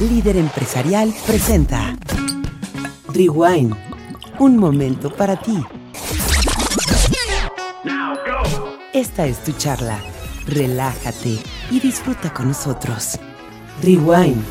Líder 0.00 0.36
empresarial 0.38 1.14
presenta 1.24 1.96
Rewind. 3.12 3.76
Un 4.40 4.56
momento 4.56 5.08
para 5.14 5.40
ti. 5.40 5.56
Esta 8.92 9.28
es 9.28 9.44
tu 9.44 9.52
charla. 9.52 10.02
Relájate 10.48 11.38
y 11.70 11.78
disfruta 11.78 12.34
con 12.34 12.48
nosotros. 12.48 13.20
Rewind. 13.84 14.42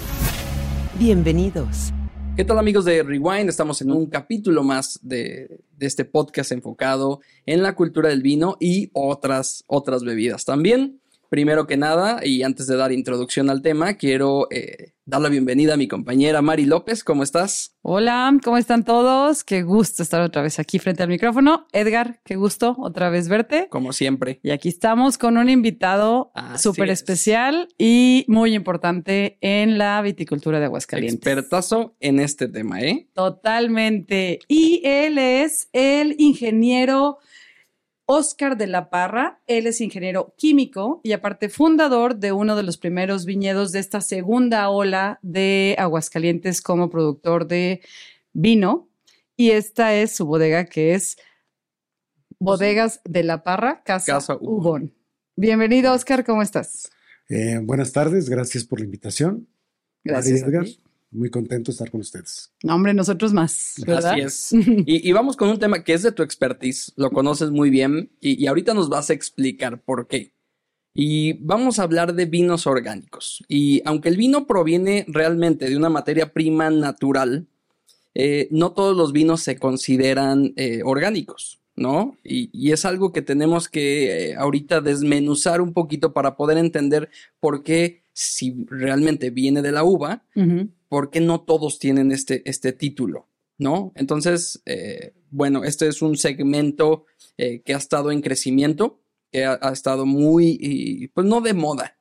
Bienvenidos. 0.97 1.91
¿Qué 2.37 2.45
tal 2.45 2.57
amigos 2.57 2.85
de 2.85 3.03
Rewind? 3.03 3.49
Estamos 3.49 3.81
en 3.81 3.91
un 3.91 4.05
capítulo 4.05 4.63
más 4.63 4.97
de, 5.03 5.59
de, 5.77 5.85
este 5.85 6.05
podcast 6.05 6.53
enfocado 6.53 7.19
en 7.45 7.61
la 7.61 7.75
cultura 7.75 8.07
del 8.07 8.21
vino 8.21 8.55
y 8.61 8.91
otras, 8.93 9.65
otras 9.67 10.05
bebidas 10.05 10.45
también. 10.45 11.01
Primero 11.33 11.65
que 11.65 11.77
nada, 11.77 12.19
y 12.23 12.43
antes 12.43 12.67
de 12.67 12.75
dar 12.77 12.91
introducción 12.91 13.49
al 13.49 13.63
tema, 13.63 13.95
quiero 13.95 14.47
eh, 14.51 14.93
dar 15.03 15.19
la 15.19 15.29
bienvenida 15.29 15.73
a 15.73 15.77
mi 15.77 15.87
compañera 15.87 16.43
Mari 16.43 16.67
López. 16.67 17.03
¿Cómo 17.03 17.23
estás? 17.23 17.75
Hola, 17.81 18.31
¿cómo 18.43 18.59
están 18.59 18.85
todos? 18.85 19.43
Qué 19.43 19.63
gusto 19.63 20.03
estar 20.03 20.21
otra 20.21 20.43
vez 20.43 20.59
aquí 20.59 20.77
frente 20.77 21.01
al 21.01 21.09
micrófono. 21.09 21.65
Edgar, 21.71 22.21
qué 22.23 22.35
gusto 22.35 22.75
otra 22.77 23.09
vez 23.09 23.29
verte. 23.29 23.67
Como 23.71 23.93
siempre. 23.93 24.41
Y 24.43 24.51
aquí 24.51 24.69
estamos 24.69 25.17
con 25.17 25.39
un 25.39 25.49
invitado 25.49 26.31
súper 26.55 26.91
especial 26.91 27.67
y 27.79 28.25
muy 28.27 28.53
importante 28.53 29.39
en 29.41 29.79
la 29.79 30.03
viticultura 30.03 30.59
de 30.59 30.65
Aguascalientes. 30.65 31.15
Expertazo 31.15 31.95
en 31.99 32.19
este 32.19 32.47
tema, 32.47 32.79
¿eh? 32.81 33.07
Totalmente. 33.15 34.37
Y 34.47 34.83
él 34.85 35.17
es 35.17 35.67
el 35.73 36.15
ingeniero 36.19 37.17
Oscar 38.05 38.57
de 38.57 38.67
la 38.67 38.89
Parra. 38.89 39.41
Él 39.47 39.67
es 39.67 39.81
ingeniero 39.81 40.33
químico 40.37 41.01
y 41.03 41.13
aparte 41.13 41.49
fundador 41.49 42.17
de 42.17 42.31
uno 42.31 42.55
de 42.55 42.63
los 42.63 42.77
primeros 42.77 43.25
viñedos 43.25 43.71
de 43.71 43.79
esta 43.79 44.01
segunda 44.01 44.69
ola 44.69 45.19
de 45.21 45.75
Aguascalientes 45.77 46.61
como 46.61 46.89
productor 46.89 47.47
de 47.47 47.81
vino. 48.33 48.89
Y 49.35 49.51
esta 49.51 49.95
es 49.95 50.15
su 50.15 50.25
bodega 50.25 50.65
que 50.65 50.93
es 50.93 51.17
Bodegas 52.39 53.01
de 53.05 53.23
la 53.23 53.43
Parra, 53.43 53.83
Casa, 53.83 54.13
Casa 54.13 54.37
Ubón. 54.39 54.93
Bienvenido, 55.35 55.93
Oscar, 55.93 56.25
¿cómo 56.25 56.41
estás? 56.41 56.91
Eh, 57.29 57.59
buenas 57.63 57.93
tardes, 57.93 58.29
gracias 58.29 58.65
por 58.65 58.79
la 58.79 58.85
invitación. 58.85 59.47
Gracias. 60.03 60.41
Edgar 60.41 60.65
muy 61.13 61.29
contento 61.29 61.71
de 61.71 61.73
estar 61.73 61.91
con 61.91 62.01
ustedes. 62.01 62.51
No, 62.63 62.75
hombre, 62.75 62.93
nosotros 62.93 63.33
más. 63.33 63.75
¿verdad? 63.85 64.13
Así 64.13 64.21
es. 64.21 64.53
Y, 64.85 65.07
y, 65.07 65.11
vamos 65.11 65.37
con 65.37 65.49
un 65.49 65.59
tema 65.59 65.83
que 65.83 65.93
es 65.93 66.03
de 66.03 66.11
tu 66.11 66.23
expertise, 66.23 66.91
lo 66.95 67.11
conoces 67.11 67.51
muy 67.51 67.69
bien 67.69 68.11
y, 68.19 68.41
y, 68.41 68.47
ahorita 68.47 68.73
nos 68.73 68.89
vas 68.89 69.09
a 69.09 69.13
explicar 69.13 69.81
por 69.81 70.07
qué. 70.07 70.33
Y 70.93 71.33
vamos 71.33 71.79
a 71.79 71.83
hablar 71.83 72.13
de 72.13 72.25
vinos 72.25 72.67
orgánicos. 72.67 73.43
Y 73.47 73.81
aunque 73.85 74.09
el 74.09 74.17
vino 74.17 74.45
proviene 74.45 75.05
realmente 75.07 75.67
de 75.67 75.75
una 75.75 75.89
materia 75.89 76.33
prima 76.33 76.69
natural, 76.69 77.47
eh, 78.15 78.47
no 78.51 78.73
todos 78.73 78.95
los 78.95 79.11
vinos 79.11 79.41
se 79.41 79.57
consideran 79.57 80.53
eh, 80.55 80.81
orgánicos. 80.83 81.59
¿No? 81.75 82.17
Y, 82.23 82.49
y, 82.53 82.71
es 82.71 82.85
algo 82.85 83.11
que 83.11 83.21
tenemos 83.21 83.67
que 83.67 84.31
eh, 84.31 84.35
ahorita 84.35 84.81
desmenuzar 84.81 85.61
un 85.61 85.73
poquito 85.73 86.13
para 86.13 86.35
poder 86.35 86.57
entender 86.57 87.09
por 87.39 87.63
qué, 87.63 88.03
si 88.13 88.65
realmente 88.67 89.31
viene 89.31 89.61
de 89.61 89.71
la 89.71 89.83
uva, 89.83 90.23
uh 90.35 90.41
-huh. 90.41 90.69
por 90.87 91.09
qué 91.09 91.19
no 91.19 91.41
todos 91.41 91.79
tienen 91.79 92.11
este, 92.11 92.47
este 92.47 92.73
título, 92.73 93.27
¿no? 93.57 93.91
Entonces, 93.95 94.61
eh, 94.65 95.13
bueno, 95.31 95.63
este 95.63 95.87
es 95.87 96.01
un 96.01 96.15
segmento 96.15 97.05
eh, 97.37 97.61
que 97.63 97.73
ha 97.73 97.77
estado 97.77 98.11
en 98.11 98.21
crecimiento, 98.21 99.01
que 99.31 99.45
ha, 99.45 99.57
ha 99.59 99.71
estado 99.71 100.05
muy, 100.05 100.57
y, 100.61 101.07
pues 101.07 101.25
no 101.25 101.41
de 101.41 101.53
moda, 101.53 101.97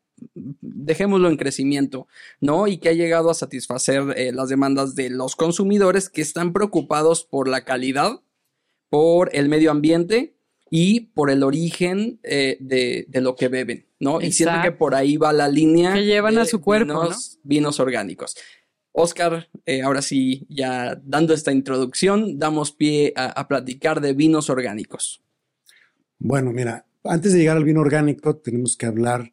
dejémoslo 0.60 1.28
en 1.28 1.36
crecimiento, 1.36 2.06
¿no? 2.40 2.68
Y 2.68 2.78
que 2.78 2.90
ha 2.90 2.94
llegado 2.94 3.30
a 3.30 3.34
satisfacer 3.34 4.02
eh, 4.16 4.32
las 4.32 4.48
demandas 4.48 4.94
de 4.94 5.10
los 5.10 5.36
consumidores 5.36 6.08
que 6.10 6.20
están 6.20 6.52
preocupados 6.52 7.24
por 7.24 7.48
la 7.48 7.64
calidad 7.64 8.20
por 8.92 9.34
el 9.34 9.48
medio 9.48 9.70
ambiente 9.70 10.36
y 10.68 11.00
por 11.00 11.30
el 11.30 11.42
origen 11.44 12.20
eh, 12.22 12.58
de, 12.60 13.06
de, 13.08 13.20
lo 13.22 13.36
que 13.36 13.48
beben, 13.48 13.86
¿no? 13.98 14.16
Exacto. 14.16 14.26
Y 14.26 14.32
siento 14.32 14.62
que 14.62 14.72
por 14.72 14.94
ahí 14.94 15.16
va 15.16 15.32
la 15.32 15.48
línea. 15.48 15.94
Que 15.94 16.04
llevan 16.04 16.36
a 16.36 16.44
su 16.44 16.60
cuerpo, 16.60 16.92
vinos, 16.92 17.38
¿no? 17.38 17.40
vinos 17.42 17.80
orgánicos. 17.80 18.36
Oscar, 18.92 19.48
eh, 19.64 19.80
ahora 19.80 20.02
sí, 20.02 20.46
ya 20.50 21.00
dando 21.06 21.32
esta 21.32 21.52
introducción, 21.52 22.38
damos 22.38 22.72
pie 22.72 23.14
a, 23.16 23.28
a, 23.28 23.48
platicar 23.48 24.02
de 24.02 24.12
vinos 24.12 24.50
orgánicos. 24.50 25.22
Bueno, 26.18 26.52
mira, 26.52 26.84
antes 27.02 27.32
de 27.32 27.38
llegar 27.38 27.56
al 27.56 27.64
vino 27.64 27.80
orgánico, 27.80 28.36
tenemos 28.36 28.76
que 28.76 28.84
hablar 28.84 29.32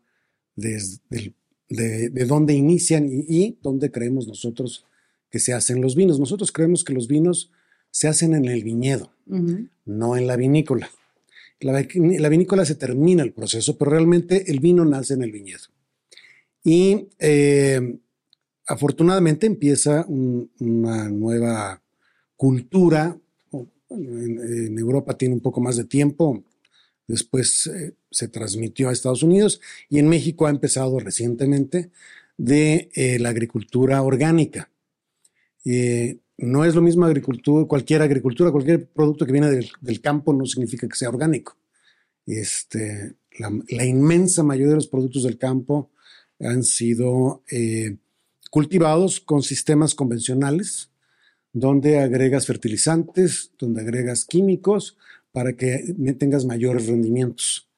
de, 0.55 0.81
de, 1.09 1.33
de, 1.67 2.09
de 2.11 2.25
dónde 2.25 2.53
inician 2.53 3.09
y, 3.09 3.25
y 3.27 3.59
dónde 3.61 3.91
creemos 3.91 4.25
nosotros 4.25 4.85
que 5.29 5.39
se 5.39 5.51
hacen 5.51 5.81
los 5.81 5.97
vinos. 5.97 6.17
Nosotros 6.17 6.53
creemos 6.53 6.85
que 6.85 6.93
los 6.93 7.09
vinos 7.09 7.51
se 7.91 8.07
hacen 8.07 8.33
en 8.33 8.45
el 8.45 8.63
viñedo, 8.63 9.11
uh 9.27 9.37
-huh. 9.37 9.69
no 9.85 10.17
en 10.17 10.27
la 10.27 10.35
vinícola. 10.35 10.89
La, 11.61 11.73
la, 11.73 12.29
vinícola 12.29 12.63
se 12.63 12.75
termina 12.75 13.21
el 13.21 13.33
proceso, 13.33 13.77
pero 13.77 13.91
realmente 13.91 14.49
el 14.49 14.59
vino 14.59 14.85
nace 14.85 15.15
en 15.15 15.23
el 15.23 15.31
viñedo. 15.31 15.65
Y 16.63 17.09
eh, 17.19 17.99
afortunadamente 18.65 19.45
empieza 19.45 20.05
un, 20.07 20.51
una 20.59 21.09
nueva 21.09 21.81
cultura. 22.37 23.17
En, 23.89 24.39
en, 24.39 24.77
Europa 24.79 25.17
tiene 25.17 25.33
un 25.33 25.41
poco 25.41 25.59
más 25.59 25.75
de 25.75 25.83
tiempo, 25.83 26.43
después 27.07 27.67
eh, 27.67 27.95
se 28.11 28.27
transmitió 28.27 28.87
a 28.87 28.93
Estados 28.93 29.23
Unidos 29.23 29.59
y 29.89 29.97
en 29.97 30.07
México 30.07 30.45
ha 30.45 30.51
empezado 30.51 30.99
recientemente 30.99 31.89
de 32.37 32.89
eh, 32.93 33.19
la 33.19 33.29
agricultura 33.29 34.01
orgánica. 34.01 34.71
Eh, 35.65 36.19
no 36.41 36.63
es 36.65 36.75
lo 36.75 36.81
mismo 36.81 37.05
agricultura, 37.05 37.67
cualquier 37.67 38.01
agricultura, 38.01 38.51
cualquier 38.51 38.87
producto 38.87 39.25
que 39.25 39.31
viene 39.31 39.49
del, 39.49 40.01
campo 40.01 40.33
no 40.33 40.45
significa 40.45 40.87
que 40.87 40.95
sea 40.95 41.09
orgánico. 41.09 41.57
Este, 42.25 43.15
la, 43.37 43.85
inmensa 43.85 44.43
mayoría 44.43 44.69
de 44.69 44.75
los 44.75 44.87
productos 44.87 45.23
del 45.23 45.37
campo 45.37 45.91
han 46.39 46.63
sido 46.63 47.43
eh, 47.51 47.97
cultivados 48.49 49.19
con 49.19 49.43
sistemas 49.43 49.95
convencionales, 49.95 50.91
donde 51.51 51.99
agregas 51.99 52.45
fertilizantes, 52.45 53.51
donde 53.57 53.81
agregas 53.81 54.25
químicos 54.25 54.97
para 55.31 55.53
que 55.53 55.93
tengas 56.17 56.45
mayores 56.45 56.87
rendimientos. 56.87 57.69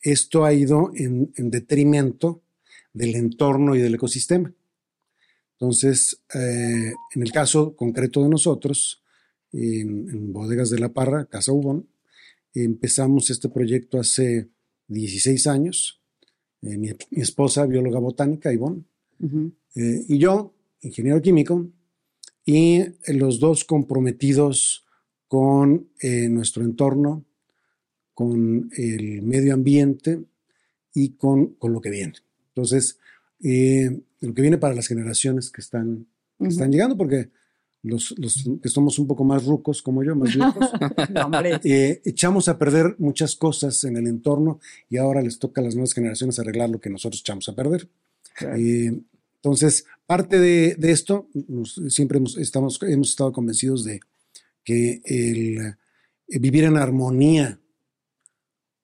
Esto 0.00 0.44
ha 0.44 0.52
ido 0.52 0.92
en 0.94 1.32
detrimento 1.34 2.42
del 2.92 3.16
entorno 3.16 3.74
y 3.74 3.80
del 3.80 3.96
ecosistema. 3.96 4.52
Entonces, 5.60 6.22
eh, 6.34 6.92
en 7.14 7.22
el 7.22 7.32
caso 7.32 7.74
concreto 7.74 8.22
de 8.22 8.28
nosotros, 8.28 9.02
en, 9.52 10.08
en, 10.08 10.32
Bodegas 10.32 10.70
de 10.70 10.78
la 10.78 10.92
Parra, 10.92 11.26
Casa 11.26 11.52
Ubón, 11.52 11.88
empezamos 12.54 13.30
este 13.30 13.48
proyecto 13.48 13.98
hace 13.98 14.50
16 14.86 15.46
años. 15.48 16.00
Eh, 16.62 16.78
mi, 16.78 16.90
mi, 17.10 17.22
esposa, 17.22 17.66
bióloga 17.66 17.98
botánica, 17.98 18.52
Ivonne, 18.52 18.84
uh 19.20 19.26
-huh. 19.26 19.52
eh, 19.74 20.04
y 20.08 20.18
yo, 20.18 20.54
ingeniero 20.80 21.20
químico, 21.20 21.68
y 22.44 22.84
los 23.08 23.40
dos 23.40 23.64
comprometidos 23.64 24.86
con 25.28 25.90
eh, 26.00 26.28
nuestro 26.28 26.64
entorno, 26.64 27.24
con 28.14 28.70
el 28.76 29.22
medio 29.22 29.54
ambiente 29.54 30.24
y 30.94 31.10
con, 31.10 31.54
con 31.54 31.72
lo 31.72 31.80
que 31.80 31.90
viene. 31.90 32.14
Entonces, 32.48 32.98
eh, 33.44 34.00
lo 34.20 34.34
que 34.34 34.42
viene 34.42 34.58
para 34.58 34.74
las 34.74 34.88
generaciones 34.88 35.50
que 35.50 35.60
están, 35.60 36.06
que 36.38 36.44
uh 36.44 36.46
-huh. 36.46 36.50
están 36.50 36.70
llegando, 36.72 36.96
porque 36.96 37.30
los, 37.82 38.14
los, 38.18 38.44
que 38.62 38.68
somos 38.68 38.98
un 38.98 39.06
poco 39.06 39.24
más 39.24 39.44
rucos 39.44 39.82
como 39.82 40.02
yo, 40.02 40.16
más 40.16 40.34
viejos, 40.34 40.70
eh, 41.64 42.00
echamos 42.04 42.48
a 42.48 42.58
perder 42.58 42.96
muchas 42.98 43.36
cosas 43.36 43.82
en 43.84 43.96
el 43.96 44.06
entorno 44.06 44.60
y 44.88 44.96
ahora 44.96 45.22
les 45.22 45.38
toca 45.38 45.60
a 45.60 45.64
las 45.64 45.74
nuevas 45.74 45.92
generaciones 45.92 46.38
arreglar 46.38 46.70
lo 46.70 46.80
que 46.80 46.90
nosotros 46.90 47.20
echamos 47.20 47.48
a 47.48 47.54
perder. 47.54 47.88
Claro. 48.34 48.56
Eh, 48.56 49.00
entonces, 49.36 49.86
parte 50.06 50.40
de, 50.40 50.74
de 50.74 50.90
esto, 50.90 51.28
nos, 51.46 51.80
siempre 51.88 52.18
hemos, 52.18 52.36
estamos, 52.36 52.80
hemos 52.82 53.10
estado 53.10 53.32
convencidos 53.32 53.84
de 53.84 54.00
que 54.64 55.00
el 55.04 55.58
eh, 56.28 56.38
vivir 56.38 56.64
en 56.64 56.76
armonía 56.76 57.60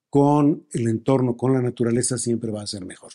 con 0.09 0.67
el 0.73 0.89
entorno, 0.89 1.37
con 1.37 1.53
la 1.53 1.61
naturaleza, 1.61 2.19
siempre 2.19 2.53
va 2.53 2.63
a 2.63 2.67
ser 2.67 2.85
mejor. 2.85 3.13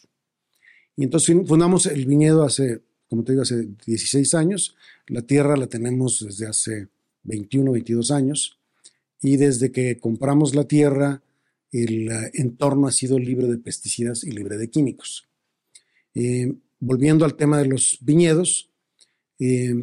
Y 0.99 1.05
entonces 1.05 1.33
fundamos 1.47 1.85
el 1.85 2.05
viñedo 2.05 2.43
hace, 2.43 2.81
como 3.07 3.23
te 3.23 3.31
digo, 3.31 3.43
hace 3.43 3.69
16 3.85 4.33
años. 4.33 4.75
La 5.07 5.21
tierra 5.21 5.55
la 5.55 5.67
tenemos 5.67 6.25
desde 6.25 6.45
hace 6.45 6.89
21, 7.23 7.71
22 7.71 8.11
años. 8.11 8.59
Y 9.21 9.37
desde 9.37 9.71
que 9.71 9.97
compramos 9.97 10.55
la 10.55 10.65
tierra, 10.65 11.23
el 11.71 12.11
eh, 12.11 12.31
entorno 12.33 12.85
ha 12.85 12.91
sido 12.91 13.17
libre 13.17 13.47
de 13.47 13.57
pesticidas 13.59 14.25
y 14.25 14.31
libre 14.31 14.57
de 14.57 14.69
químicos. 14.69 15.29
Eh, 16.15 16.53
volviendo 16.81 17.23
al 17.23 17.35
tema 17.35 17.59
de 17.59 17.67
los 17.67 17.99
viñedos, 18.01 18.69
eh, 19.39 19.73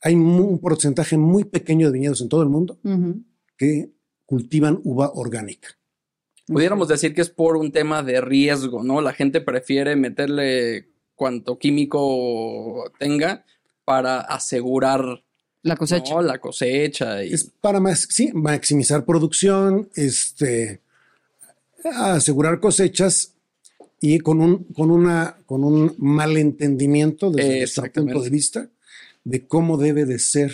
hay 0.00 0.14
un 0.14 0.60
porcentaje 0.60 1.18
muy 1.18 1.42
pequeño 1.42 1.88
de 1.88 1.94
viñedos 1.94 2.20
en 2.20 2.28
todo 2.28 2.44
el 2.44 2.48
mundo 2.48 2.78
que 3.56 3.90
cultivan 4.24 4.80
uva 4.84 5.10
orgánica. 5.14 5.79
Pudiéramos 6.52 6.88
decir 6.88 7.14
que 7.14 7.20
es 7.20 7.30
por 7.30 7.56
un 7.56 7.70
tema 7.70 8.02
de 8.02 8.20
riesgo, 8.20 8.82
¿no? 8.82 9.00
La 9.00 9.12
gente 9.12 9.40
prefiere 9.40 9.94
meterle 9.94 10.88
cuanto 11.14 11.58
químico 11.58 12.90
tenga 12.98 13.44
para 13.84 14.20
asegurar 14.20 15.22
La 15.62 15.76
cosecha. 15.76 16.14
¿no? 16.14 16.22
la 16.22 16.38
cosecha. 16.38 17.22
Y, 17.22 17.34
Es 17.34 17.44
para 17.60 17.78
más, 17.78 18.08
sí, 18.10 18.30
maximizar 18.32 19.04
producción, 19.04 19.90
este, 19.94 20.80
asegurar 21.84 22.58
cosechas 22.58 23.34
y 24.00 24.18
con 24.18 24.40
un, 24.40 24.64
con 24.64 24.90
una, 24.90 25.36
con 25.46 25.62
un 25.62 25.94
malentendimiento 25.98 27.30
desde 27.30 27.58
nuestro 27.58 27.92
punto 27.92 28.22
de 28.22 28.30
vista 28.30 28.68
de 29.22 29.46
cómo 29.46 29.76
debe 29.76 30.04
de 30.04 30.18
ser 30.18 30.52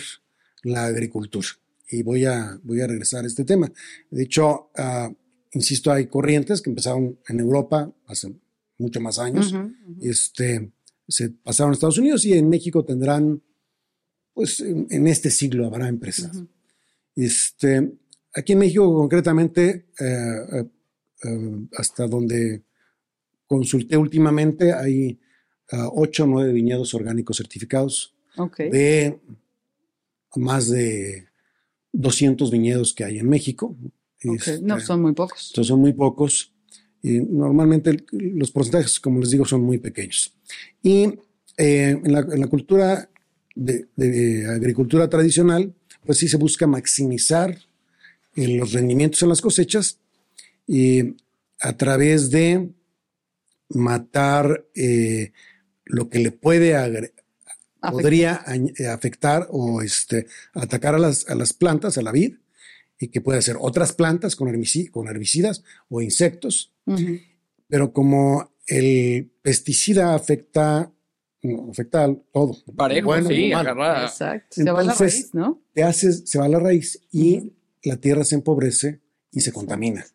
la 0.61 0.85
agricultura. 0.85 1.47
Y 1.89 2.03
voy 2.03 2.25
a, 2.25 2.59
voy 2.63 2.81
a 2.81 2.87
regresar 2.87 3.23
a 3.23 3.27
este 3.27 3.45
tema. 3.45 3.71
De 4.11 4.23
hecho, 4.23 4.69
ah, 4.75 5.09
insisto, 5.51 5.91
hay 5.91 6.07
corrientes 6.07 6.61
que 6.61 6.69
empezaron 6.69 7.19
en 7.27 7.39
Europa 7.39 7.91
hace 8.05 8.33
mucho 8.77 9.01
más 9.01 9.19
años. 9.19 9.53
Ujú, 9.53 9.63
ujú. 9.63 9.97
este, 10.01 10.71
se 11.07 11.29
pasaron 11.29 11.71
a 11.71 11.73
Estados 11.73 11.97
Unidos 11.97 12.25
y 12.25 12.33
en 12.33 12.49
México 12.49 12.83
tendrán, 12.83 13.41
pues 14.33 14.59
en, 14.59 14.87
en 14.89 15.07
este 15.07 15.29
siglo 15.29 15.65
habrá 15.65 15.87
empresas. 15.87 16.35
Ujú. 16.35 16.47
Este, 17.15 17.91
aquí 18.35 18.53
en 18.53 18.59
México 18.59 18.93
concretamente, 18.93 19.87
eh, 19.99 20.05
eh, 20.53 20.65
eh, 21.23 21.67
hasta 21.77 22.07
donde 22.07 22.63
consulté 23.47 23.97
últimamente, 23.97 24.73
hay 24.73 25.19
ocho 25.93 26.23
o 26.23 26.27
nueve 26.27 26.53
viñedos 26.53 26.93
orgánicos 26.93 27.37
certificados 27.37 28.15
de 28.57 29.19
más 30.35 30.69
de 30.69 31.27
200 31.91 32.51
viñedos 32.51 32.93
que 32.93 33.03
hay 33.03 33.19
en 33.19 33.27
México. 33.27 33.75
Ok. 34.29 34.35
Este, 34.35 34.61
No, 34.61 34.79
son 34.79 35.01
muy 35.01 35.13
pocos. 35.13 35.49
entonces 35.51 35.67
son 35.69 35.79
muy 35.79 35.93
pocos. 35.93 36.53
Y 37.01 37.19
normalmente 37.19 38.05
los 38.11 38.51
porcentajes, 38.51 38.99
como 38.99 39.19
les 39.19 39.29
digo, 39.31 39.45
son 39.45 39.61
muy 39.61 39.77
pequeños. 39.77 40.33
Y 40.81 41.03
eh, 41.57 41.99
en, 42.03 42.11
la, 42.11 42.19
en 42.19 42.39
la 42.39 42.47
cultura 42.47 43.09
de, 43.55 43.87
de 43.95 44.47
agricultura 44.47 45.07
tradicional, 45.09 45.73
pues 46.05 46.17
sí 46.19 46.27
se 46.27 46.37
busca 46.37 46.67
maximizar 46.67 47.57
eh, 48.35 48.47
los 48.57 48.73
rendimientos 48.73 49.21
en 49.23 49.29
las 49.29 49.41
cosechas 49.41 49.99
y 50.67 51.15
a 51.59 51.75
través 51.77 52.29
de 52.29 52.69
matar 53.69 54.65
eh, 54.75 55.31
lo 55.85 56.09
que 56.09 56.19
le 56.19 56.31
puede 56.31 56.75
agre- 56.75 57.13
podría 57.91 58.43
eh, 58.77 58.87
afectar 58.87 59.47
o 59.51 59.81
este, 59.81 60.27
atacar 60.53 60.95
a 60.95 60.99
las, 60.99 61.29
a 61.29 61.35
las 61.35 61.53
plantas, 61.53 61.97
a 61.97 62.01
la 62.01 62.11
vid, 62.11 62.35
y 62.99 63.09
que 63.09 63.21
puede 63.21 63.41
ser 63.41 63.57
otras 63.59 63.93
plantas 63.93 64.35
con, 64.35 64.47
herbici- 64.49 64.89
con 64.89 65.07
herbicidas 65.07 65.63
o 65.89 66.01
insectos, 66.01 66.73
pero 67.67 67.93
como 67.93 68.53
el 68.65 69.31
pesticida 69.41 70.15
afecta, 70.15 70.91
no, 71.43 71.69
afecta 71.71 72.05
a 72.05 72.15
todo, 72.33 72.57
parejo, 72.75 73.07
bueno 73.07 73.29
sí, 73.29 73.51
malo, 73.53 73.71
agarra. 73.71 74.05
Exacto. 74.05 74.47
Se 74.49 74.63
va 74.71 74.79
a 74.79 74.83
la 74.83 74.91
Entonces- 74.93 75.13
raíz, 75.23 75.33
¿no? 75.33 75.61
te 75.73 75.83
haces, 75.83 76.23
se 76.25 76.39
va 76.39 76.45
a 76.45 76.49
la 76.49 76.59
raíz 76.59 76.99
y 77.11 77.53
la 77.83 77.97
tierra 77.97 78.23
se 78.23 78.35
empobrece 78.35 79.01
y 79.31 79.41
se 79.41 79.51
contamina. 79.51 80.05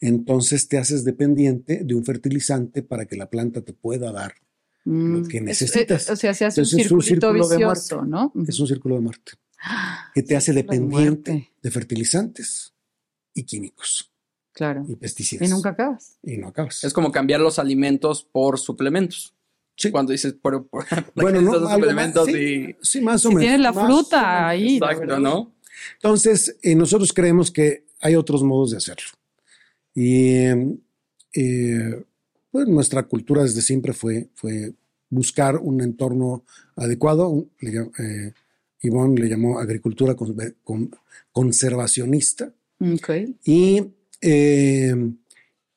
Entonces 0.00 0.68
te 0.68 0.78
haces 0.78 1.04
dependiente 1.04 1.82
de 1.84 1.94
un 1.94 2.04
fertilizante 2.04 2.82
para 2.82 3.06
que 3.06 3.16
la 3.16 3.30
planta 3.30 3.62
te 3.62 3.72
pueda 3.72 4.10
dar. 4.12 4.34
Mm. 4.84 5.28
que 5.28 5.36
Es- 5.36 5.42
necesitas. 5.44 6.08
eh, 6.08 6.12
o 6.12 6.16
sea, 6.16 6.34
se 6.34 6.44
hace 6.44 6.60
un 6.60 6.64
Entonces, 6.66 6.86
es 6.86 6.90
un 6.92 7.02
circulito 7.02 7.32
vicioso, 7.32 8.04
¿no? 8.04 8.32
Es 8.48 8.58
un 8.58 8.66
círculo 8.66 8.96
de 8.96 9.00
muerte 9.00 9.32
que 10.14 10.22
te 10.22 10.36
hace 10.36 10.52
Círculo 10.52 10.72
de 10.72 10.78
dependiente 10.78 11.52
de 11.62 11.70
fertilizantes 11.70 12.74
y 13.34 13.44
químicos 13.44 14.10
Claro. 14.52 14.84
y 14.88 14.96
pesticidas. 14.96 15.48
Y 15.48 15.50
nunca 15.52 15.70
acabas. 15.70 16.18
Y 16.22 16.36
no 16.36 16.48
acabas. 16.48 16.84
Es 16.84 16.92
como 16.92 17.10
cambiar 17.10 17.40
los 17.40 17.58
alimentos 17.58 18.22
por 18.24 18.58
suplementos. 18.58 19.34
Sí. 19.76 19.90
Cuando 19.90 20.12
dices, 20.12 20.34
por, 20.34 20.66
por, 20.68 20.84
Bueno, 21.14 21.40
no, 21.40 21.58
más, 21.60 21.72
suplementos 21.74 22.26
sí, 22.26 22.36
y. 22.36 22.76
sí, 22.82 23.00
más 23.00 23.24
o 23.24 23.28
Si 23.30 23.34
menos. 23.34 23.40
tienes 23.42 23.60
la 23.60 23.72
más 23.72 23.86
fruta 23.86 24.48
ahí. 24.48 24.76
Exacto. 24.76 25.18
¿no? 25.18 25.54
Entonces, 25.94 26.56
eh, 26.62 26.74
nosotros 26.74 27.12
creemos 27.14 27.50
que 27.50 27.86
hay 28.00 28.14
otros 28.14 28.42
modos 28.42 28.72
de 28.72 28.76
hacerlo. 28.76 29.06
Y 29.94 30.34
eh, 31.34 32.04
pues, 32.50 32.68
nuestra 32.68 33.04
cultura 33.04 33.42
desde 33.42 33.62
siempre 33.62 33.92
fue, 33.94 34.28
fue 34.34 34.74
buscar 35.08 35.56
un 35.56 35.80
entorno 35.80 36.44
adecuado. 36.76 37.28
Un- 37.30 37.50
eh, 37.62 38.32
Ivonne 38.82 39.20
le 39.20 39.28
llamó 39.28 39.58
agricultura 39.58 40.14
conver- 40.14 40.54
con- 40.64 40.90
conservacionista 41.32 42.52
Ok. 42.80 43.10
y, 43.44 43.82
eh, 44.20 44.94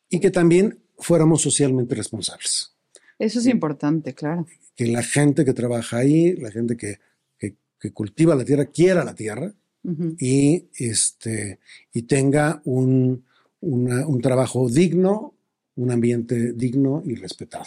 y 0.10 0.20
que 0.20 0.32
también 0.32 0.80
fuéramos 0.98 1.42
socialmente 1.42 1.96
responsables. 1.96 2.72
Eso 3.20 3.40
es 3.40 3.48
importante, 3.48 4.14
claro. 4.14 4.46
Que 4.76 4.88
la 4.88 5.04
gente 5.04 5.46
que 5.46 5.54
trabaja 5.54 5.98
ahí, 5.98 6.36
la 6.36 6.52
gente 6.52 6.76
que, 6.78 7.00
que- 7.38 7.56
que 7.80 7.92
cultiva 7.92 8.36
la 8.36 8.44
tierra, 8.46 8.66
quiera 8.66 9.04
la 9.06 9.16
tierra 9.16 9.54
Ujú. 9.84 10.16
y, 10.20 10.66
este, 10.78 11.60
y 11.94 12.04
tenga 12.04 12.62
un, 12.66 13.24
una- 13.62 14.06
un 14.08 14.22
trabajo 14.22 14.70
digno, 14.70 15.34
un 15.76 15.92
ambiente 15.92 16.54
digno 16.54 17.04
y 17.06 17.16
respetado. 17.16 17.66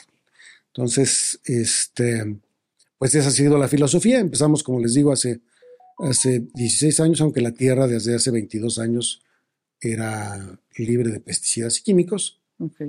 Entonces, 0.69 1.41
este, 1.45 2.37
pues 2.99 3.15
esa 3.15 3.29
ha 3.29 3.33
sido 3.33 3.57
la 3.59 3.69
filosofía. 3.69 4.19
Empezamos, 4.21 4.63
como 4.63 4.81
les 4.81 4.95
digo, 4.95 5.13
hace, 5.13 5.41
hace 5.99 6.41
16 6.55 7.01
años, 7.01 7.21
aunque 7.21 7.41
la 7.41 7.53
tierra 7.53 7.87
desde 7.87 8.15
hace 8.15 8.31
22 8.31 8.79
años 8.79 9.23
era 9.81 10.59
libre 10.77 11.11
de 11.11 11.21
pesticidas 11.21 11.79
y 11.79 11.83
químicos. 11.83 12.41
Ok. 12.59 12.81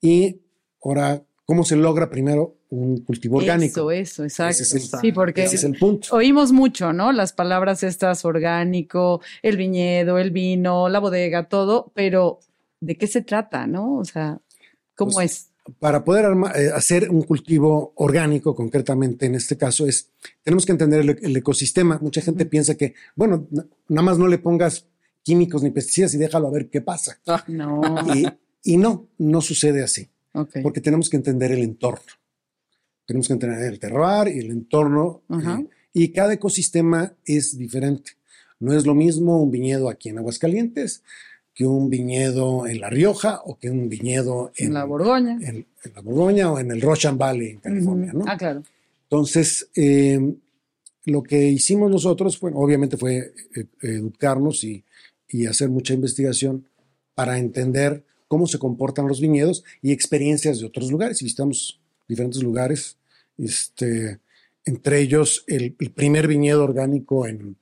Y 0.00 0.40
ahora, 0.82 1.22
¿cómo 1.44 1.64
se 1.64 1.76
logra 1.76 2.08
primero 2.10 2.56
un 2.70 2.98
cultivo 3.02 3.38
orgánico? 3.38 3.90
Eso, 3.90 4.22
eso, 4.22 4.24
exacto. 4.24 4.62
Ese 4.62 4.62
es 4.78 4.92
el- 4.94 5.00
sí, 5.00 5.12
porque 5.12 5.44
Ese 5.44 5.56
es 5.56 5.64
el 5.64 5.76
punto. 5.78 6.14
oímos 6.14 6.52
mucho, 6.52 6.92
¿no? 6.92 7.12
Las 7.12 7.32
palabras 7.32 7.82
estas, 7.82 8.24
orgánico, 8.24 9.20
el 9.42 9.56
viñedo, 9.56 10.18
el 10.18 10.30
vino, 10.30 10.88
la 10.88 11.00
bodega, 11.00 11.48
todo, 11.48 11.90
pero 11.94 12.38
¿de 12.80 12.96
qué 12.96 13.06
se 13.08 13.22
trata, 13.22 13.66
no? 13.66 13.96
O 13.98 14.04
sea, 14.04 14.40
¿cómo 14.94 15.12
Pues, 15.12 15.32
es? 15.32 15.48
Para 15.78 16.04
poder 16.04 16.24
arma- 16.26 16.52
eh, 16.56 16.70
hacer 16.74 17.10
un 17.10 17.22
cultivo 17.22 17.92
orgánico, 17.96 18.54
concretamente 18.54 19.26
en 19.26 19.34
este 19.34 19.56
caso, 19.56 19.86
es 19.86 20.10
tenemos 20.42 20.64
que 20.66 20.72
entender 20.72 21.00
el, 21.00 21.18
el 21.22 21.36
ecosistema. 21.36 21.98
Mucha 22.02 22.20
gente 22.20 22.46
piensa 22.46 22.74
que, 22.76 22.94
bueno, 23.16 23.46
na- 23.50 23.66
nada 23.88 24.02
más 24.02 24.18
no 24.18 24.28
le 24.28 24.38
pongas 24.38 24.86
químicos 25.22 25.62
ni 25.62 25.70
pesticidas 25.70 26.14
y 26.14 26.18
déjalo 26.18 26.48
a 26.48 26.50
ver 26.50 26.68
qué 26.70 26.80
pasa. 26.80 27.20
No. 27.48 27.80
Y, 28.14 28.26
y 28.62 28.76
no, 28.76 29.08
no 29.18 29.40
sucede 29.40 29.82
así, 29.82 30.08
Ok. 30.32 30.56
porque 30.62 30.80
tenemos 30.80 31.08
que 31.10 31.16
entender 31.16 31.52
el 31.52 31.62
entorno. 31.62 32.12
Tenemos 33.06 33.26
que 33.26 33.32
entender 33.34 33.72
el 33.72 33.78
terroir 33.78 34.34
y 34.34 34.40
el 34.40 34.50
entorno. 34.50 35.22
Eh, 35.30 35.66
y 35.92 36.08
cada 36.12 36.32
ecosistema 36.34 37.14
es 37.24 37.56
diferente. 37.56 38.12
No 38.60 38.72
es 38.74 38.84
lo 38.86 38.94
mismo 38.94 39.42
un 39.42 39.50
viñedo 39.50 39.88
aquí 39.88 40.08
en 40.10 40.18
Aguascalientes 40.18 41.02
que 41.58 41.66
un 41.66 41.90
viñedo 41.90 42.68
en 42.68 42.80
La 42.80 42.88
Rioja 42.88 43.40
o 43.44 43.58
que 43.58 43.68
un 43.68 43.88
viñedo 43.88 44.52
en, 44.54 44.68
En 44.68 44.74
la 44.74 44.84
Borgoña. 44.84 45.40
en, 45.42 45.66
en 45.82 45.92
la 45.92 46.00
Borgoña 46.02 46.52
o 46.52 46.60
en 46.60 46.70
el 46.70 46.80
Rochan 46.80 47.18
Valley 47.18 47.48
en 47.50 47.58
California. 47.58 48.12
¿no? 48.12 48.24
Ah, 48.28 48.36
claro. 48.36 48.62
Entonces, 49.02 49.68
eh, 49.74 50.36
lo 51.06 51.24
que 51.24 51.48
hicimos 51.48 51.90
nosotros, 51.90 52.38
bueno, 52.38 52.58
obviamente 52.58 52.96
fue 52.96 53.34
eh, 53.56 53.64
educarnos 53.82 54.62
y, 54.62 54.84
y 55.28 55.46
hacer 55.46 55.68
mucha 55.68 55.94
investigación 55.94 56.64
para 57.16 57.38
entender 57.38 58.04
cómo 58.28 58.46
se 58.46 58.60
comportan 58.60 59.08
los 59.08 59.20
viñedos 59.20 59.64
y 59.82 59.90
experiencias 59.90 60.60
de 60.60 60.66
otros 60.66 60.92
lugares. 60.92 61.20
Y 61.22 61.24
visitamos 61.24 61.80
diferentes 62.06 62.40
lugares, 62.40 62.98
este, 63.36 64.20
entre 64.64 65.00
ellos 65.00 65.42
el, 65.48 65.74
el 65.76 65.90
primer 65.90 66.28
viñedo 66.28 66.62
orgánico 66.62 67.26
en, 67.26 67.56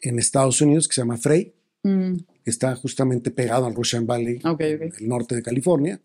en 0.00 0.18
Estados 0.18 0.62
Unidos 0.62 0.88
que 0.88 0.94
se 0.94 1.02
llama 1.02 1.18
Frey, 1.18 1.52
Mm, 1.84 2.16
que 2.48 2.52
está 2.52 2.74
justamente 2.76 3.30
pegado 3.30 3.66
al 3.66 3.74
Rochan 3.74 4.06
Valley, 4.06 4.36
Ok, 4.38 4.46
ok. 4.54 4.60
en 4.62 4.92
el 5.00 5.08
norte 5.08 5.34
de 5.36 5.42
California, 5.42 6.00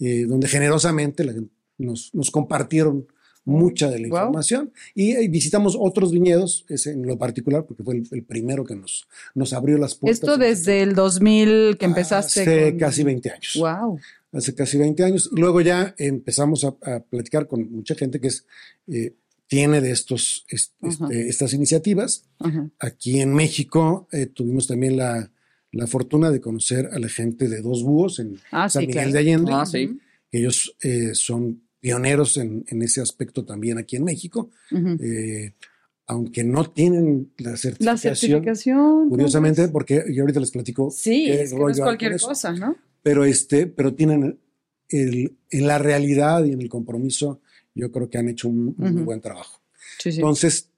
eh, 0.00 0.24
donde 0.26 0.48
generosamente 0.48 1.22
la 1.22 1.32
nos, 1.78 2.12
nos 2.14 2.32
compartieron 2.32 3.06
mucha 3.44 3.88
de 3.88 4.00
la 4.00 4.08
Wow. 4.08 4.18
información. 4.18 4.72
Y, 4.96 5.12
eh, 5.12 5.28
visitamos 5.28 5.76
otros 5.78 6.10
viñedos, 6.10 6.64
ese 6.68 6.90
en 6.90 7.06
lo 7.06 7.16
particular, 7.16 7.64
porque 7.64 7.84
fue 7.84 7.94
el, 7.94 8.08
el 8.10 8.24
primero 8.24 8.64
que 8.64 8.74
nos, 8.74 9.06
nos 9.36 9.52
abrió 9.52 9.78
las 9.78 9.94
puertas. 9.94 10.18
Esto 10.20 10.36
desde 10.36 10.82
el 10.82 10.94
2000 10.96 11.76
que 11.78 11.86
empezaste. 11.86 12.40
Hace 12.42 12.70
con- 12.70 12.78
casi 12.80 13.04
20 13.04 13.30
años. 13.30 13.56
Wow. 13.56 14.00
Hace 14.32 14.54
casi 14.54 14.76
20 14.78 15.04
años. 15.04 15.30
Luego 15.32 15.60
ya 15.60 15.94
empezamos 15.96 16.64
a, 16.64 16.74
a 16.82 17.00
platicar 17.00 17.46
con 17.46 17.70
mucha 17.72 17.94
gente 17.94 18.20
que 18.20 18.26
es, 18.28 18.44
eh, 18.88 19.14
tiene 19.46 19.80
de 19.80 19.92
estos, 19.92 20.44
este, 20.50 21.28
estas 21.28 21.54
iniciativas. 21.54 22.24
Aquí 22.80 23.20
en 23.20 23.32
México 23.32 24.06
eh, 24.12 24.26
tuvimos 24.26 24.66
también 24.66 24.96
la, 24.98 25.30
la 25.72 25.86
fortuna 25.86 26.30
de 26.30 26.40
conocer 26.40 26.88
a 26.92 26.98
la 26.98 27.08
gente 27.08 27.48
de 27.48 27.60
Dos 27.60 27.82
Búhos 27.82 28.18
en 28.20 28.38
Ah, 28.50 28.68
San 28.68 28.82
sí, 28.82 28.86
Miguel 28.86 29.02
claro. 29.04 29.12
de 29.12 29.18
Allende. 29.18 29.52
Ah, 29.54 29.66
sí. 29.66 29.98
Ellos 30.30 30.76
eh, 30.82 31.10
son 31.14 31.62
pioneros 31.80 32.36
en, 32.36 32.64
en 32.68 32.82
ese 32.82 33.00
aspecto 33.00 33.44
también 33.44 33.78
aquí 33.78 33.96
en 33.96 34.04
México, 34.04 34.50
eh, 34.72 35.52
aunque 36.06 36.42
no 36.42 36.70
tienen 36.70 37.32
la 37.38 37.56
certificación. 37.56 37.86
La 37.86 37.96
certificación. 37.96 39.08
Curiosamente, 39.08 39.62
¿cómo 39.62 39.72
porque 39.72 40.04
yo 40.12 40.22
ahorita 40.22 40.40
les 40.40 40.50
platico. 40.50 40.90
Sí, 40.90 41.30
es 41.30 41.50
que 41.50 41.56
no 41.56 41.62
rollo 41.62 41.74
es 41.74 41.80
cualquier 41.80 42.20
cosa, 42.20 42.52
¿no? 42.52 42.76
Pero, 43.02 43.24
este, 43.24 43.66
pero 43.66 43.94
tienen 43.94 44.38
el, 44.88 45.36
en 45.50 45.66
la 45.66 45.78
realidad 45.78 46.44
y 46.44 46.52
en 46.52 46.60
el 46.62 46.68
compromiso, 46.68 47.40
yo 47.74 47.92
creo 47.92 48.10
que 48.10 48.18
han 48.18 48.28
hecho 48.28 48.48
un, 48.48 48.74
buen 49.04 49.20
trabajo. 49.20 49.60
Sí, 49.98 50.12
sí. 50.12 50.18
Entonces, 50.18 50.70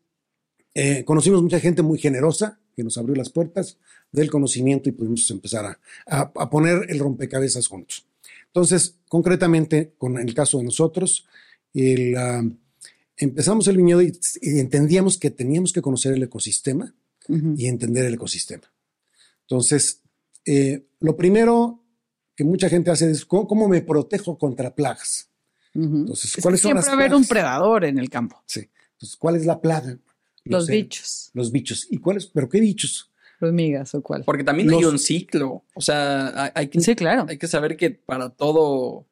eh, 0.75 1.05
conocimos 1.05 1.43
mucha 1.43 1.61
gente 1.61 1.83
muy 1.83 1.99
generosa 1.99 2.61
que 2.81 2.85
nos 2.85 2.97
abrió 2.99 3.15
las 3.15 3.29
puertas 3.31 3.77
del 4.11 4.31
conocimiento 4.31 4.89
y 4.89 4.93
pudimos 4.93 5.31
empezar 5.31 5.65
a, 5.67 5.79
a- 6.07 6.33
a 6.35 6.49
poner 6.51 6.87
el 6.89 6.99
rompecabezas 6.99 7.67
juntos. 7.69 8.07
Entonces, 8.47 8.97
concretamente, 9.09 9.93
con 9.99 10.19
el 10.19 10.33
caso 10.35 10.59
de 10.59 10.65
nosotros, 10.65 11.27
el, 11.75 12.17
ah, 12.17 12.43
empezamos 13.19 13.69
el 13.69 13.77
viñedo 13.77 14.01
y, 14.03 14.19
y 14.41 14.59
entendíamos 14.61 15.19
que 15.19 15.31
teníamos 15.31 15.73
que 15.73 15.83
conocer 15.83 16.15
el 16.15 16.23
ecosistema 16.23 16.95
Ujú. 17.29 17.55
y 17.57 17.67
entender 17.67 18.07
el 18.07 18.15
ecosistema. 18.15 18.65
Entonces, 19.43 20.01
eh, 20.47 20.87
lo 21.01 21.17
primero 21.17 21.85
que 22.35 22.45
mucha 22.45 22.69
gente 22.71 22.91
hace 22.91 23.11
es, 23.11 23.25
¿cómo, 23.27 23.47
cómo 23.47 23.69
me 23.69 23.83
protejo 23.83 24.39
contra 24.39 24.75
plagas? 24.75 25.29
Ujú. 25.75 25.97
Entonces, 25.99 26.25
Es 26.31 26.37
que 26.37 26.43
¿cuáles 26.43 26.61
son 26.61 26.69
siempre 26.71 26.81
las 26.81 26.89
va 26.89 26.93
a 26.93 26.95
haber 26.95 27.15
un 27.15 27.25
plagas? 27.25 27.29
predador 27.29 27.85
en 27.85 27.99
el 27.99 28.09
campo. 28.09 28.43
Sí. 28.47 28.69
Entonces, 28.93 29.17
¿cuál 29.17 29.37
es 29.37 29.45
la 29.47 29.61
plaga? 29.61 29.99
Los 30.45 30.67
sé. 30.67 30.73
bichos. 30.73 31.31
Los 31.35 31.53
bichos. 31.53 31.87
¿Y 31.91 31.99
cuáles? 31.99 32.27
¿Pero 32.27 32.49
qué 32.49 32.61
bichos? 32.61 33.11
Hormigas 33.41 33.95
o 33.95 34.03
cuál. 34.03 34.25
Porque 34.25 34.45
también 34.45 34.71
hay 34.71 34.81
Los- 34.83 34.93
un 34.93 34.99
ciclo. 34.99 35.65
O 35.75 35.81
sea, 35.81 36.45
hay, 36.45 36.51
hay 36.55 36.69
que, 36.69 36.81
Sí, 36.81 36.95
claro. 36.95 37.27
hay 37.29 37.39
que 37.39 37.47
saber 37.47 37.77
que 37.77 37.91
para 37.91 38.31
todo 38.31 39.07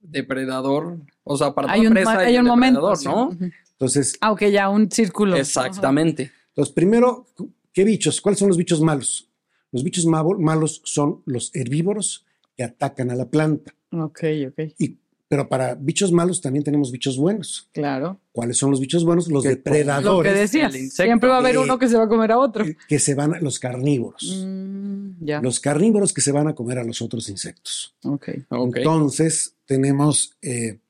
depredador, 0.00 0.98
o 1.24 1.36
sea, 1.36 1.54
para 1.54 1.72
Hay 1.72 1.80
toda 1.80 1.88
un, 1.90 1.94
presa 1.94 2.18
hay 2.18 2.34
hay 2.34 2.38
un 2.38 2.46
momento. 2.46 2.80
depredador, 2.80 2.96
sí. 2.98 3.40
¿no? 3.40 3.50
Entonces, 3.72 4.14
Ah, 4.20 4.32
ok, 4.32 4.44
ya 4.46 4.68
un 4.68 4.90
círculo. 4.90 5.36
Exactamente. 5.36 6.30
entonces, 6.48 6.72
primero, 6.74 7.26
¿qué 7.72 7.84
bichos? 7.84 8.20
¿Cuáles 8.20 8.38
son 8.38 8.48
los 8.48 8.56
bichos 8.56 8.80
malos? 8.80 9.28
Los 9.70 9.82
bichos 9.84 10.04
malos 10.06 10.82
son 10.84 11.22
los 11.24 11.50
herbívoros 11.54 12.26
que 12.56 12.62
atacan 12.64 13.10
a 13.10 13.14
la 13.14 13.30
planta. 13.30 13.74
Ok, 13.92 14.20
ok. 14.48 14.60
Y, 14.78 14.98
pero 15.32 15.48
para 15.48 15.74
bichos 15.74 16.12
malos 16.12 16.42
también 16.42 16.62
tenemos 16.62 16.92
bichos 16.92 17.16
buenos. 17.16 17.66
Claro. 17.72 18.20
¿Cuáles 18.32 18.58
son 18.58 18.70
los 18.70 18.80
bichos 18.80 19.02
buenos? 19.02 19.28
Los 19.28 19.42
Que 19.42 19.48
Lo 19.48 19.54
que 19.54 19.56
depredadores 19.62 20.34
decías. 20.34 20.74
Siempre 20.92 21.30
va 21.30 21.36
a 21.36 21.38
haber 21.38 21.54
Eh, 21.54 21.58
uno 21.58 21.78
que 21.78 21.88
se 21.88 21.96
va 21.96 22.04
a 22.04 22.08
comer 22.08 22.32
a 22.32 22.38
otro. 22.38 22.66
que 22.86 22.98
se 22.98 23.14
van, 23.14 23.36
a, 23.36 23.40
los 23.40 23.58
carnívoros. 23.58 24.44
Mm, 24.44 25.24
ya. 25.24 25.40
Los 25.40 25.58
carnívoros 25.58 26.12
que 26.12 26.20
se 26.20 26.32
van 26.32 26.48
a 26.48 26.54
comer 26.54 26.80
a 26.80 26.84
los 26.84 27.00
otros 27.00 27.30
insectos. 27.30 27.94
Ok. 28.04 28.28
Ok. 28.50 28.76
Entonces, 28.76 29.54
tenemos 29.64 30.36
eh, 30.42 30.80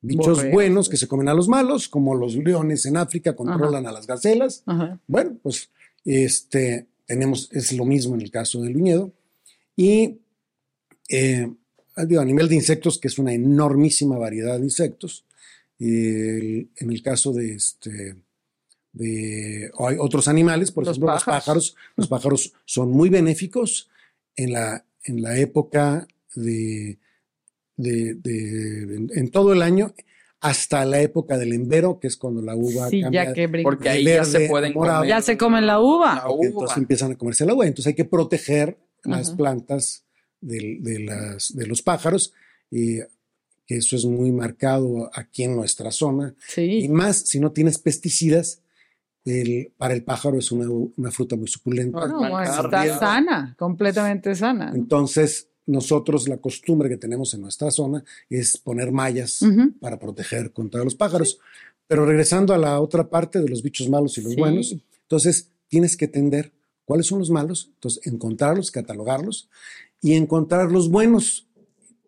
bichos 0.00 0.48
buenos 0.52 0.88
que 0.88 0.96
se 0.96 1.08
comen 1.08 1.28
a 1.28 1.34
los 1.34 1.48
malos, 1.48 1.88
como 1.88 2.14
los 2.14 2.36
leones 2.36 2.86
en 2.86 2.98
África 2.98 3.34
controlan 3.34 3.84
a 3.84 3.90
las 3.90 4.06
gacelas. 4.06 4.62
Ajá. 4.66 5.00
Bueno, 5.08 5.36
pues 5.42 5.70
este, 6.04 6.86
tenemos, 7.04 7.48
es 7.50 7.72
lo 7.72 7.84
mismo 7.84 8.14
en 8.14 8.20
el 8.20 8.30
caso 8.30 8.62
del 8.62 8.74
viñedo. 8.74 9.10
Y 9.74 10.20
eh, 11.08 11.52
digo, 12.06 12.20
a 12.20 12.24
nivel 12.24 12.48
de 12.48 12.54
insectos, 12.54 12.98
que 12.98 13.08
es 13.08 13.18
una 13.18 13.32
enormísima 13.32 14.16
variedad 14.18 14.58
de 14.58 14.64
insectos, 14.64 15.24
el- 15.78 16.70
en 16.76 16.90
el 16.90 17.02
caso 17.02 17.32
de 17.32 17.54
este 17.54 18.16
de 18.92 19.70
hay 19.78 19.96
otros 19.98 20.26
animales, 20.28 20.72
por 20.72 20.84
Los 20.84 20.96
ejemplo, 20.96 21.12
los 21.12 21.22
pájaros. 21.24 21.44
pájaros, 21.44 21.76
los 21.96 22.08
pájaros 22.08 22.52
son 22.64 22.90
muy 22.90 23.10
benéficos 23.10 23.88
en 24.34 24.52
la, 24.52 24.84
en 25.04 25.22
la 25.22 25.38
época 25.38 26.08
de, 26.34 26.98
de- 27.76 28.14
de- 28.14 28.94
en, 28.96 29.10
en 29.14 29.30
todo 29.30 29.52
el 29.52 29.62
año, 29.62 29.94
hasta 30.40 30.84
la 30.84 31.00
época 31.00 31.36
del 31.36 31.52
embero, 31.52 31.98
que 32.00 32.06
es 32.08 32.16
cuando 32.16 32.40
la 32.42 32.56
uva 32.56 32.88
Sí, 32.88 33.02
cambia 33.02 33.24
ya 33.26 33.32
que. 33.34 33.48
Porque 33.62 33.88
ahí 33.88 34.04
ya 34.04 34.24
se 34.24 34.48
pueden 34.48 34.72
morado. 34.72 35.00
comer 35.00 35.10
Ya 35.10 35.20
se 35.22 35.36
comen 35.36 35.66
la 35.66 35.80
uva. 35.80 36.14
la 36.16 36.30
uva. 36.30 36.46
entonces 36.46 36.76
empiezan 36.76 37.12
a 37.12 37.16
comerse 37.18 37.44
el 37.44 37.50
agua. 37.50 37.66
Entonces 37.66 37.88
hay 37.88 37.94
que 37.94 38.04
proteger 38.04 38.78
las 39.04 39.28
Ajá. 39.28 39.36
plantas 39.36 40.04
de, 40.40 40.98
las, 41.00 41.54
de 41.54 41.66
los 41.66 41.82
pájaros, 41.82 42.32
y 42.70 42.98
que 43.66 43.76
eso 43.76 43.96
es 43.96 44.04
muy 44.04 44.32
marcado 44.32 45.10
aquí 45.14 45.42
en 45.44 45.54
nuestra 45.56 45.90
zona. 45.90 46.34
Y 46.82 46.88
más 46.88 47.18
si 47.28 47.38
no 47.40 47.52
tienes 47.52 47.78
pesticidas, 47.78 48.62
el- 49.24 49.72
para 49.76 49.92
el 49.94 50.04
pájaro 50.04 50.38
es 50.38 50.50
una, 50.52 50.68
una 50.70 51.10
fruta 51.10 51.36
muy 51.36 51.48
suculenta. 51.48 51.98
Ah, 52.02 52.08
No, 52.08 52.20
Mal 52.22 52.44
está 52.44 52.98
sana, 52.98 53.54
completamente 53.58 54.34
sana. 54.34 54.72
Entonces, 54.74 55.48
nosotros 55.66 56.28
la 56.28 56.38
costumbre 56.38 56.88
que 56.88 56.96
tenemos 56.96 57.34
en 57.34 57.42
nuestra 57.42 57.70
zona 57.70 58.02
es 58.30 58.56
poner 58.56 58.90
mallas 58.90 59.40
para 59.80 59.98
proteger 59.98 60.50
contra 60.52 60.82
los 60.82 60.94
pájaros. 60.94 61.38
Pero 61.86 62.06
regresando 62.06 62.54
a 62.54 62.58
la 62.58 62.80
otra 62.80 63.10
parte 63.10 63.40
de 63.40 63.48
los 63.48 63.62
bichos 63.62 63.88
malos 63.90 64.16
y 64.16 64.22
los 64.22 64.32
Sí. 64.32 64.38
buenos, 64.40 64.76
entonces 65.02 65.50
tienes 65.68 65.94
que 65.96 66.06
entender 66.06 66.52
cuáles 66.86 67.06
son 67.06 67.18
los 67.18 67.30
malos, 67.30 67.70
entonces 67.74 68.06
encontrarlos, 68.06 68.70
catalogarlos 68.70 69.50
y 70.00 70.14
encontrar 70.14 70.70
los 70.70 70.90
buenos, 70.90 71.46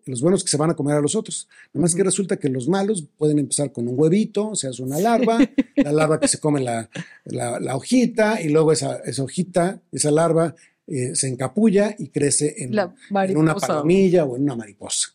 los 0.06 0.20
buenos 0.22 0.42
que 0.44 0.50
se 0.50 0.56
van 0.56 0.70
a 0.70 0.74
comer 0.74 0.96
a 0.96 1.00
los 1.00 1.14
otros. 1.14 1.48
Nada 1.72 1.82
más 1.82 1.94
que 1.94 2.02
resulta 2.04 2.36
que 2.36 2.48
los 2.48 2.68
malos 2.68 3.04
pueden 3.16 3.38
empezar 3.38 3.72
con 3.72 3.86
un 3.88 3.94
huevito, 3.98 4.54
se 4.54 4.68
hace 4.68 4.82
una 4.82 4.98
larva, 4.98 5.38
la 5.76 5.92
larva 5.92 6.18
que 6.20 6.28
se 6.28 6.38
come 6.38 6.60
la, 6.60 6.88
la- 7.24 7.60
la 7.60 7.76
hojita 7.76 8.40
y 8.42 8.48
luego 8.48 8.72
esa, 8.72 8.96
esa 9.04 9.22
hojita, 9.22 9.82
esa 9.92 10.10
larva 10.10 10.54
eh, 10.86 11.14
se 11.14 11.28
encapulla 11.28 11.94
y 11.98 12.08
crece 12.08 12.54
en, 12.64 12.72
una 13.36 13.52
palomilla 13.68 14.24
o 14.24 14.36
en 14.36 14.42
una 14.42 14.56
mariposa. 14.56 15.08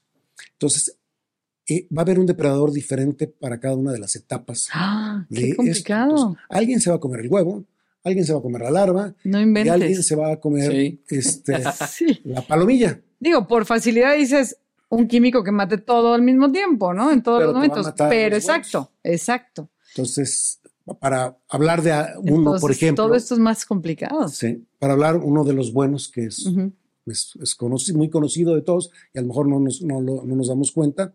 Entonces, 0.54 0.98
eh, 1.68 1.88
va 1.96 2.02
a 2.02 2.04
haber 2.04 2.20
un 2.20 2.26
depredador 2.28 2.72
diferente 2.72 3.28
para 3.28 3.60
cada 3.60 3.76
una 3.76 3.92
de 3.92 4.00
las 4.00 4.16
etapas. 4.16 4.70
Ah, 4.72 5.26
de 5.30 5.36
qué 5.42 5.46
esto. 5.48 5.58
complicado. 5.58 6.10
Entonces, 6.12 6.44
alguien 6.50 6.80
se 6.80 6.90
va 6.92 6.98
a 6.98 7.00
comer 7.00 7.22
el 7.22 7.28
huevo, 7.28 7.66
alguien 8.06 8.26
se 8.26 8.32
va 8.34 8.40
a 8.40 8.42
comer 8.42 8.62
la 8.62 8.72
larva 8.72 9.14
no 9.26 9.40
y 9.40 9.44
alguien 9.44 9.68
inventes. 9.68 10.06
se 10.08 10.16
va 10.16 10.32
a 10.32 10.40
comer 10.40 10.72
Sí. 10.72 11.02
este, 11.10 11.58
Sí. 11.90 12.22
la 12.24 12.42
palomilla. 12.42 13.02
Digo, 13.20 13.48
por 13.48 13.66
facilidad 13.66 14.16
dices 14.16 14.58
un 14.90 15.08
químico 15.08 15.44
que 15.44 15.52
mate 15.52 15.78
todo 15.80 16.14
al 16.14 16.22
mismo 16.22 16.52
tiempo, 16.52 16.94
¿no? 16.94 17.12
En 17.12 17.22
todos 17.24 17.40
Pero 17.40 17.48
los 17.52 17.56
momentos. 17.56 17.94
Pero 17.98 18.36
los 18.36 18.44
exacto, 18.44 18.92
exacto. 19.04 19.70
Entonces, 19.96 20.60
para 21.00 21.36
hablar 21.50 21.82
de 21.82 21.92
a- 21.94 22.14
uno, 22.20 22.36
Entonces, 22.38 22.62
por 22.62 22.72
ejemplo, 22.72 23.06
todo 23.06 23.16
esto 23.16 23.34
es 23.34 23.40
más 23.40 23.66
complicado. 23.66 24.28
sí, 24.30 24.64
para 24.80 24.94
hablar 24.94 25.18
uno 25.18 25.44
de 25.44 25.54
los 25.54 25.74
buenos 25.74 26.08
que 26.10 26.26
es, 26.26 26.46
es, 27.08 27.32
es 27.42 27.58
conoci- 27.58 27.94
muy 27.96 28.10
conocido 28.10 28.54
de 28.56 28.62
todos 28.62 28.92
y 29.14 29.18
a 29.18 29.22
lo 29.22 29.28
mejor 29.30 29.48
no 29.48 29.60
nos, 29.60 29.82
no 29.82 30.02
no 30.02 30.24
nos 30.36 30.48
damos 30.48 30.72
cuenta, 30.72 31.14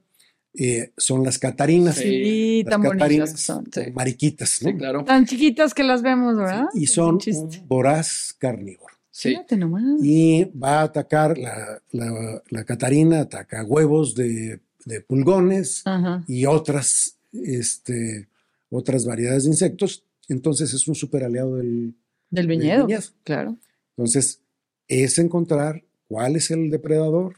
eh, 0.54 0.92
son 0.96 1.24
las 1.24 1.38
catarinas. 1.38 1.96
Sí. 1.96 2.62
Las 2.64 2.70
tan 2.70 2.82
bonitas 2.82 2.98
catarinas 2.98 3.40
son. 3.40 3.68
sí. 3.72 3.80
mariquitas, 3.94 4.62
¿no? 4.62 4.70
Sí, 4.70 4.76
claro. 4.76 5.04
Tan 5.04 5.26
chiquitas 5.26 5.74
que 5.74 5.82
las 5.84 6.02
vemos, 6.02 6.36
¿verdad? 6.36 6.66
Y 6.74 6.86
son 6.86 7.16
un 7.24 7.50
voraz 7.68 8.34
carnívoro. 8.38 8.94
Sí. 9.10 9.36
Nomás. 9.56 9.82
Y 10.02 10.44
va 10.44 10.80
a 10.80 10.82
atacar, 10.84 11.36
la, 11.36 11.80
la- 11.92 12.42
la 12.48 12.64
Catarina 12.64 13.20
ataca 13.20 13.64
huevos 13.64 14.14
de, 14.14 14.60
de 14.86 15.00
pulgones 15.02 15.82
Ajá. 15.84 16.24
y 16.26 16.46
otras, 16.46 17.16
este, 17.32 18.28
otras 18.70 19.04
variedades 19.04 19.44
de 19.44 19.50
insectos. 19.50 20.04
Entonces 20.28 20.72
es 20.72 20.86
un 20.88 20.94
super 20.94 21.24
aliado 21.24 21.56
del... 21.56 21.94
Del 22.30 22.46
viñedo. 22.46 22.86
viñedo. 22.86 23.02
Claro. 23.24 23.56
Entonces 23.96 24.40
es 24.88 25.18
encontrar 25.18 25.84
cuál 26.08 26.36
es 26.36 26.50
el 26.50 26.70
depredador, 26.70 27.36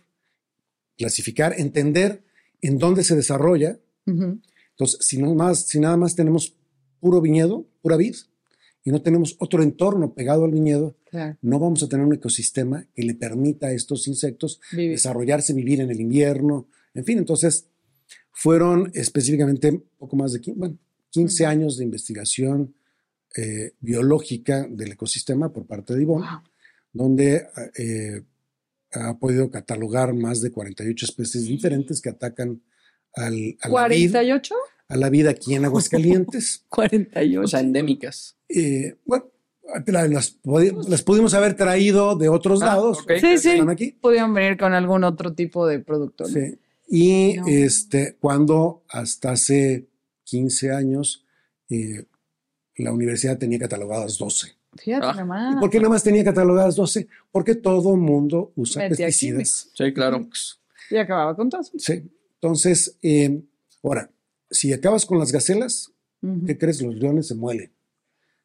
clasificar, 0.97 1.55
entender 1.59 2.23
en 2.63 2.79
dónde 2.79 3.05
se 3.05 3.15
desarrolla. 3.17 3.79
Ujú. 4.07 4.41
Entonces, 4.71 4.99
si, 5.07 5.19
no 5.19 5.35
más, 5.35 5.67
si 5.67 5.79
nada 5.79 5.97
más 5.99 6.15
tenemos 6.17 6.57
puro 7.01 7.21
viñedo, 7.21 7.67
pura 7.83 7.97
vid, 7.97 8.15
y 8.85 8.91
no 8.91 9.03
tenemos 9.03 9.37
otro 9.39 9.63
entorno 9.63 10.15
pegado 10.15 10.45
al 10.45 10.51
viñedo, 10.53 10.97
Claro. 11.11 11.37
no 11.43 11.59
vamos 11.59 11.83
a 11.83 11.89
tener 11.89 12.07
un 12.07 12.15
ecosistema 12.15 12.87
que 12.95 13.03
le 13.03 13.15
permita 13.15 13.67
a 13.67 13.73
estos 13.73 14.09
insectos 14.09 14.61
Vivir. 14.73 14.93
desarrollarse, 14.93 15.53
vivir 15.53 15.81
en 15.83 15.91
el 15.91 16.01
invierno, 16.01 16.67
en 16.95 17.05
fin, 17.05 17.19
entonces 17.19 17.67
fueron 18.33 18.91
específicamente 18.95 19.83
poco 19.99 20.17
más 20.17 20.33
de 20.33 20.41
15, 20.41 20.59
bueno, 20.59 20.79
15 21.11 21.43
Ujú. 21.45 21.51
años 21.51 21.77
de 21.77 21.85
investigación 21.85 22.75
eh, 23.37 23.73
biológica 23.81 24.67
del 24.69 24.93
ecosistema 24.93 25.53
por 25.53 25.67
parte 25.67 25.95
de 25.95 26.03
Ivonne, 26.03 26.27
Wow. 26.27 26.41
donde 26.93 27.47
eh, 27.77 28.23
ha 28.93 29.19
podido 29.19 29.51
catalogar 29.51 30.15
más 30.15 30.41
de 30.43 30.51
48 30.53 31.07
especies 31.07 31.45
diferentes 31.47 32.01
que 32.01 32.11
atacan 32.11 32.63
al, 33.15 33.57
a 33.61 33.69
la 33.69 33.89
vid, 33.89 34.15
¿48? 34.15 34.53
a 34.89 34.97
la 34.97 35.11
vida 35.11 35.31
aquí 35.31 35.55
en 35.55 35.65
Aguascalientes. 35.65 36.65
48. 36.69 37.41
O 37.41 37.47
sea, 37.47 37.61
endémicas. 37.61 38.37
Eh, 38.49 38.97
bueno, 39.05 39.31
la- 39.87 40.09
las, 40.09 40.41
podi- 40.43 40.87
las 40.89 41.03
pudimos 41.03 41.33
haber 41.35 41.55
traído 41.55 42.17
de 42.17 42.29
otros 42.29 42.61
Ah, 42.63 42.67
lados. 42.67 42.99
sí, 43.21 43.39
sí. 43.39 43.51
Están 43.51 43.71
aquí. 43.71 43.93
Pudieron 44.01 44.35
venir 44.35 44.59
con 44.59 44.73
algún 44.75 45.05
otro 45.05 45.35
tipo 45.35 45.67
de 45.67 45.79
producto. 45.81 46.25
Sí. 46.27 46.59
Y 46.89 47.37
No. 47.39 47.47
este, 47.49 48.17
cuando 48.21 48.85
hasta 48.89 49.33
hace 49.33 49.89
15 50.25 50.73
años 50.73 51.25
eh, 51.71 52.05
la 52.77 52.93
universidad 52.93 53.39
tenía 53.39 53.59
catalogadas 53.59 54.19
12. 54.19 54.49
Ah. 54.73 54.77
Fíjate 54.83 55.07
¿Y 55.07 55.19
nomás. 55.19 55.57
por 55.61 55.71
qué 55.71 55.79
nada 55.79 55.91
más 55.91 56.03
tenía 56.03 56.25
catalogadas 56.25 56.77
12? 56.77 57.07
Porque 57.31 57.55
todo 57.55 57.97
mundo 57.97 58.53
usa 58.57 58.89
Metía 58.89 59.07
pesticidas. 59.07 59.71
Sí, 59.75 59.93
claro. 59.93 60.29
Y 60.91 60.97
acababa 60.97 61.37
con 61.37 61.51
todo. 61.51 61.63
Sí. 61.63 62.11
Entonces, 62.35 62.97
eh, 63.03 63.43
ahora, 63.83 64.11
si 64.51 64.73
acabas 64.73 65.07
con 65.07 65.19
las 65.19 65.33
gacelas. 65.33 65.93
¿qué 66.47 66.57
crees? 66.57 66.81
Los 66.81 66.95
leones 66.95 67.27
se 67.27 67.35
muelen. 67.35 67.73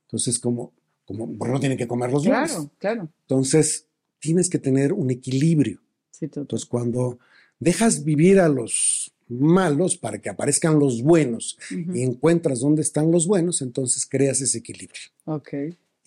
Entonces, 0.05 0.39
como, 0.39 0.73
como 1.05 1.37
porque 1.37 1.53
no 1.53 1.59
tienen 1.59 1.77
que 1.77 1.87
comer 1.87 2.11
los 2.11 2.25
leones. 2.25 2.51
Claro, 2.51 2.71
claro. 2.79 3.09
Entonces, 3.21 3.85
tienes 4.19 4.49
que 4.49 4.57
tener 4.57 4.93
un 4.93 5.11
equilibrio. 5.11 5.79
Sí, 6.11 6.27
total. 6.27 6.43
Entonces, 6.43 6.67
cuando 6.67 7.19
dejas 7.59 8.03
vivir 8.03 8.39
a 8.39 8.49
los 8.49 9.13
malos 9.29 9.97
para 9.97 10.19
que 10.19 10.29
aparezcan 10.29 10.79
los 10.79 11.03
buenos 11.03 11.57
y 11.69 12.01
encuentras 12.01 12.61
dónde 12.61 12.81
están 12.81 13.11
los 13.11 13.27
buenos, 13.27 13.61
entonces 13.61 14.05
creas 14.05 14.41
ese 14.41 14.59
equilibrio. 14.59 15.01
Ok. 15.25 15.53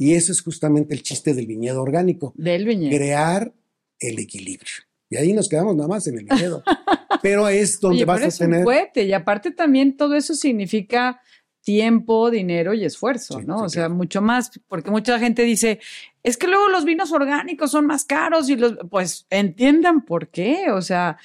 Y 0.00 0.14
eso 0.14 0.32
es 0.32 0.40
justamente 0.40 0.94
el 0.94 1.02
chiste 1.02 1.34
del 1.34 1.46
viñedo 1.46 1.82
orgánico, 1.82 2.32
Del 2.36 2.64
viñedo. 2.64 2.96
crear 2.96 3.52
el 3.98 4.18
equilibrio. 4.18 4.72
Y 5.10 5.16
ahí 5.16 5.34
nos 5.34 5.46
quedamos 5.48 5.76
nada 5.76 5.88
más 5.90 6.06
en 6.06 6.18
el 6.18 6.24
viñedo. 6.24 6.62
Pero 7.22 7.48
es 7.48 7.78
donde 7.80 7.96
Oye, 7.98 8.04
vas 8.06 8.16
pero 8.20 8.26
a 8.30 8.32
un 8.32 8.38
tener... 8.38 8.64
cohete. 8.64 9.04
Y 9.04 9.12
aparte 9.12 9.50
también 9.50 9.98
todo 9.98 10.14
eso 10.14 10.34
significa 10.34 11.20
tiempo, 11.62 12.30
dinero 12.30 12.72
y 12.72 12.84
esfuerzo, 12.86 13.40
Sí, 13.40 13.44
¿no? 13.46 13.58
sí, 13.58 13.64
o 13.64 13.68
sea, 13.68 13.82
claro. 13.82 13.94
mucho 13.96 14.22
más, 14.22 14.50
porque 14.68 14.90
mucha 14.90 15.18
gente 15.18 15.42
dice, 15.42 15.80
es 16.22 16.38
que 16.38 16.46
luego 16.46 16.68
los 16.70 16.86
vinos 16.86 17.12
orgánicos 17.12 17.70
son 17.72 17.84
más 17.86 18.06
caros 18.06 18.48
y 18.48 18.56
los, 18.56 18.78
pues 18.90 19.26
entiendan 19.28 20.06
por 20.06 20.28
qué, 20.28 20.70
o 20.70 20.80
sea, 20.80 21.18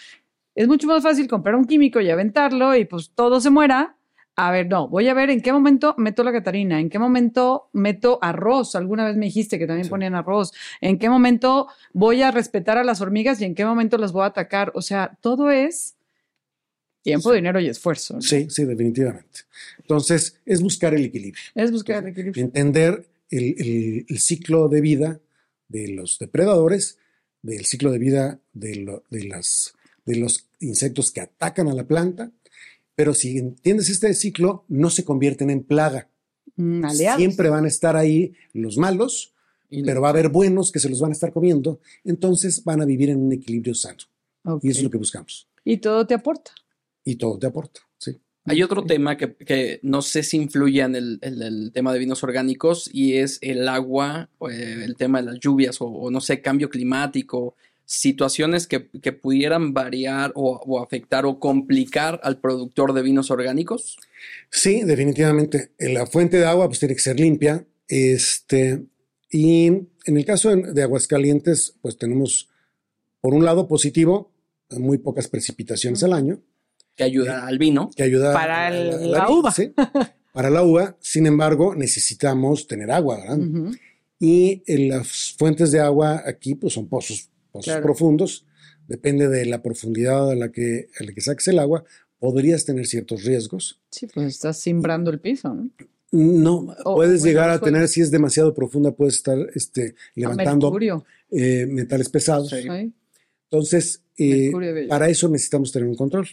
es 0.53 0.67
mucho 0.67 0.88
más 0.88 1.01
fácil 1.01 1.29
comprar 1.29 1.55
un 1.55 1.63
químico 1.65 2.01
y 2.01 2.10
aventarlo 2.10 2.75
y 2.75 2.84
pues 2.84 3.12
todo 3.15 3.39
se 3.39 3.50
muera. 3.50 3.96
A 4.38 4.51
ver, 4.51 4.68
no, 4.68 4.89
voy 4.89 5.08
a 5.08 5.13
ver 5.13 5.30
en 5.30 5.42
qué 5.42 5.54
momento 5.54 5.96
meto 5.98 6.22
la 6.24 6.34
Catarina, 6.34 6.80
en 6.82 6.89
qué 6.89 7.00
momento 7.00 7.70
meto 7.72 8.20
arroz. 8.22 8.75
Alguna 8.75 9.06
vez 9.06 9.15
me 9.15 9.27
dijiste 9.27 9.58
que 9.58 9.65
también 9.65 9.86
Sí. 9.86 9.89
ponían 9.89 10.13
arroz. 10.13 10.51
En 10.82 11.00
qué 11.00 11.10
momento 11.10 11.68
voy 11.94 12.22
a 12.22 12.32
respetar 12.32 12.77
a 12.77 12.84
las 12.84 13.00
hormigas 13.00 13.39
y 13.39 13.46
en 13.46 13.56
qué 13.56 13.63
momento 13.63 13.98
las 13.98 14.12
voy 14.12 14.24
a 14.24 14.27
atacar. 14.27 14.74
O 14.75 14.82
sea, 14.82 15.18
todo 15.22 15.51
es 15.51 15.96
tiempo, 17.01 17.30
Sí. 17.30 17.36
dinero 17.38 17.60
y 17.62 17.68
esfuerzo. 17.68 18.15
¿no? 18.15 18.22
Sí, 18.22 18.48
sí, 18.50 18.65
definitivamente. 18.65 19.42
Entonces, 19.80 20.42
es 20.46 20.62
buscar 20.62 20.94
el 20.94 21.06
equilibrio. 21.06 21.42
Es 21.54 21.72
buscar 21.72 22.04
el 22.04 22.10
equilibrio. 22.10 22.44
entender 22.44 23.06
el, 23.30 23.56
el- 23.58 24.06
el 24.10 24.20
ciclo 24.20 24.68
de 24.68 24.82
vida 24.82 25.20
de 25.70 25.88
los 25.89 26.20
depredadores, 26.20 26.98
del 27.42 27.65
ciclo 27.65 27.89
de 27.92 28.00
vida 28.00 28.39
de, 28.54 28.75
lo- 28.77 29.04
de 29.10 29.24
las, 29.25 29.75
de 30.06 30.18
los 30.18 30.48
insectos 30.60 31.12
que 31.12 31.22
atacan 31.22 31.68
a 31.70 31.74
la 31.74 31.86
planta, 31.86 32.32
pero 32.96 33.14
si 33.14 33.38
entiendes 33.38 33.90
este 33.90 34.14
ciclo, 34.14 34.66
no 34.68 34.90
se 34.90 35.04
convierten 35.04 35.50
en 35.50 35.64
plaga. 35.64 36.10
Mm, 36.56 36.86
aliados. 36.86 37.20
Siempre 37.20 37.50
van 37.50 37.66
a 37.66 37.68
estar 37.68 37.96
ahí 37.96 38.34
los 38.54 38.78
malos, 38.78 39.34
Y- 39.70 39.84
pero 39.84 40.02
va 40.02 40.08
a 40.08 40.12
haber 40.12 40.30
buenos 40.30 40.72
que 40.72 40.80
se 40.80 40.90
los 40.90 41.00
van 41.02 41.12
a 41.12 41.14
estar 41.14 41.34
comiendo, 41.34 41.80
entonces 42.04 42.64
van 42.64 42.82
a 42.82 42.86
vivir 42.86 43.10
en 43.10 43.20
un 43.20 43.32
equilibrio 43.34 43.74
sano. 43.75 43.98
Y 44.62 44.70
eso 44.70 44.80
es 44.80 44.84
lo 44.84 44.90
que 44.92 44.98
buscamos. 44.98 45.48
Y 45.64 45.78
todo 45.78 46.06
te 46.06 46.14
aporta. 46.14 46.52
Y 47.04 47.16
todo 47.16 47.38
te 47.40 47.48
aporta, 47.48 47.82
¿sí? 47.98 48.20
Hay 48.46 48.62
otro 48.62 48.84
tema 48.84 49.18
que, 49.18 49.34
que 49.36 49.80
no 49.82 50.04
sé 50.04 50.22
si 50.22 50.38
influye 50.38 50.82
en 50.82 50.96
el, 50.96 51.72
tema 51.74 51.92
de 51.92 51.98
vinos 51.98 52.24
orgánicos 52.24 52.88
y 52.94 53.16
es 53.16 53.40
el 53.42 53.68
agua, 53.68 54.30
o, 54.38 54.52
eh, 54.52 54.84
el 54.86 54.96
tema 54.96 55.20
de 55.20 55.32
las 55.32 55.40
lluvias 55.40 55.82
o, 55.82 55.86
o 55.88 56.12
no 56.12 56.22
sé, 56.22 56.42
cambio 56.42 56.70
climático, 56.70 57.56
situaciones 57.86 58.68
que, 58.68 58.89
que 59.01 59.12
pudieran 59.13 59.74
variar 59.74 60.32
o, 60.36 60.58
o 60.65 60.82
afectar 60.84 61.25
o 61.25 61.39
complicar 61.39 62.20
al 62.24 62.39
productor 62.39 62.94
de 62.94 63.01
vinos 63.04 63.30
orgánicos. 63.32 63.98
Sí, 64.50 64.82
definitivamente. 64.84 65.72
Eh, 65.77 65.94
La 65.94 66.06
fuente 66.08 66.38
de 66.38 66.46
agua 66.46 66.68
pues 66.68 66.80
tiene 66.80 66.96
que 66.96 67.01
ser 67.01 67.20
limpia. 67.20 67.65
Este, 67.88 68.84
y 69.32 69.66
en 69.68 70.18
el 70.18 70.25
caso 70.25 70.50
de, 70.55 70.74
de 70.74 70.83
Aguascalientes, 70.83 71.75
pues 71.81 71.98
tenemos, 71.98 72.50
por 73.22 73.33
un 73.33 73.46
lado, 73.46 73.68
positivo, 73.68 74.31
muy 74.72 74.98
pocas 74.98 75.27
precipitaciones 75.27 76.03
al 76.03 76.14
año, 76.14 76.42
que 76.96 77.03
ayuda 77.03 77.46
al 77.46 77.57
vino. 77.60 77.90
que 77.96 78.03
ayuda 78.03 78.33
Para 78.33 78.68
a 78.68 78.70
el- 78.70 79.12
la 79.12 79.27
vid, 79.27 79.33
uva. 79.36 79.51
sí. 79.51 79.74
Para 80.33 80.50
la 80.50 80.64
uva, 80.64 80.98
sin 81.00 81.27
embargo, 81.27 81.75
necesitamos 81.75 82.68
tener 82.68 82.90
agua, 82.92 83.18
¿verdad? 83.18 83.40
Y 84.20 84.64
en 84.66 84.90
las 84.90 85.33
fuentes 85.38 85.72
de 85.72 85.79
agua 85.81 86.24
aquí, 86.25 86.55
pues 86.55 86.74
son 86.74 86.88
pozos, 86.88 87.29
pozos 87.55 87.72
Claro. 87.74 87.83
profundos. 87.83 88.46
Depende 88.87 89.27
de 89.29 89.46
la 89.46 89.61
profundidad 89.63 90.29
a 90.29 90.35
la 90.35 90.51
que, 90.51 90.89
a 91.00 91.03
la 91.03 91.13
que 91.13 91.22
saques 91.22 91.48
el 91.48 91.59
agua, 91.59 91.83
podrías 92.20 92.65
tener 92.65 92.85
ciertos 92.85 93.24
riesgos. 93.24 93.79
Sí, 93.89 94.07
pues 94.13 94.27
estás 94.27 94.59
simbrando 94.59 95.09
el 95.11 95.20
piso, 95.20 95.53
¿no? 95.53 95.70
No, 96.11 96.75
O, 96.85 96.96
puedes 96.96 97.22
bueno, 97.22 97.25
llegar 97.25 97.50
a 97.50 97.59
tener, 97.59 97.87
si 97.87 98.00
es 98.01 98.09
demasiado 98.11 98.53
profunda, 98.53 98.91
puedes 98.91 99.15
estar 99.15 99.37
este, 99.55 99.96
levantando 100.13 100.68
Mercurio. 100.68 101.05
eh, 101.31 101.65
metales 101.68 102.09
pesados. 102.09 102.53
Entonces, 103.50 104.01
eh, 104.18 104.51
para 104.87 105.09
eso 105.09 105.27
necesitamos 105.29 105.72
tener 105.72 105.87
un 105.89 105.96
control. 105.96 106.27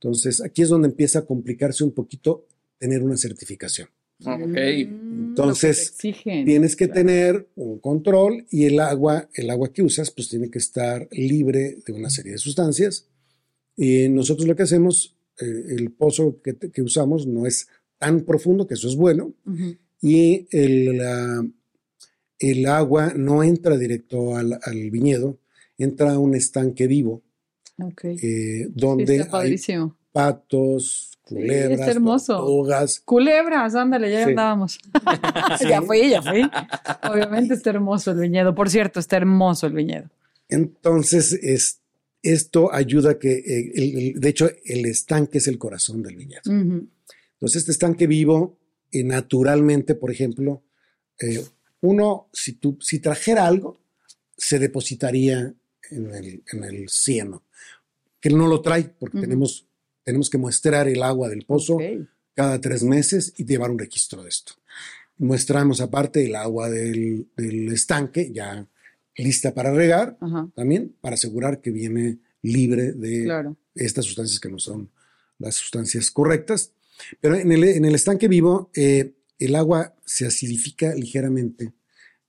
Entonces, 0.00 0.42
aquí 0.42 0.62
es 0.62 0.68
donde 0.68 0.88
empieza 0.88 1.20
a 1.20 1.24
complicarse 1.26 1.82
un 1.84 1.92
poquito 1.92 2.46
tener 2.78 3.02
una 3.02 3.16
certificación. 3.16 3.88
Ok. 4.24 4.28
Mm, 4.46 4.54
que 4.54 4.80
Entonces. 4.82 5.94
Tienes 5.98 6.76
que 6.76 6.86
Claro. 6.86 7.00
tener 7.00 7.48
un 7.56 7.78
control 7.80 8.46
y 8.50 8.64
el 8.64 8.80
agua, 8.80 9.28
el 9.34 9.50
agua 9.50 9.72
que 9.72 9.82
usas, 9.82 10.10
pues 10.10 10.28
tiene 10.28 10.50
que 10.50 10.58
estar 10.58 11.06
libre 11.12 11.76
de 11.86 11.92
una 11.92 12.08
serie 12.10 12.32
de 12.32 12.38
sustancias. 12.38 13.06
Y 13.76 14.08
nosotros 14.08 14.48
lo 14.48 14.56
que 14.56 14.62
hacemos, 14.62 15.16
eh, 15.40 15.44
el 15.76 15.90
pozo 15.92 16.40
que, 16.42 16.56
que 16.56 16.82
usamos 16.82 17.26
no 17.26 17.46
es 17.46 17.68
tan 17.98 18.22
profundo, 18.22 18.66
que 18.66 18.74
eso 18.74 18.88
es 18.88 18.96
bueno, 18.96 19.34
Ujú. 19.44 19.76
y 20.00 20.46
el, 20.50 20.96
la- 20.96 21.46
el 22.38 22.66
agua 22.66 23.12
no 23.16 23.42
entra 23.42 23.76
directo 23.78 24.36
al, 24.36 24.58
al 24.62 24.90
viñedo, 24.90 25.38
entra 25.78 26.12
a 26.12 26.18
un 26.18 26.34
estanque 26.34 26.86
vivo, 26.86 27.22
Ok. 27.78 28.04
eh, 28.04 28.16
Sí, 28.20 28.72
donde 28.74 29.16
está 29.16 29.24
hay 29.24 29.30
padrísimo. 29.30 29.96
patos, 30.12 31.15
culebras, 31.34 31.80
está 31.80 31.90
hermoso. 31.90 32.36
tortugas. 32.36 33.00
Culebras, 33.04 33.74
ándale, 33.74 34.10
ya 34.10 34.24
Sí. 34.24 34.30
andábamos. 34.30 34.78
ya 35.68 35.82
fui, 35.82 36.10
ya 36.10 36.22
fui. 36.22 36.42
Obviamente 37.10 37.54
está 37.54 37.70
hermoso 37.70 38.12
el 38.12 38.18
viñedo. 38.20 38.54
Por 38.54 38.70
cierto, 38.70 39.00
está 39.00 39.16
hermoso 39.16 39.66
el 39.66 39.72
viñedo. 39.74 40.08
Entonces, 40.48 41.32
es, 41.32 41.80
esto 42.22 42.72
ayuda 42.72 43.12
a 43.12 43.18
que, 43.18 43.32
eh, 43.38 43.72
el- 43.74 43.98
el- 44.14 44.20
de 44.20 44.28
hecho, 44.28 44.48
el 44.64 44.86
estanque 44.86 45.38
es 45.38 45.48
el 45.48 45.58
corazón 45.58 46.02
del 46.02 46.16
viñedo. 46.16 46.42
Entonces, 46.46 47.56
este 47.62 47.72
estanque 47.72 48.06
vivo, 48.06 48.56
eh, 48.92 49.02
naturalmente, 49.04 49.94
por 49.94 50.10
ejemplo, 50.10 50.62
eh, 51.20 51.44
uno, 51.80 52.28
si, 52.32 52.52
tú, 52.54 52.78
si 52.80 52.98
trajera 53.00 53.46
algo, 53.46 53.80
se 54.36 54.58
depositaría 54.58 55.52
en 55.90 56.14
el, 56.14 56.42
en 56.52 56.64
el 56.64 56.88
cieno, 56.88 57.44
que 58.20 58.30
no 58.30 58.46
lo 58.46 58.60
trae 58.60 58.84
porque 58.98 59.20
tenemos, 59.20 59.65
tenemos 60.06 60.30
que 60.30 60.38
muestrar 60.38 60.86
el 60.88 61.02
agua 61.02 61.28
del 61.28 61.44
pozo 61.44 61.74
Ok. 61.74 61.82
cada 62.34 62.60
tres 62.60 62.82
meses 62.84 63.34
y 63.36 63.44
llevar 63.44 63.70
un 63.72 63.78
registro 63.78 64.22
de 64.22 64.28
esto. 64.28 64.52
Muestramos 65.18 65.80
aparte 65.80 66.24
el 66.24 66.36
agua 66.36 66.70
del, 66.70 67.26
del 67.36 67.72
estanque 67.72 68.30
ya 68.32 68.66
lista 69.16 69.52
para 69.52 69.72
regar 69.72 70.16
Ajá, 70.20 70.48
también 70.54 70.94
para 71.00 71.14
asegurar 71.14 71.60
que 71.60 71.70
viene 71.70 72.18
libre 72.42 72.92
de 72.92 73.24
claro. 73.24 73.56
estas 73.74 74.04
sustancias 74.04 74.38
que 74.38 74.48
no 74.50 74.58
son 74.58 74.90
las 75.38 75.54
sustancias 75.56 76.10
correctas. 76.10 76.72
Pero 77.20 77.34
en 77.34 77.50
el, 77.50 77.64
en 77.64 77.84
el 77.84 77.94
estanque 77.94 78.28
vivo, 78.28 78.70
eh, 78.76 79.14
el 79.38 79.54
agua 79.56 79.94
se 80.04 80.26
acidifica 80.26 80.94
ligeramente 80.94 81.72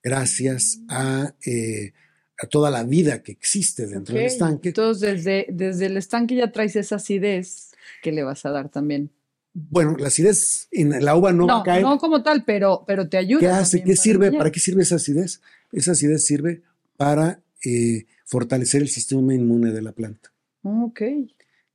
gracias 0.02 0.80
a, 0.88 1.34
eh, 1.46 1.92
a 2.38 2.46
toda 2.46 2.70
la 2.70 2.84
vida 2.84 3.22
que 3.22 3.32
existe 3.32 3.86
dentro 3.86 4.14
del 4.14 4.24
Ok. 4.24 4.30
estanque. 4.32 4.68
Entonces, 4.70 5.24
desde, 5.24 5.46
desde 5.52 5.86
el 5.86 5.96
estanque 5.98 6.36
ya 6.36 6.50
traes 6.50 6.74
esa 6.76 6.96
acidez 6.96 7.67
que 8.02 8.12
le 8.12 8.22
vas 8.22 8.44
a 8.46 8.50
dar 8.50 8.68
también. 8.68 9.10
Bueno, 9.54 9.96
la 9.98 10.08
acidez 10.08 10.68
en 10.70 11.04
la 11.04 11.16
uva 11.16 11.32
no, 11.32 11.46
va 11.46 11.54
a 11.54 11.58
No, 11.58 11.62
caer. 11.64 11.82
no 11.82 11.98
como 11.98 12.22
tal, 12.22 12.44
pero, 12.44 12.84
pero 12.86 13.08
te 13.08 13.16
ayuda. 13.16 13.40
¿Qué 13.40 13.48
hace? 13.48 13.78
¿Qué 13.78 13.92
para 13.92 13.96
sirve? 13.96 14.32
¿Para 14.32 14.52
qué 14.52 14.60
sirve 14.60 14.82
esa 14.82 14.96
acidez? 14.96 15.40
Esa 15.72 15.92
acidez 15.92 16.24
sirve 16.24 16.62
para 16.96 17.40
eh, 17.64 18.06
fortalecer 18.24 18.82
el 18.82 18.88
sistema 18.88 19.34
inmune 19.34 19.72
de 19.72 19.82
la 19.82 19.92
planta. 19.92 20.32
Ok. 20.62 21.02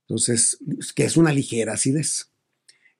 Entonces, 0.06 0.58
que 0.94 1.04
es 1.04 1.16
una 1.16 1.32
ligera 1.32 1.74
acidez. 1.74 2.28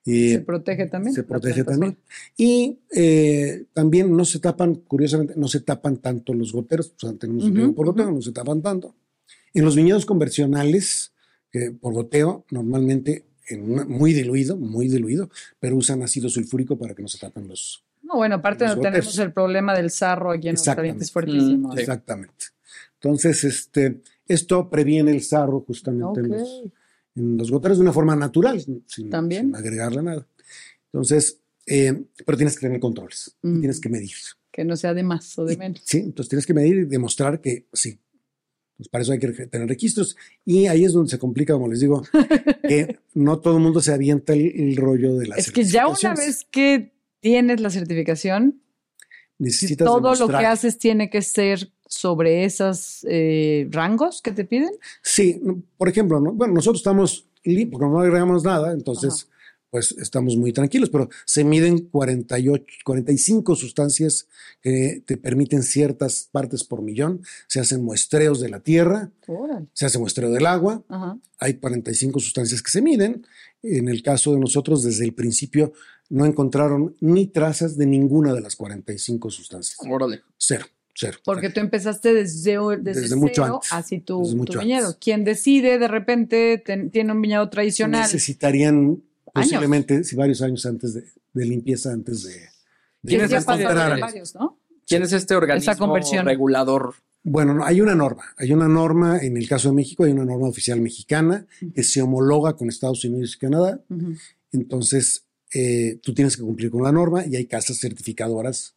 Eh, 0.05 0.33
Se 0.33 0.39
protege 0.41 0.85
también. 0.87 1.15
Se 1.15 1.23
protege 1.23 1.63
también. 1.63 1.97
Y 2.37 2.77
eh, 2.91 3.65
también 3.73 4.15
no 4.15 4.23
se 4.25 4.39
tapan, 4.39 4.75
curiosamente, 4.75 5.33
no 5.35 5.47
se 5.47 5.61
tapan 5.61 5.97
tanto 5.97 6.33
los 6.33 6.51
goteros. 6.51 6.93
O 6.95 6.99
sea, 6.99 7.13
tenemos 7.13 7.51
riego 7.51 7.73
por 7.73 7.87
goteo, 7.87 8.05
ujú. 8.07 8.15
no 8.15 8.21
se 8.21 8.31
tapan 8.31 8.61
tanto. 8.61 8.93
En 9.53 9.65
los 9.65 9.75
viñedos 9.75 10.05
convencionales, 10.05 11.11
que 11.59 11.71
por 11.71 11.93
goteo, 11.93 12.45
normalmente 12.51 13.25
en 13.47 13.71
una- 13.71 13.85
muy 13.85 14.11
diluido, 14.13 14.57
muy 14.57 14.87
diluido, 14.89 15.29
pero 15.59 15.77
usan 15.77 16.01
ácido 16.03 16.27
sulfúrico 16.29 16.77
para 16.77 16.93
que 16.95 17.01
no 17.01 17.07
se 17.07 17.17
tapen 17.17 17.47
los. 17.47 17.83
No, 18.03 18.15
bueno, 18.17 18.35
aparte 18.35 18.65
Los 18.65 18.75
no 18.77 18.81
tenemos 18.81 19.17
el 19.19 19.31
problema 19.31 19.73
del 19.75 19.89
sarro 19.89 20.31
aquí 20.31 20.49
en 20.49 20.55
Aguascalientes 20.55 21.07
Exactamente. 21.09 21.11
fuertísimo. 21.11 21.69
Mm, 21.69 21.73
sí. 21.73 21.79
Exactamente. 21.79 22.45
Entonces, 22.95 23.43
este, 23.43 24.01
esto 24.27 24.69
previene 24.69 25.11
el 25.11 25.21
sarro 25.21 25.61
justamente 25.61 26.19
en, 26.21 26.29
los, 26.29 26.63
en 27.15 27.37
los 27.37 27.51
goteros 27.51 27.77
de 27.77 27.83
una 27.83 27.93
forma 27.93 28.15
natural, 28.15 28.59
sin, 28.87 29.09
También. 29.09 29.45
sin 29.47 29.55
agregarle 29.55 30.01
nada. 30.03 30.27
Entonces, 30.91 31.39
eh, 31.67 32.03
pero 32.25 32.37
tienes 32.37 32.55
que 32.55 32.65
tener 32.65 32.79
controles, 32.79 33.35
Mm. 33.41 33.59
tienes 33.59 33.79
que 33.79 33.89
medir. 33.89 34.11
Que 34.51 34.63
no 34.63 34.75
sea 34.77 34.93
de 34.93 35.03
más 35.03 35.37
o 35.37 35.45
de 35.45 35.53
Y- 35.53 35.57
menos. 35.57 35.81
Sí, 35.85 35.97
entonces 35.97 36.29
tienes 36.29 36.45
que 36.45 36.53
medir 36.53 36.75
y 36.77 36.85
demostrar 36.85 37.41
que 37.41 37.65
sí. 37.73 37.99
Pues 38.77 38.89
para 38.89 39.03
eso 39.03 39.13
hay 39.13 39.19
que 39.19 39.27
tener 39.27 39.67
registros. 39.67 40.17
Y 40.43 40.67
ahí 40.67 40.83
es 40.83 40.93
donde 40.93 41.09
se 41.09 41.19
complica, 41.19 41.53
como 41.53 41.69
les 41.69 41.79
digo, 41.79 42.03
que 42.67 42.97
no 43.13 43.39
todo 43.39 43.57
el 43.57 43.63
mundo 43.63 43.81
se 43.81 43.93
avienta 43.93 44.33
el, 44.33 44.51
el 44.55 44.75
rollo 44.75 45.15
de 45.15 45.27
la 45.27 45.35
Es 45.35 45.51
que 45.51 45.63
ya 45.63 45.87
una 45.87 46.13
vez 46.13 46.45
que 46.49 46.91
tienes 47.21 47.61
la 47.61 47.69
certificación, 47.69 48.61
necesitas 49.37 49.85
todo 49.85 50.15
lo 50.15 50.27
que 50.27 50.45
haces 50.45 50.77
tiene 50.77 51.09
que 51.09 51.21
ser 51.21 51.71
sobre 51.87 52.45
esos 52.45 53.05
eh, 53.09 53.67
rangos 53.71 54.21
que 54.21 54.31
te 54.31 54.45
piden. 54.45 54.71
Sí, 55.01 55.41
por 55.77 55.89
ejemplo, 55.89 56.19
¿no? 56.19 56.33
bueno, 56.33 56.53
nosotros 56.53 56.81
estamos, 56.81 57.27
porque 57.43 57.85
no 57.85 57.99
agregamos 57.99 58.43
nada, 58.43 58.73
entonces, 58.73 59.29
pues 59.75 59.91
estamos 59.99 60.37
muy 60.37 60.53
tranquilos, 60.53 60.89
pero 60.89 61.09
se 61.25 61.43
miden 61.43 61.79
48, 61.89 62.63
45 62.85 63.57
sustancias 63.57 64.25
que 64.61 65.03
te 65.05 65.17
permiten 65.17 65.63
ciertas 65.63 66.29
partes 66.31 66.63
por 66.63 66.81
millón, 66.81 67.23
se 67.49 67.59
hacen 67.59 67.83
muestreos 67.83 68.39
de 68.39 68.47
la 68.47 68.61
tierra, 68.61 69.11
Órale. 69.27 69.65
se 69.73 69.85
hace 69.85 69.99
muestreo 69.99 70.31
del 70.31 70.45
agua, 70.45 70.81
Ajá. 70.87 71.17
hay 71.39 71.55
45 71.55 72.21
sustancias 72.21 72.61
que 72.61 72.71
se 72.71 72.81
miden. 72.81 73.27
En 73.63 73.89
el 73.89 74.01
caso 74.01 74.31
de 74.33 74.39
nosotros, 74.39 74.81
desde 74.81 75.03
el 75.03 75.13
principio, 75.13 75.73
no 76.09 76.25
encontraron 76.25 76.95
ni 77.01 77.27
trazas 77.27 77.75
de 77.75 77.85
ninguna 77.85 78.33
de 78.33 78.39
las 78.39 78.55
45 78.55 79.29
sustancias. 79.29 79.75
Órale. 79.85 80.21
Cero, 80.37 80.65
cero. 80.93 81.17
Porque 81.25 81.49
tú 81.49 81.59
empezaste 81.59 82.13
desde, 82.13 82.57
desde, 82.81 83.01
Desde 83.01 83.15
mucho 83.17 83.43
cero, 83.43 83.55
antes. 83.55 83.73
así 83.73 83.99
tu, 83.99 84.19
Desde 84.19 84.31
tu 84.31 84.37
mucho 84.37 84.59
viñedo. 84.61 84.85
antes. 84.87 84.99
Quien 85.01 85.25
decide 85.25 85.79
de 85.79 85.87
repente 85.89 86.63
ten- 86.65 86.91
tiene 86.91 87.11
un 87.11 87.21
viñedo 87.21 87.49
tradicional. 87.49 88.03
Necesitarían 88.03 89.03
Años. 89.35 89.49
posiblemente 89.49 90.03
sí, 90.03 90.15
varios 90.15 90.41
años 90.41 90.65
antes 90.65 90.93
de, 90.95 91.03
de 91.33 91.45
limpieza, 91.45 91.91
antes 91.91 92.23
de, 92.23 92.33
de 92.33 92.47
¿Quién 93.07 93.21
es 93.21 93.29
ya 93.29 93.37
este- 93.37 93.63
varios, 94.01 94.33
¿no? 94.35 94.57
¿Quién 94.87 95.03
es 95.03 95.13
este 95.13 95.35
organismo 95.35 95.75
conversión. 95.77 96.25
regulador? 96.25 96.95
Bueno, 97.23 97.53
no, 97.55 97.65
hay 97.65 97.81
una 97.81 97.95
norma, 97.95 98.23
hay 98.37 98.51
una 98.53 98.67
norma, 98.67 99.17
en 99.19 99.35
el 99.35 99.47
caso 99.47 99.69
de 99.69 99.75
México, 99.75 100.03
hay 100.03 100.11
una 100.11 100.25
norma 100.25 100.47
oficial 100.47 100.79
mexicana 100.79 101.47
que 101.73 101.83
se 101.83 102.01
homologa 102.01 102.55
con 102.55 102.69
Estados 102.69 103.03
Unidos 103.03 103.33
y 103.35 103.39
Canadá. 103.39 103.81
Entonces, 104.51 105.25
eh, 105.53 105.99
tú 106.01 106.13
tienes 106.13 106.37
que 106.37 106.43
cumplir 106.43 106.69
con 106.69 106.83
la 106.83 106.91
norma 106.91 107.25
y 107.25 107.35
hay 107.35 107.45
casas 107.45 107.79
certificadoras 107.79 108.75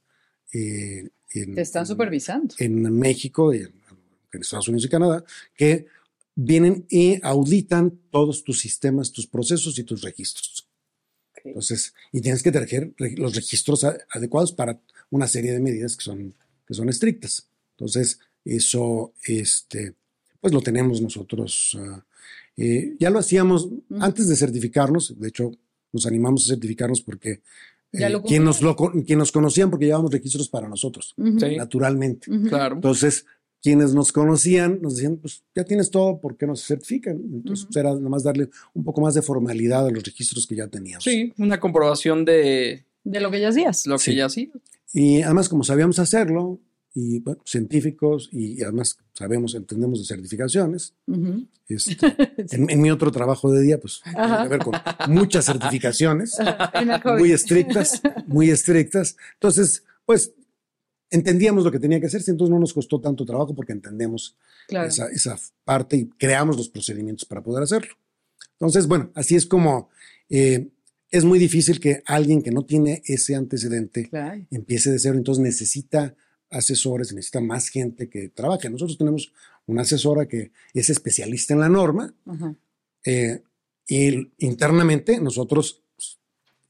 eh, 0.53 1.09
en, 1.31 1.55
Te 1.55 1.61
están 1.61 1.83
en- 1.83 1.87
supervisando. 1.87 2.55
en 2.59 2.83
México, 2.99 3.53
y 3.53 3.59
en, 3.59 3.73
en 4.33 4.41
Estados 4.41 4.69
Unidos 4.69 4.87
y 4.87 4.89
Canadá, 4.89 5.25
que 5.55 5.87
vienen 6.41 6.87
y 6.89 7.19
auditan 7.27 7.99
todos 8.13 8.45
tus 8.45 8.61
sistemas, 8.61 9.11
tus 9.11 9.27
procesos 9.27 9.77
y 9.79 9.83
tus 9.83 10.03
registros. 10.03 10.69
Entonces, 11.45 11.95
y 12.13 12.21
tienes 12.21 12.43
que 12.45 12.53
tener 12.53 12.95
los 13.17 13.35
registros 13.35 13.83
a- 13.83 13.99
adecuados 14.11 14.53
para 14.53 14.81
una 15.11 15.27
serie 15.27 15.53
de 15.53 15.59
medidas 15.61 15.97
que 15.97 16.05
son, 16.05 16.35
que 16.67 16.75
son 16.75 16.89
estrictas. 16.89 17.49
Entonces, 17.77 18.21
eso, 18.45 19.13
este, 19.25 19.95
pues 20.41 20.53
lo 20.55 20.61
tenemos 20.61 21.01
nosotros. 21.01 21.77
ah, 21.81 22.05
eh, 22.57 22.95
ya 23.01 23.11
lo 23.11 23.19
hacíamos 23.19 23.69
antes 23.99 24.29
de 24.29 24.37
certificarnos, 24.37 25.19
de 25.19 25.29
hecho, 25.29 25.51
nos 25.93 26.07
animamos 26.07 26.45
a 26.45 26.55
certificarnos 26.55 27.01
porque 27.01 27.41
Ya 27.93 28.07
eh, 28.09 28.11
lo 28.11 28.23
quien, 28.23 28.45
nos 28.45 28.61
lo, 28.63 28.77
quien 28.77 29.19
nos 29.19 29.33
conocían 29.33 29.71
porque 29.71 29.87
llevábamos 29.87 30.13
registros 30.13 30.49
para 30.49 30.69
nosotros, 30.69 31.15
Ujú. 31.17 31.41
Sí. 31.41 31.57
naturalmente. 31.57 32.31
Ujú. 32.31 32.49
Claro. 32.49 32.75
Entonces, 32.77 33.27
quienes 33.63 33.93
nos 33.95 34.13
conocían 34.13 34.81
nos 34.83 34.95
decían, 34.97 35.17
pues 35.17 35.43
ya 35.55 35.65
tienes 35.65 35.91
todo, 35.91 36.21
¿por 36.21 36.37
qué 36.37 36.47
no 36.47 36.55
se 36.57 36.67
certifican? 36.67 37.17
Entonces, 37.33 37.67
pues, 37.67 37.77
era 37.77 37.91
nada 37.95 38.09
más 38.09 38.23
darle 38.23 38.49
un 38.75 38.85
poco 38.85 39.01
más 39.01 39.15
de 39.15 39.23
formalidad 39.23 39.87
a 39.87 39.91
los 39.91 40.03
registros 40.05 40.47
que 40.47 40.57
ya 40.57 40.69
teníamos. 40.69 41.05
Sí, 41.05 41.33
una 41.39 41.59
comprobación 41.59 42.25
de 42.25 42.85
De 43.05 43.21
lo 43.21 43.31
que 43.31 43.41
ya 43.41 43.49
hacías. 43.49 43.87
lo 43.87 43.97
que 43.97 44.05
Sí. 44.05 44.15
ya 44.15 44.29
sí. 44.29 44.53
Y 44.93 45.23
además, 45.23 45.49
como 45.49 45.65
sabíamos 45.65 45.99
hacerlo, 45.99 46.61
y 46.95 47.21
bueno, 47.21 47.41
científicos, 47.45 48.29
y, 48.33 48.59
y 48.59 48.63
además 48.63 48.97
sabemos, 49.13 49.55
entendemos 49.55 49.99
de 50.01 50.07
certificaciones, 50.07 50.95
Ujú. 51.07 51.47
este, 51.69 51.97
en, 52.57 52.71
en 52.71 52.81
mi 52.81 52.91
otro 52.91 53.13
trabajo 53.13 53.53
de 53.53 53.61
día, 53.63 53.79
pues 53.79 54.01
tiene 54.03 54.43
que 54.45 54.49
ver 54.49 54.61
con 54.61 54.75
muchas 55.09 55.45
certificaciones, 55.45 56.37
muy 57.19 57.33
estrictas, 57.33 58.01
muy 58.27 58.51
estrictas. 58.51 59.17
Entonces, 59.35 59.85
pues 60.07 60.33
entendíamos 61.11 61.65
lo 61.65 61.71
que 61.71 61.79
tenía 61.79 62.01
que 62.01 62.07
hacerse, 62.07 62.31
entonces 62.31 62.53
no 62.53 62.59
nos 62.61 62.75
costó 62.75 63.01
tanto 63.01 63.25
trabajo 63.25 63.55
porque 63.55 63.73
entendemos 63.73 64.37
Claro. 64.67 64.89
esa, 64.89 65.07
esa 65.09 65.39
parte 65.65 65.97
y 65.97 66.07
creamos 66.09 66.57
los 66.57 66.69
procedimientos 66.69 67.25
para 67.25 67.43
poder 67.43 67.63
hacerlo. 67.63 67.95
Entonces, 68.53 68.87
bueno, 68.87 69.11
así 69.15 69.35
es 69.37 69.47
como 69.47 69.89
eh, 70.29 70.69
es 71.11 71.25
muy 71.25 71.39
difícil 71.39 71.81
que 71.81 72.03
alguien 72.05 72.43
que 72.43 72.51
no 72.51 72.65
tiene 72.67 73.03
ese 73.07 73.35
antecedente 73.35 74.09
Claro. 74.11 74.45
empiece 74.51 74.91
de 74.91 74.99
cero, 74.99 75.17
entonces 75.17 75.43
necesita 75.43 76.15
asesores, 76.51 77.13
necesita 77.15 77.41
más 77.41 77.69
gente 77.69 78.09
que 78.11 78.29
trabaje. 78.29 78.69
Nosotros 78.69 78.99
tenemos 78.99 79.33
una 79.67 79.83
asesora 79.83 80.27
que 80.27 80.51
es 80.75 80.91
especialista 80.91 81.55
en 81.55 81.61
la 81.61 81.69
norma 81.69 82.15
eh, 83.05 83.43
y 83.87 84.31
internamente 84.39 85.21
nosotros 85.21 85.83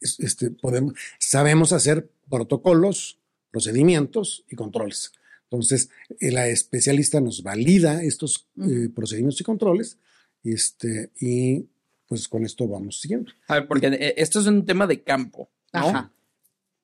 es- 0.01 0.21
este, 0.21 0.51
podemos, 0.51 0.95
sabemos 1.19 1.73
hacer 1.73 2.09
protocolos, 2.31 3.19
procedimientos 3.51 4.45
y 4.49 4.57
controles. 4.57 5.13
Entonces, 5.45 5.89
eh, 6.21 6.31
la 6.31 6.49
especialista 6.49 7.21
nos 7.21 7.43
valida 7.43 8.03
estos 8.03 8.47
eh, 8.61 8.89
procedimientos 8.95 9.41
y 9.41 9.45
controles 9.45 9.99
este, 10.45 11.11
y 11.21 11.67
pues 12.07 12.29
con 12.29 12.45
esto 12.45 12.67
vamos 12.69 13.01
siguiendo. 13.01 13.33
A 13.49 13.55
ver, 13.55 13.67
porque 13.69 13.87
eh, 13.89 14.15
esto 14.17 14.41
es 14.41 14.47
un 14.47 14.65
tema 14.65 14.87
de 14.87 15.03
campo, 15.03 15.51
¿no? 15.73 15.81
Ajá. 15.89 16.13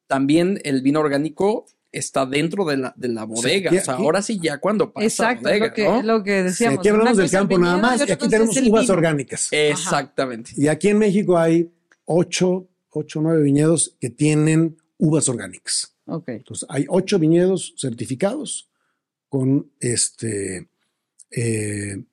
También 0.07 0.61
el 0.65 0.83
vino 0.83 1.01
orgánico 1.01 1.67
está 1.93 2.27
dentro 2.27 2.65
de 2.65 2.77
la, 2.77 2.93
de 2.97 3.09
la 3.09 3.25
bodega. 3.25 3.71
aquí- 3.71 3.79
o 3.79 3.85
sea, 3.85 3.95
aquí- 3.95 4.03
ahora 4.03 4.21
sí, 4.23 4.39
ya 4.43 4.59
cuando 4.59 4.93
pasa 4.93 5.07
Exacto, 5.07 5.43
bodega, 5.45 5.67
es 5.67 5.71
lo 5.71 5.75
que, 5.75 5.85
¿no? 5.85 5.99
es 6.01 6.05
lo 6.05 6.23
que 6.25 6.39
Sí, 6.39 6.45
decíamos. 6.45 6.79
aquí 6.81 6.89
hablamos 6.89 7.17
del 7.17 7.31
campo 7.31 7.59
nada 7.59 7.77
más 7.79 8.01
y 8.09 8.13
aquí 8.13 8.29
tenemos 8.29 8.57
uvas 8.57 8.83
vino. 8.83 8.95
orgánicas. 8.95 9.49
Exactamente. 9.53 10.51
Y 10.57 10.69
aquí 10.69 10.89
en 10.89 10.99
México 10.99 11.39
hay 11.39 11.71
ocho, 12.05 12.69
ocho, 12.91 13.21
nueve 13.23 13.43
viñedos 13.43 13.97
que 14.01 14.11
tienen 14.11 14.77
uvas 14.99 15.29
orgánicas. 15.29 15.94
Ok. 16.07 16.29
Entonces, 16.29 16.67
hay 16.71 16.87
ocho 16.89 17.19
viñedos 17.19 17.75
certificados 17.77 18.69
con 19.29 19.71
este 19.81 20.69
eh, 21.31 22.05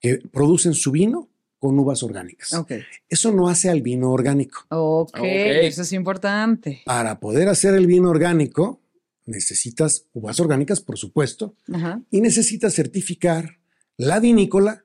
que 0.00 0.18
producen 0.30 0.74
su 0.74 0.90
vino 0.90 1.28
con 1.58 1.78
uvas 1.78 2.02
orgánicas. 2.02 2.52
Ok. 2.54 2.72
Eso 3.08 3.32
no 3.32 3.48
hace 3.48 3.68
al 3.68 3.82
vino 3.82 4.10
orgánico. 4.10 4.64
Ok. 4.68 5.10
Ok. 5.18 5.24
Eso 5.24 5.82
es 5.82 5.92
importante. 5.92 6.82
Para 6.84 7.18
poder 7.18 7.48
hacer 7.48 7.74
el 7.74 7.86
vino 7.86 8.10
orgánico, 8.10 8.80
necesitas 9.26 10.06
uvas 10.12 10.38
orgánicas, 10.40 10.80
por 10.80 10.98
supuesto, 10.98 11.54
Ajá. 11.72 12.02
y 12.10 12.20
necesitas 12.20 12.74
certificar 12.74 13.58
la 13.96 14.20
vinícola 14.20 14.84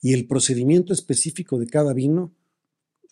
y 0.00 0.14
el 0.14 0.26
procedimiento 0.26 0.92
específico 0.92 1.58
de 1.58 1.66
cada 1.66 1.92
vino 1.92 2.32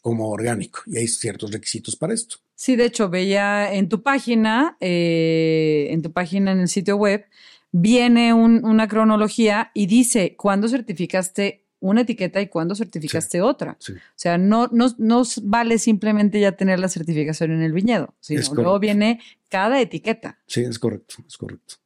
como 0.03 0.29
orgánico. 0.29 0.83
Y 0.87 0.99
hay 0.99 1.09
ciertos 1.09 1.51
requisitos 1.53 1.97
para 1.97 2.13
esto. 2.13 2.37
Sí, 2.55 2.77
de 2.77 2.85
hecho, 2.85 3.09
veía 3.09 3.73
en 3.73 3.89
tu 3.89 4.03
página, 4.03 4.77
eh, 4.81 5.87
en 5.91 6.03
tu 6.03 6.13
página 6.13 6.53
en 6.53 6.61
el 6.61 6.69
sitio 6.69 6.97
web, 6.97 7.25
viene 7.71 8.35
un- 8.35 8.65
una 8.65 8.87
cronología 8.89 9.71
y 9.75 9.87
dice 9.87 10.37
cuándo 10.37 10.69
certificaste 10.69 11.65
una 11.81 12.03
etiqueta 12.03 12.41
y 12.41 12.47
cuándo 12.49 12.77
certificaste 12.77 13.41
otra. 13.41 13.77
Sí. 13.81 13.93
O 13.95 13.97
sea, 14.15 14.39
no, 14.39 14.69
no, 14.71 14.87
no 14.99 15.23
vale 15.43 15.79
simplemente 15.79 16.39
ya 16.39 16.53
tener 16.53 16.79
la 16.79 16.89
certificación 16.89 17.51
en 17.51 17.63
el 17.63 17.73
viñedo, 17.73 18.15
sino 18.21 18.43
luego 18.55 18.79
viene 18.79 19.21
cada 19.49 19.81
etiqueta. 19.81 20.39
Sí, 20.47 20.61
es 20.61 20.79
correcto, 20.79 21.17
es 21.27 21.37
correcto. 21.37 21.77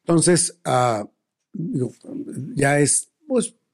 Entonces, 0.00 0.58
digo, 1.54 1.92
ya 2.54 2.78
es, 2.78 3.07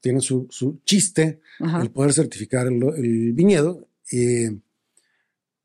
tiene 0.05 0.21
su, 0.21 0.47
su 0.51 0.81
chiste 0.85 1.41
Ajá. 1.61 1.81
el 1.81 1.91
poder 1.91 2.13
certificar 2.13 2.67
el, 2.67 2.83
el 2.97 3.33
viñedo 3.33 3.89
eh, 4.13 4.55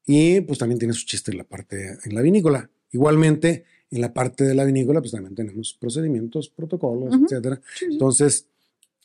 y 0.06 0.39
pues 0.41 0.58
también 0.58 0.80
tiene 0.80 0.93
su 0.93 1.06
chiste 1.06 1.32
en 1.32 1.38
la 1.38 1.43
parte, 1.43 1.97
en 2.06 2.15
la 2.15 2.21
vinícola. 2.21 2.69
Igualmente, 2.91 3.65
en 3.91 3.99
la 4.02 4.13
parte 4.13 4.45
de 4.45 4.56
la 4.56 4.63
vinícola, 4.63 5.02
pues 5.02 5.12
también 5.12 5.36
tenemos 5.36 5.73
procedimientos, 5.80 6.49
protocolos, 6.49 7.13
etcétera. 7.25 7.60
Entonces, 7.82 8.47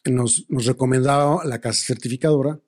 nos, 0.05 0.47
nos 0.49 0.67
recomendaba 0.67 1.45
la 1.45 1.61
casa 1.61 1.85
certificadora 1.85 2.61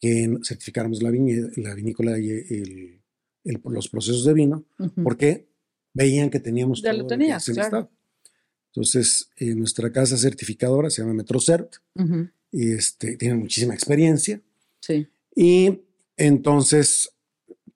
que 0.00 0.38
certificáramos 0.42 1.02
la, 1.02 1.10
viñe- 1.10 1.52
la 1.56 1.72
vinícola 1.74 2.18
y 2.18 2.28
el- 2.30 3.00
el- 3.44 3.60
los 3.64 3.88
procesos 3.88 4.24
de 4.24 4.34
vino, 4.34 4.64
porque 5.04 5.46
veían 5.94 6.30
que 6.30 6.40
teníamos 6.40 6.82
Ya 6.82 6.92
lo 6.92 7.04
que 7.04 7.10
tenías, 7.16 7.44
claro. 7.46 7.90
Entonces, 8.76 9.30
eh, 9.38 9.54
nuestra 9.54 9.90
casa 9.90 10.18
certificadora 10.18 10.90
se 10.90 11.00
llama 11.00 11.14
Metrocert 11.14 11.76
y 12.52 12.72
este, 12.72 13.16
tiene 13.16 13.34
muchísima 13.36 13.72
experiencia 13.72 14.42
Sí. 14.80 15.06
Y 15.34 15.80
entonces, 16.18 17.10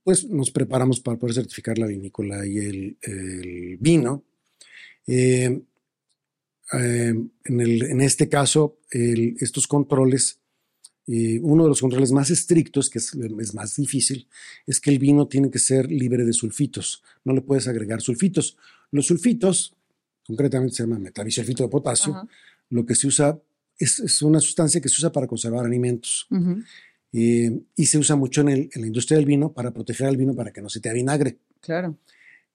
pues 0.05 0.25
nos 0.27 0.51
preparamos 0.51 1.01
para 1.01 1.19
poder 1.19 1.35
certificar 1.37 1.79
la 1.79 1.87
vinícola 1.87 2.47
y 2.47 2.59
el, 2.59 2.97
el 3.01 3.79
vino. 3.81 4.23
Eh, 5.07 5.63
eh, 6.73 7.15
en, 7.45 7.61
el- 7.61 7.83
en 7.83 8.01
este 8.03 8.29
caso, 8.29 8.79
el- 8.91 9.37
estos 9.41 9.67
controles, 9.67 10.39
eh, 11.07 11.41
uno 11.43 11.63
de 11.65 11.71
los 11.71 11.81
controles 11.81 12.13
más 12.13 12.31
estrictos, 12.31 12.91
que 12.91 12.99
es, 12.99 13.13
es 13.15 13.55
más 13.55 13.75
difícil, 13.77 14.29
es 14.67 14.79
que 14.81 14.91
el 14.91 14.99
vino 14.99 15.27
tiene 15.27 15.51
que 15.51 15.59
ser 15.59 15.91
libre 15.91 16.25
de 16.25 16.33
sulfitos. 16.35 17.03
No 17.25 17.33
le 17.33 17.41
puedes 17.41 17.67
agregar 17.67 18.01
sulfitos. 18.03 18.57
Los 18.93 19.07
sulfitos, 19.07 19.75
concretamente 20.31 20.75
se 20.77 20.83
llama 20.85 20.99
metabisulfito 20.99 21.62
de 21.64 21.69
potasio, 21.69 22.12
Ajá. 22.14 22.29
lo 22.71 22.85
que 22.87 22.95
se 22.95 23.07
usa 23.07 23.38
es, 23.79 23.99
es 23.99 24.23
una 24.23 24.40
sustancia 24.40 24.81
que 24.81 24.88
se 24.88 24.97
usa 24.97 25.11
para 25.12 25.27
conservar 25.27 25.64
alimentos. 25.64 26.27
Eh, 27.12 27.51
y 27.75 27.87
se 27.87 27.99
usa 27.99 28.14
mucho 28.14 28.40
en, 28.43 28.49
el- 28.51 28.71
en 28.73 28.81
la 28.83 28.87
industria 28.87 29.16
del 29.19 29.27
vino 29.27 29.53
para 29.53 29.73
proteger 29.73 30.07
al 30.07 30.16
vino 30.16 30.35
para 30.35 30.53
que 30.53 30.62
no 30.62 30.69
se 30.69 30.81
te 30.81 30.88
avinagre. 30.88 31.38
Claro. 31.61 31.99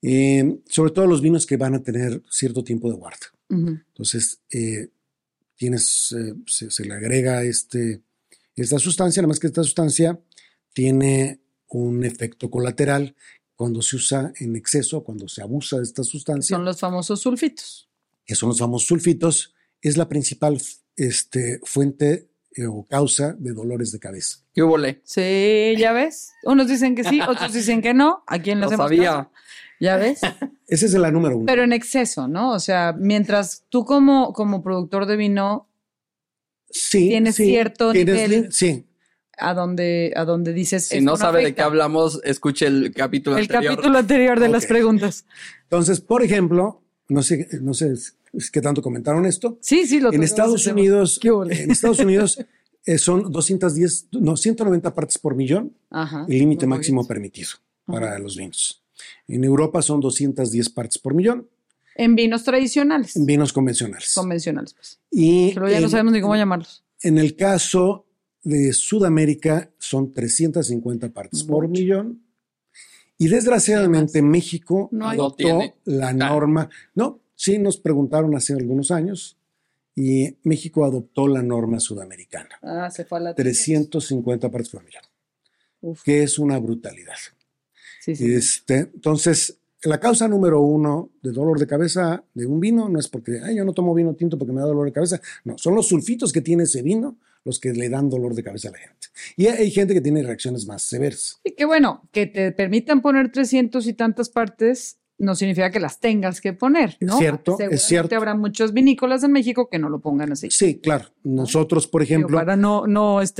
Eh, 0.02 0.58
sobre 0.66 0.92
todo 0.92 1.06
los 1.06 1.20
vinos 1.20 1.44
que 1.46 1.56
van 1.56 1.74
a 1.74 1.82
tener 1.82 2.22
cierto 2.30 2.62
tiempo 2.64 2.88
de 2.90 2.96
guarda. 2.96 3.26
Entonces, 3.48 4.40
eh, 4.50 4.88
tienes, 5.56 6.14
se, 6.46 6.70
se 6.70 6.84
le 6.84 6.94
agrega 6.94 7.42
este, 7.44 8.00
esta 8.56 8.78
sustancia, 8.78 9.20
nada 9.22 9.28
más 9.28 9.38
que 9.40 9.46
esta 9.48 9.62
sustancia 9.62 10.18
tiene 10.72 11.40
un 11.68 12.04
efecto 12.04 12.50
colateral 12.50 13.14
cuando 13.56 13.82
se 13.82 13.96
usa 13.96 14.32
en 14.38 14.54
exceso, 14.54 15.02
cuando 15.02 15.28
se 15.28 15.42
abusa 15.42 15.78
de 15.78 15.82
esta 15.84 16.04
sustancia, 16.04 16.56
Son 16.56 16.64
los 16.64 16.78
famosos 16.78 17.20
sulfitos. 17.20 17.88
que 18.24 18.34
son 18.34 18.50
los 18.50 18.58
famosos 18.58 18.86
sulfitos, 18.86 19.54
es 19.80 19.96
la 19.96 20.08
principal 20.08 20.60
este, 20.96 21.60
fuente 21.64 22.28
eh, 22.54 22.66
o 22.66 22.84
causa 22.84 23.32
de 23.38 23.52
dolores 23.52 23.92
de 23.92 23.98
cabeza. 23.98 24.38
¿Qué 24.54 24.62
hubo, 24.62 24.78
le? 24.78 25.00
Sí, 25.04 25.74
ya 25.78 25.92
ves. 25.92 26.32
Unos 26.44 26.68
dicen 26.68 26.94
que 26.94 27.04
sí, 27.04 27.20
otros 27.28 27.52
dicen 27.52 27.82
que 27.82 27.92
no. 27.94 28.22
¿A 28.26 28.38
quién 28.40 28.58
le 28.58 28.62
Lo 28.62 28.66
hacemos 28.68 28.86
sabía. 28.86 29.10
caso? 29.12 29.30
Ya 29.80 29.96
ves. 29.98 30.20
Esa 30.68 30.86
es 30.86 30.94
la 30.94 31.10
número 31.10 31.36
uno. 31.36 31.46
Pero 31.46 31.62
en 31.64 31.72
exceso, 31.72 32.28
¿no? 32.28 32.52
O 32.52 32.58
sea, 32.60 32.94
mientras 32.98 33.64
tú 33.68 33.84
como, 33.84 34.32
como 34.32 34.62
productor 34.62 35.04
de 35.06 35.16
vino, 35.16 35.68
sí, 36.70 37.08
tiene 37.08 37.32
sí, 37.32 37.44
cierto 37.44 37.92
tienes 37.92 38.28
nivel. 38.28 38.52
Sí, 38.52 38.85
a 39.38 39.54
donde, 39.54 40.12
a 40.16 40.24
donde 40.24 40.52
dices. 40.52 40.88
Si 40.88 41.00
no 41.00 41.16
sabe 41.16 41.42
de 41.44 41.54
qué 41.54 41.62
hablamos, 41.62 42.20
escuche 42.24 42.66
el 42.66 42.92
capítulo 42.94 43.36
El 43.36 43.42
anterior. 43.42 43.74
capítulo 43.74 43.98
anterior 43.98 44.40
de 44.40 44.48
las 44.48 44.66
preguntas. 44.66 45.24
entonces, 45.64 46.00
por 46.00 46.22
ejemplo, 46.22 46.82
no 47.08 47.22
sé, 47.22 47.48
no 47.60 47.74
sé 47.74 47.94
qué 48.52 48.60
tanto 48.60 48.82
comentaron 48.82 49.26
esto. 49.26 49.58
Sí, 49.60 49.86
sí, 49.86 50.00
lo 50.00 50.12
En 50.12 50.22
Estados. 50.22 50.66
Unidos, 50.66 51.20
en 51.22 51.70
Estados 51.70 51.98
Unidos 52.00 52.38
eh, 52.84 52.98
son 52.98 53.30
210, 53.32 54.08
no, 54.12 54.36
190 54.36 54.94
partes 54.94 55.18
por 55.18 55.34
millón 55.34 55.76
Ajá. 55.90 56.24
el 56.28 56.38
límite 56.38 56.66
máximo 56.66 57.02
bien. 57.02 57.08
permitido 57.08 57.50
para 57.86 58.18
los 58.18 58.36
vinos. 58.36 58.82
En 59.28 59.44
Europa 59.44 59.82
son 59.82 60.00
210 60.00 60.70
partes 60.70 60.98
por 60.98 61.12
millón 61.14 61.48
En 61.94 62.14
vinos 62.16 62.44
tradicionales. 62.44 63.14
en 63.16 63.26
vinos 63.26 63.52
convencionales. 63.52 64.14
Convencionales, 64.14 64.74
pues. 64.74 64.98
y 65.10 65.52
Pero 65.52 65.68
ya 65.68 65.80
no 65.80 65.88
sabemos 65.88 66.12
ni 66.12 66.20
cómo 66.20 66.34
llamarlos. 66.36 66.82
En 67.02 67.18
el 67.18 67.36
caso 67.36 68.05
de 68.46 68.72
Sudamérica 68.72 69.70
son 69.78 70.12
350 70.12 71.08
partes 71.10 71.42
por 71.42 71.66
Mucho. 71.66 71.80
millón. 71.80 72.22
Y 73.18 73.26
desgraciadamente 73.28 74.22
México 74.22 74.88
No 74.92 75.08
adoptó 75.08 75.36
tiene. 75.36 75.74
la 75.84 76.12
norma. 76.12 76.68
No, 76.94 77.20
sí 77.34 77.58
nos 77.58 77.76
preguntaron 77.78 78.36
hace 78.36 78.52
algunos 78.52 78.90
años 78.92 79.36
y 79.96 80.36
México 80.44 80.84
adoptó 80.84 81.26
la 81.26 81.42
norma 81.42 81.80
sudamericana. 81.80 82.50
Ah, 82.62 82.88
se 82.90 83.04
fue 83.04 83.18
a 83.18 83.22
la 83.22 83.34
350 83.34 84.50
partes 84.50 84.70
por 84.70 84.84
millón, 84.84 85.02
Uf. 85.80 86.02
que 86.04 86.22
es 86.22 86.38
una 86.38 86.58
brutalidad. 86.58 87.14
Sí, 88.00 88.14
sí. 88.14 88.32
Este, 88.32 88.78
entonces, 88.78 89.58
la 89.82 89.98
causa 89.98 90.28
número 90.28 90.60
uno 90.60 91.10
de 91.22 91.32
dolor 91.32 91.58
de 91.58 91.66
cabeza 91.66 92.22
de 92.34 92.46
un 92.46 92.60
vino 92.60 92.88
no 92.88 93.00
es 93.00 93.08
porque 93.08 93.40
"Ay, 93.42 93.56
yo 93.56 93.64
no 93.64 93.72
tomo 93.72 93.92
vino 93.94 94.14
tinto 94.14 94.38
porque 94.38 94.52
me 94.52 94.60
da 94.60 94.66
dolor 94.66 94.86
de 94.86 94.92
cabeza. 94.92 95.20
No, 95.44 95.58
son 95.58 95.74
los 95.74 95.88
sulfitos 95.88 96.32
que 96.32 96.42
tiene 96.42 96.62
ese 96.64 96.82
vino 96.82 97.16
los 97.46 97.58
que 97.58 97.72
le 97.72 97.88
dan 97.88 98.10
dolor 98.10 98.34
de 98.34 98.42
cabeza 98.42 98.68
a 98.68 98.72
la 98.72 98.78
gente. 98.78 99.06
Y 99.36 99.46
hay 99.46 99.70
gente 99.70 99.94
que 99.94 100.00
tiene 100.02 100.22
reacciones 100.22 100.66
más 100.66 100.82
severas. 100.82 101.40
Y 101.44 101.52
que 101.52 101.64
bueno, 101.64 102.06
que 102.12 102.26
te 102.26 102.52
permitan 102.52 103.00
poner 103.00 103.32
300 103.32 103.86
y 103.86 103.94
tantas 103.94 104.28
partes 104.28 104.98
no 105.18 105.34
significa 105.34 105.70
que 105.70 105.80
las 105.80 105.98
tengas 106.00 106.42
que 106.42 106.52
poner, 106.52 106.98
¿no? 107.00 107.14
Es 107.14 107.18
cierto, 107.20 107.52
es 107.52 107.56
Seguramente 107.58 107.78
cierto. 107.78 108.16
habrá 108.16 108.34
muchos 108.34 108.74
vinícolas 108.74 109.22
en 109.24 109.32
México 109.32 109.70
que 109.70 109.78
no 109.78 109.88
lo 109.88 110.00
pongan 110.00 110.32
así. 110.32 110.48
Sí, 110.50 110.78
claro. 110.78 111.06
Nosotros, 111.22 111.86
por 111.86 112.02
ejemplo, 112.02 112.36
para 112.36 112.54
no, 112.56 112.86
no 112.86 113.22
es- 113.22 113.32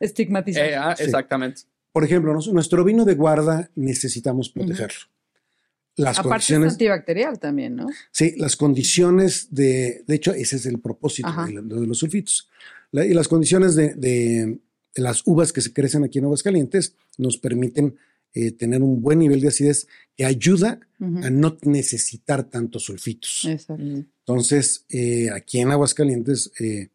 estigmatizar. 0.00 0.64
Eh, 0.66 0.74
ah, 0.76 0.94
Sí. 0.96 1.04
Exactamente. 1.04 1.62
por 1.92 2.04
ejemplo, 2.04 2.32
nuestro 2.52 2.84
vino 2.84 3.04
de 3.04 3.14
guarda 3.14 3.70
necesitamos 3.76 4.48
protegerlo. 4.48 5.00
Las 5.96 6.18
Aparte 6.18 6.20
es 6.20 6.30
condiciones, 6.30 6.72
antibacterial 6.74 7.38
también, 7.38 7.76
¿no? 7.76 7.86
sí, 8.10 8.34
las 8.38 8.56
condiciones 8.56 9.48
de, 9.50 10.02
de 10.06 10.14
hecho, 10.14 10.32
ese 10.32 10.56
es 10.56 10.64
el 10.66 10.78
propósito 10.80 11.28
de, 11.46 11.60
de 11.62 11.86
los 11.86 11.98
sulfitos. 11.98 12.48
La- 12.92 13.06
y 13.06 13.12
las 13.14 13.28
condiciones 13.28 13.74
de, 13.74 13.94
de- 13.94 14.58
de 14.94 15.02
las 15.02 15.22
uvas 15.26 15.52
que 15.52 15.60
se 15.60 15.72
crecen 15.72 16.02
aquí 16.04 16.18
en 16.18 16.24
Aguascalientes 16.24 16.94
nos 17.18 17.38
permiten 17.38 17.94
eh, 18.34 18.52
tener 18.52 18.82
un 18.82 19.00
buen 19.02 19.18
nivel 19.20 19.40
de 19.40 19.48
acidez 19.48 19.86
que 20.16 20.24
ayuda 20.24 20.80
a 21.24 21.30
no 21.30 21.56
necesitar 21.62 22.44
tantos 22.44 22.84
sulfitos. 22.84 23.44
Exacto. 23.46 23.82
Entonces, 23.82 24.84
eh, 24.88 25.30
aquí 25.30 25.58
en 25.60 25.70
Aguascalientes, 25.70 26.52
eh, 26.60 26.88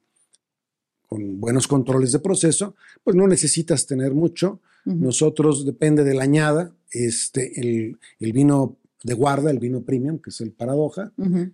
con 1.08 1.40
buenos 1.40 1.68
controles 1.68 2.12
de 2.12 2.20
proceso, 2.20 2.76
pues 3.04 3.16
no 3.16 3.28
necesitas 3.28 3.86
tener 3.86 4.14
mucho. 4.14 4.62
Nosotros, 4.86 5.66
depende 5.66 6.04
de 6.04 6.14
la 6.14 6.24
añada, 6.24 6.76
este, 6.92 7.60
el, 7.60 7.98
el 8.20 8.34
vino 8.34 8.78
de 9.04 9.14
guarda, 9.14 9.50
el 9.52 9.60
vino 9.60 9.82
premium, 9.84 10.20
que 10.20 10.30
es 10.30 10.42
el 10.42 10.52
paradoja, 10.52 11.12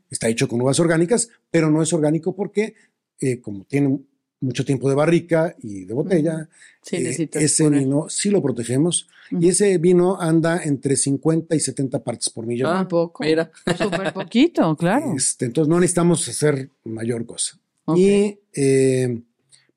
está 0.10 0.28
hecho 0.30 0.48
con 0.48 0.60
uvas 0.62 0.80
orgánicas, 0.80 1.30
pero 1.50 1.70
no 1.72 1.82
es 1.82 1.92
orgánico 1.94 2.36
porque, 2.36 2.76
eh, 3.20 3.40
como 3.42 3.64
tiene 3.66 4.00
mucho 4.42 4.66
tiempo 4.66 4.90
de 4.90 4.96
barrica 4.96 5.56
y 5.62 5.86
de 5.86 5.94
botella, 5.94 6.50
Sí, 6.84 6.96
eh, 6.98 7.02
necesitas 7.04 7.42
ese 7.44 7.64
poner. 7.66 7.80
vino 7.82 8.10
sí 8.10 8.30
lo 8.32 8.42
protegemos 8.42 9.08
y 9.30 9.48
ese 9.50 9.78
vino 9.78 10.20
anda 10.20 10.64
entre 10.64 10.96
50 10.96 11.56
y 11.56 11.60
70 11.60 12.04
partes 12.04 12.30
por 12.30 12.46
millón. 12.46 12.76
Ah, 12.76 12.88
poco. 12.88 13.24
mira. 13.24 13.50
Súper 13.78 14.12
poquito, 14.14 14.76
claro. 14.76 15.14
Este, 15.16 15.46
entonces 15.46 15.70
no 15.70 15.80
necesitamos 15.80 16.28
hacer 16.28 16.70
mayor 16.84 17.26
cosa. 17.26 17.58
Y, 17.96 18.40
eh, 18.54 19.22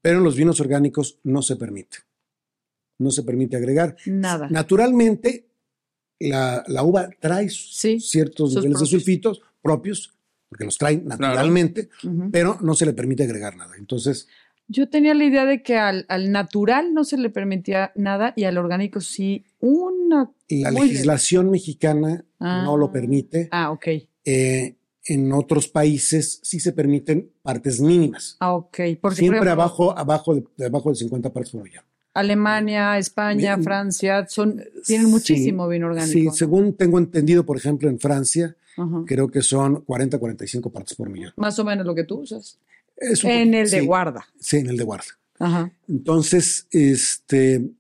pero 0.00 0.18
en 0.18 0.24
los 0.24 0.34
vinos 0.36 0.60
orgánicos 0.60 1.18
no 1.24 1.42
se 1.42 1.56
permite. 1.56 1.98
No 2.98 3.10
se 3.10 3.22
permite 3.22 3.56
agregar. 3.56 3.96
Nada. 4.06 4.48
Naturalmente, 4.50 5.46
la, 6.20 6.64
la 6.68 6.82
uva 6.84 7.10
trae 7.20 7.48
Sí, 7.50 8.00
ciertos 8.00 8.54
niveles 8.54 8.80
de 8.80 8.86
sulfitos 8.86 9.40
propios, 9.60 10.14
porque 10.48 10.64
los 10.64 10.78
trae 10.78 10.96
naturalmente, 10.98 11.88
pero 12.30 12.58
no 12.62 12.74
se 12.74 12.86
le 12.86 12.92
permite 12.92 13.24
agregar 13.24 13.56
nada. 13.56 13.74
Entonces, 13.76 14.28
Yo 14.68 14.88
tenía 14.88 15.14
la 15.14 15.24
idea 15.24 15.44
de 15.44 15.62
que 15.62 15.76
al, 15.76 16.06
al 16.08 16.32
natural 16.32 16.94
no 16.94 17.04
se 17.04 17.18
le 17.18 17.28
permitía 17.30 17.92
nada 17.94 18.32
y 18.36 18.44
al 18.44 18.56
orgánico 18.58 19.00
sí 19.00 19.44
una... 19.60 20.30
la 20.48 20.70
legislación 20.70 21.50
mexicana 21.50 22.24
no 22.40 22.76
lo 22.76 22.86
Ah. 22.86 22.92
permite. 22.92 23.48
Ah, 23.50 23.70
ok. 23.70 23.86
Eh, 24.24 24.76
en 25.06 25.32
otros 25.32 25.68
países 25.68 26.40
sí 26.42 26.60
se 26.60 26.72
permiten 26.72 27.30
partes 27.42 27.78
mínimas. 27.80 28.36
Ah, 28.40 28.54
ok. 28.54 28.68
Porque, 28.70 28.96
por 29.00 29.14
Siempre 29.14 29.38
ejemplo, 29.38 29.52
abajo, 29.52 29.98
abajo, 29.98 30.34
de, 30.34 30.44
de 30.56 30.66
abajo 30.66 30.88
de 30.88 30.96
50 30.96 31.30
partes 31.32 31.52
por 31.52 31.62
millón. 31.62 31.84
Alemania, 32.14 32.96
España, 32.96 33.56
Bien. 33.56 33.64
Francia, 33.64 34.26
son, 34.28 34.62
tienen 34.86 35.06
Sí, 35.08 35.12
muchísimo 35.12 35.68
vino 35.68 35.86
orgánico. 35.88 36.12
Sí, 36.12 36.38
según 36.38 36.72
tengo 36.74 36.98
entendido, 36.98 37.44
por 37.44 37.56
ejemplo, 37.58 37.88
en 37.90 37.98
Francia, 37.98 38.56
Ajá. 38.78 39.02
creo 39.04 39.28
que 39.28 39.42
son 39.42 39.82
40, 39.82 40.18
45 40.18 40.70
partes 40.70 40.94
por 40.96 41.10
millón. 41.10 41.32
Más 41.36 41.58
o 41.58 41.64
menos 41.64 41.84
lo 41.84 41.94
que 41.94 42.04
tú 42.04 42.20
usas. 42.20 42.58
Es 42.96 43.24
un 43.24 43.30
En 43.30 43.54
el 43.54 43.70
de 43.70 43.80
guarda. 43.82 44.26
Sí, 44.40 44.58
en 44.58 44.68
el 44.68 44.76
de 44.76 44.84
guarda. 44.84 45.04
Ajá. 45.38 45.72
Entonces, 45.88 46.66
este, 46.70 47.70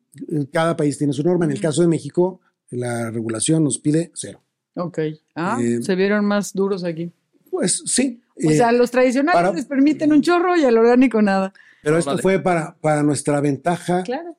cada 0.52 0.76
país 0.76 0.98
tiene 0.98 1.12
su 1.12 1.22
norma. 1.22 1.44
En 1.44 1.52
el 1.52 1.60
caso 1.60 1.82
de 1.82 1.88
México, 1.88 2.40
la 2.70 3.10
regulación 3.10 3.62
nos 3.64 3.78
pide 3.78 4.10
cero. 4.14 4.42
Ok. 4.74 4.98
Ah, 5.36 5.58
Eh, 5.62 5.80
se 5.82 5.94
vieron 5.94 6.24
más 6.24 6.52
duros 6.52 6.82
aquí. 6.84 7.12
Pues 7.50 7.82
sí. 7.86 8.20
O 8.44 8.50
eh, 8.50 8.56
sea, 8.56 8.72
los 8.72 8.90
tradicionales 8.90 9.40
para- 9.40 9.52
les 9.54 9.66
permiten 9.66 10.12
un 10.12 10.20
chorro 10.20 10.56
y 10.56 10.64
al 10.64 10.76
orgánico 10.76 11.22
nada. 11.22 11.52
pero 11.82 11.98
esto 11.98 12.18
fue 12.18 12.40
para, 12.40 12.74
para 12.80 13.02
nuestra 13.04 13.40
ventaja 13.40 14.02
Claro. 14.02 14.36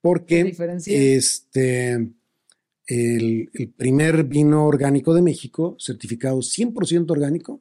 porque 0.00 0.54
este, 0.86 1.92
el, 2.86 3.50
el 3.52 3.68
primer 3.76 4.24
vino 4.24 4.66
orgánico 4.66 5.14
de 5.14 5.22
México, 5.22 5.76
certificado 5.80 6.38
100% 6.38 7.10
orgánico, 7.10 7.60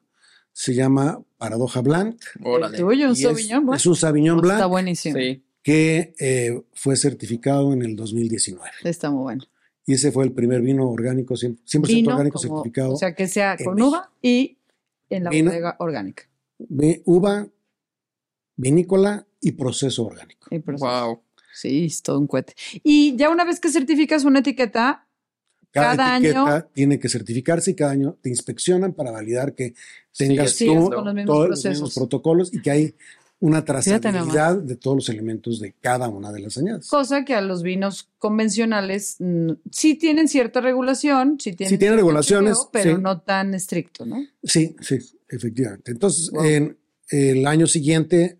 se 0.53 0.73
llama 0.73 1.21
Paradoja 1.37 1.81
Blanc. 1.81 2.15
Órale. 2.43 2.77
El 2.77 2.83
tuyo, 2.83 3.05
un 3.07 3.09
y 3.11 3.13
es- 3.13 3.21
Sauvignon 3.21 3.65
Blanc. 3.65 3.79
Es 3.79 3.85
un 3.85 3.95
Sauvignon 3.95 4.37
Está 4.37 4.55
Blanc 4.57 4.69
buenísimo. 4.71 5.17
Sí. 5.17 5.43
que 5.61 6.13
eh, 6.19 6.61
fue 6.73 6.95
certificado 6.95 7.73
en 7.73 7.81
el 7.81 7.95
2019. 7.95 8.69
Está 8.83 9.09
muy 9.11 9.23
bueno. 9.23 9.43
Y 9.85 9.93
ese 9.93 10.11
fue 10.11 10.23
el 10.25 10.31
primer 10.31 10.61
vino 10.61 10.89
orgánico, 10.89 11.35
100%, 11.35 11.57
100% 11.65 11.87
Vino 11.87 12.11
orgánico 12.11 12.39
como- 12.39 12.57
certificado. 12.57 12.93
O 12.93 12.97
sea, 12.97 13.13
que 13.15 13.27
sea 13.27 13.57
con 13.57 13.75
México. 13.75 13.89
uva 13.89 14.11
y 14.21 14.57
en 15.09 15.23
la 15.25 15.29
Vino. 15.29 15.51
bodega 15.51 15.75
orgánica. 15.79 16.23
Uva, 17.05 17.47
vinícola 18.55 19.25
y 19.41 19.53
proceso 19.53 20.05
orgánico. 20.05 20.47
Y 20.51 20.59
proceso. 20.59 20.85
Wow. 20.85 21.21
Sí, 21.53 21.85
es 21.85 22.01
todo 22.01 22.19
un 22.19 22.27
cohete. 22.27 22.53
Y 22.83 23.15
ya 23.15 23.29
una 23.29 23.43
vez 23.45 23.59
que 23.59 23.69
certificas 23.69 24.23
una 24.25 24.39
etiqueta, 24.39 25.07
Cada, 25.73 25.97
Cada 25.97 26.17
etiqueta 26.17 26.55
año- 26.57 26.65
tiene 26.71 26.99
que 26.99 27.09
certificarse 27.09 27.71
y 27.71 27.73
cada 27.75 27.91
año 27.91 28.15
te 28.21 28.29
inspeccionan 28.29 28.93
para 28.93 29.09
validar 29.11 29.55
que 29.55 29.73
tengas 30.15 30.51
Sí, 30.51 30.65
sigues 30.67 30.83
tú 30.85 30.91
con 30.91 31.05
los 31.05 31.13
mismos 31.15 31.35
todos 31.35 31.49
los 31.49 31.65
mismos 31.65 31.95
protocolos 31.95 32.53
y 32.53 32.61
que 32.61 32.69
hay 32.71 32.95
una 33.39 33.65
trazabilidad 33.65 34.55
de 34.57 34.75
todos 34.77 34.95
los 34.95 35.09
elementos 35.09 35.59
de 35.59 35.73
cada 35.81 36.07
una 36.09 36.31
de 36.31 36.39
las 36.41 36.57
añadas. 36.57 36.87
cosa 36.87 37.25
que 37.25 37.33
a 37.33 37.41
los 37.41 37.61
vinos 37.63 38.07
convencionales 38.19 39.15
mm, 39.19 39.51
sí 39.71 39.95
tienen 39.95 40.27
cierta 40.29 40.61
regulación, 40.61 41.37
sí 41.41 41.51
tienen, 41.53 41.71
Sí 41.71 41.77
tienen 41.77 41.97
regulaciones, 41.97 42.53
chequeo, 42.57 42.69
pero 42.71 42.95
sí. 42.95 43.01
no 43.01 43.19
tan 43.21 43.53
estricto, 43.55 44.05
¿no? 44.05 44.23
Sí, 44.43 44.75
sí, 44.79 44.97
efectivamente. 45.27 45.91
Entonces, 45.91 46.29
Wow. 46.31 46.45
en 46.45 46.77
el 47.09 47.45
año 47.47 47.65
siguiente 47.67 48.37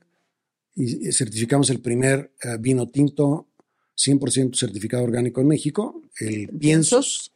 certificamos 1.12 1.70
el 1.70 1.82
primer 1.82 2.32
eh, 2.44 2.58
vino 2.60 2.88
tinto 2.90 3.48
100% 3.98 4.56
certificado 4.56 5.04
orgánico 5.04 5.42
en 5.42 5.48
México, 5.48 6.02
el 6.20 6.50
Piensos. 6.50 7.32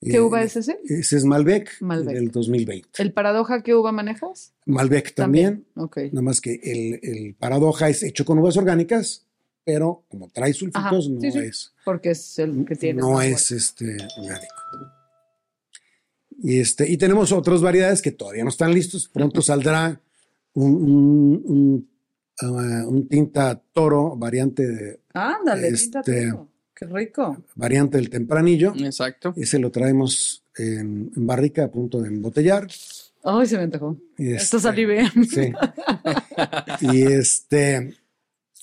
¿Qué 0.00 0.16
Eh, 0.16 0.20
uva 0.20 0.42
es 0.42 0.56
ese? 0.56 0.80
Ese 0.84 1.16
es 1.16 1.24
Malbec, 1.24 1.80
Malbec. 1.80 2.14
del 2.14 2.30
2020. 2.32 2.88
¿El 3.02 3.12
paradoja 3.12 3.62
qué 3.62 3.74
uva 3.74 3.92
manejas? 3.92 4.52
Malbec 4.66 5.14
también, 5.14 5.64
Ok. 5.76 5.98
nada 6.10 6.22
más 6.22 6.40
que 6.40 6.54
el, 6.62 6.98
el 7.02 7.34
paradoja 7.36 7.88
es 7.88 8.02
hecho 8.02 8.24
con 8.24 8.38
uvas 8.40 8.56
orgánicas, 8.56 9.24
pero 9.64 10.04
como 10.08 10.28
trae 10.28 10.52
sulfitos, 10.54 10.82
Ajá, 10.84 10.96
no 11.08 11.20
sí, 11.20 11.30
sí. 11.30 11.38
es, 11.38 11.72
Porque 11.84 12.10
es 12.10 12.36
el 12.40 12.64
que 12.64 12.74
tiene. 12.74 13.00
no 13.00 13.22
es 13.22 13.52
este 13.52 13.96
orgánico. 14.18 14.54
Y, 16.42 16.58
este, 16.58 16.90
y 16.90 16.96
tenemos 16.96 17.30
otras 17.30 17.60
variedades 17.60 18.02
que 18.02 18.10
todavía 18.10 18.42
no 18.42 18.48
están 18.50 18.74
listos. 18.74 19.08
Pronto 19.08 19.40
saldrá 19.42 20.00
un, 20.54 20.72
un- 20.74 21.42
un, 21.44 21.88
ah, 22.42 22.84
un 22.86 23.08
tinta 23.08 23.60
toro, 23.72 24.16
variante, 24.16 24.66
de- 24.66 25.00
Ándale, 25.14 25.72
tinta 25.72 26.00
Este- 26.00 26.30
toro. 26.30 26.48
Qué 26.74 26.86
rico. 26.86 27.44
variante 27.54 27.96
del 27.98 28.10
tempranillo. 28.10 28.72
Exacto. 28.76 29.32
Ese 29.36 29.58
lo 29.60 29.70
traemos 29.70 30.42
en, 30.56 31.12
en 31.14 31.26
barrica 31.26 31.64
a 31.64 31.70
punto 31.70 32.00
de 32.00 32.08
embotellar. 32.08 32.66
Ay, 33.22 33.46
se 33.46 33.56
me 33.56 33.62
antojó. 33.64 33.96
Y 34.18 34.32
Esto 34.32 34.56
este, 34.56 34.68
salivé. 34.68 35.04
Sí. 35.30 35.52
y 36.80 37.02
este, 37.02 37.94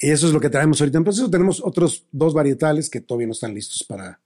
y 0.02 0.10
eso 0.10 0.28
es 0.28 0.34
lo 0.34 0.40
que 0.42 0.50
traemos 0.50 0.82
ahorita 0.82 0.98
en 0.98 1.04
proceso. 1.06 1.30
Tenemos 1.30 1.62
otros 1.64 2.06
dos 2.12 2.34
varietales 2.34 2.90
que 2.90 3.00
todavía 3.00 3.28
no 3.28 3.34
están 3.34 3.54
listos 3.54 3.84
para, 3.88 4.20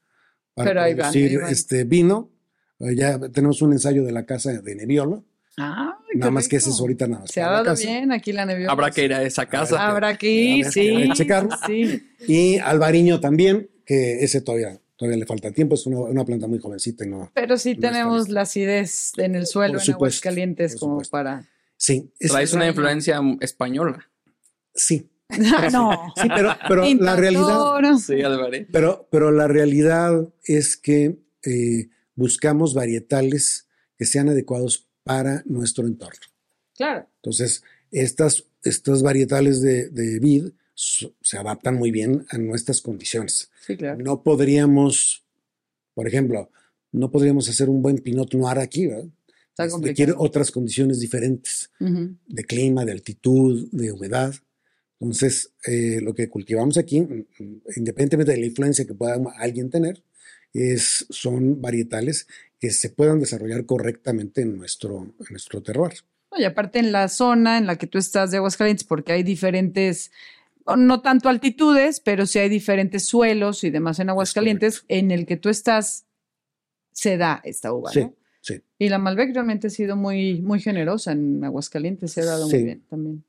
para 0.56 0.70
Pero 0.70 0.82
ahí 0.82 0.94
van, 0.94 1.12
producir 1.12 1.30
ahí 1.30 1.38
van. 1.38 1.52
este 1.52 1.84
vino. 1.84 2.32
Eh, 2.80 2.96
Ya 2.96 3.20
tenemos 3.30 3.62
un 3.62 3.74
ensayo 3.74 4.04
de 4.04 4.12
la 4.12 4.26
casa 4.26 4.52
de 4.54 4.76
Nebbiolo. 4.76 5.24
Nada 5.58 6.32
más 6.32 6.48
que 6.48 6.56
ese 6.58 6.70
es 6.72 6.80
ahorita 6.80 7.08
nada 7.08 7.22
más. 7.22 7.32
Se 7.32 7.42
ha 7.42 7.50
dado 7.50 7.76
bien 7.76 8.12
aquí 8.12 8.32
la 8.34 8.46
neviona. 8.46 8.72
Habrá 8.72 8.92
que 8.92 9.06
ir 9.06 9.14
a 9.14 9.24
esa 9.24 9.46
casa. 9.46 9.88
Habrá 9.88 10.18
que 10.18 10.32
ir, 10.32 10.66
Habrá 10.66 10.72
que- 10.74 11.48
sí. 11.68 12.08
Sí. 12.28 12.34
Y 12.56 12.58
Alvariño 12.60 13.20
también, 13.20 13.70
que 13.86 14.24
ese 14.24 14.42
todavía, 14.42 14.80
todavía 14.96 15.18
le 15.20 15.26
falta 15.26 15.52
tiempo. 15.52 15.76
Es 15.76 15.86
una, 15.86 16.00
una 16.02 16.26
planta 16.26 16.48
muy 16.48 16.60
jovencita 16.60 17.06
y 17.06 17.10
no. 17.10 17.32
Pero 17.36 17.58
sí 17.58 17.76
No 17.76 17.82
tenemos 17.82 18.30
la 18.30 18.42
acidez 18.42 19.12
en 19.18 19.36
el 19.36 19.46
suelo, 19.46 19.74
Por 19.74 19.82
en 19.82 19.86
supuesto, 19.86 19.96
Aguascalientes, 20.28 20.72
por 20.74 20.80
como 20.80 20.92
supuesto. 20.94 21.12
para. 21.12 21.50
Sí, 21.78 22.12
es- 22.20 22.32
Traes 22.32 22.54
una 22.54 22.68
influencia 22.68 23.20
española. 23.42 24.10
sí, 24.76 25.08
no. 25.72 26.14
sí, 26.16 26.28
pero, 26.36 26.56
pero 26.68 26.84
la 26.96 27.16
realidad. 27.16 27.60
Sí. 28.00 28.16
Pero, 28.72 29.08
pero 29.12 29.32
la 29.32 29.48
realidad 29.48 30.28
es 30.46 30.78
que 30.78 31.20
eh, 31.44 31.90
buscamos 32.16 32.74
varietales 32.74 33.68
que 33.98 34.06
sean 34.06 34.30
adecuados 34.30 34.88
para 35.04 35.44
nuestro 35.46 35.86
entorno. 35.88 36.20
Claro. 36.76 37.08
Entonces, 37.18 37.64
estas, 37.92 38.46
estas 38.64 39.02
varietales 39.02 39.62
de, 39.62 39.90
de 39.90 40.20
vid 40.20 40.50
se 40.76 41.38
adaptan 41.38 41.76
muy 41.76 41.92
bien 41.92 42.26
a 42.30 42.38
nuestras 42.38 42.82
condiciones. 42.82 43.52
Sí, 43.66 43.78
claro. 43.78 44.04
No 44.04 44.24
podríamos, 44.24 45.24
por 45.94 46.08
ejemplo, 46.08 46.50
no 46.92 47.12
podríamos 47.12 47.48
hacer 47.50 47.70
un 47.70 47.82
buen 47.82 47.98
Pinot 47.98 48.34
Noir 48.34 48.60
aquí, 48.60 48.88
¿verdad? 48.88 49.10
Está 49.50 49.66
Este, 49.66 49.88
Requiere 49.88 50.14
otras 50.18 50.50
condiciones 50.52 51.00
diferentes 51.00 51.70
Ujú. 51.80 52.18
de 52.28 52.44
clima, 52.44 52.86
de 52.86 52.92
altitud, 52.92 53.70
de 53.72 53.92
humedad. 53.92 54.34
Entonces, 55.00 55.52
eh, 55.68 56.00
lo 56.02 56.16
que 56.16 56.30
cultivamos 56.30 56.78
aquí, 56.78 57.02
mm, 57.02 57.26
mm, 57.40 57.62
independientemente 57.76 58.32
de 58.32 58.40
la 58.40 58.46
influencia 58.46 58.86
que 58.86 58.96
pueda 58.96 59.22
alguien 59.38 59.70
tener, 59.70 60.02
es, 60.54 61.06
son 61.10 61.62
varietales 61.62 62.28
que 62.60 62.70
se 62.72 62.90
puedan 62.90 63.20
desarrollar 63.20 63.66
correctamente 63.66 64.42
en 64.42 64.58
nuestro, 64.58 65.04
en 65.20 65.26
nuestro 65.32 65.62
terroir. 65.62 65.94
No, 66.32 66.40
y 66.40 66.46
aparte 66.46 66.80
en 66.80 66.92
la 66.92 67.10
zona 67.10 67.58
en 67.58 67.66
la 67.68 67.76
que 67.78 67.88
tú 67.88 67.98
estás 67.98 68.32
de 68.32 68.38
Aguascalientes, 68.38 68.86
porque 68.86 69.12
hay 69.12 69.24
diferentes, 69.24 70.12
no 70.78 71.02
tanto 71.02 71.30
altitudes, 71.30 72.00
pero 72.00 72.26
sí 72.26 72.40
hay 72.40 72.50
diferentes 72.50 73.06
suelos 73.06 73.64
y 73.64 73.70
demás 73.70 74.00
en 74.00 74.10
Aguascalientes, 74.10 74.86
en 74.88 75.12
el 75.12 75.26
que 75.26 75.38
tú 75.38 75.50
estás, 75.50 76.06
se 76.92 77.18
da 77.18 77.42
esta 77.44 77.74
uva, 77.74 77.92
Sí, 77.92 78.00
¿no? 78.02 78.16
sí. 78.42 78.62
Y 78.80 78.90
la 78.90 78.98
Malbec 79.00 79.34
realmente 79.34 79.68
ha 79.68 79.70
sido 79.72 79.96
muy, 79.96 80.42
muy 80.42 80.60
generosa 80.62 81.12
en 81.12 81.44
Aguascalientes, 81.44 82.12
se 82.12 82.22
ha 82.22 82.26
dado 82.26 82.48
Sí. 82.48 82.56
muy 82.56 82.64
bien 82.64 82.82
también. 82.90 83.24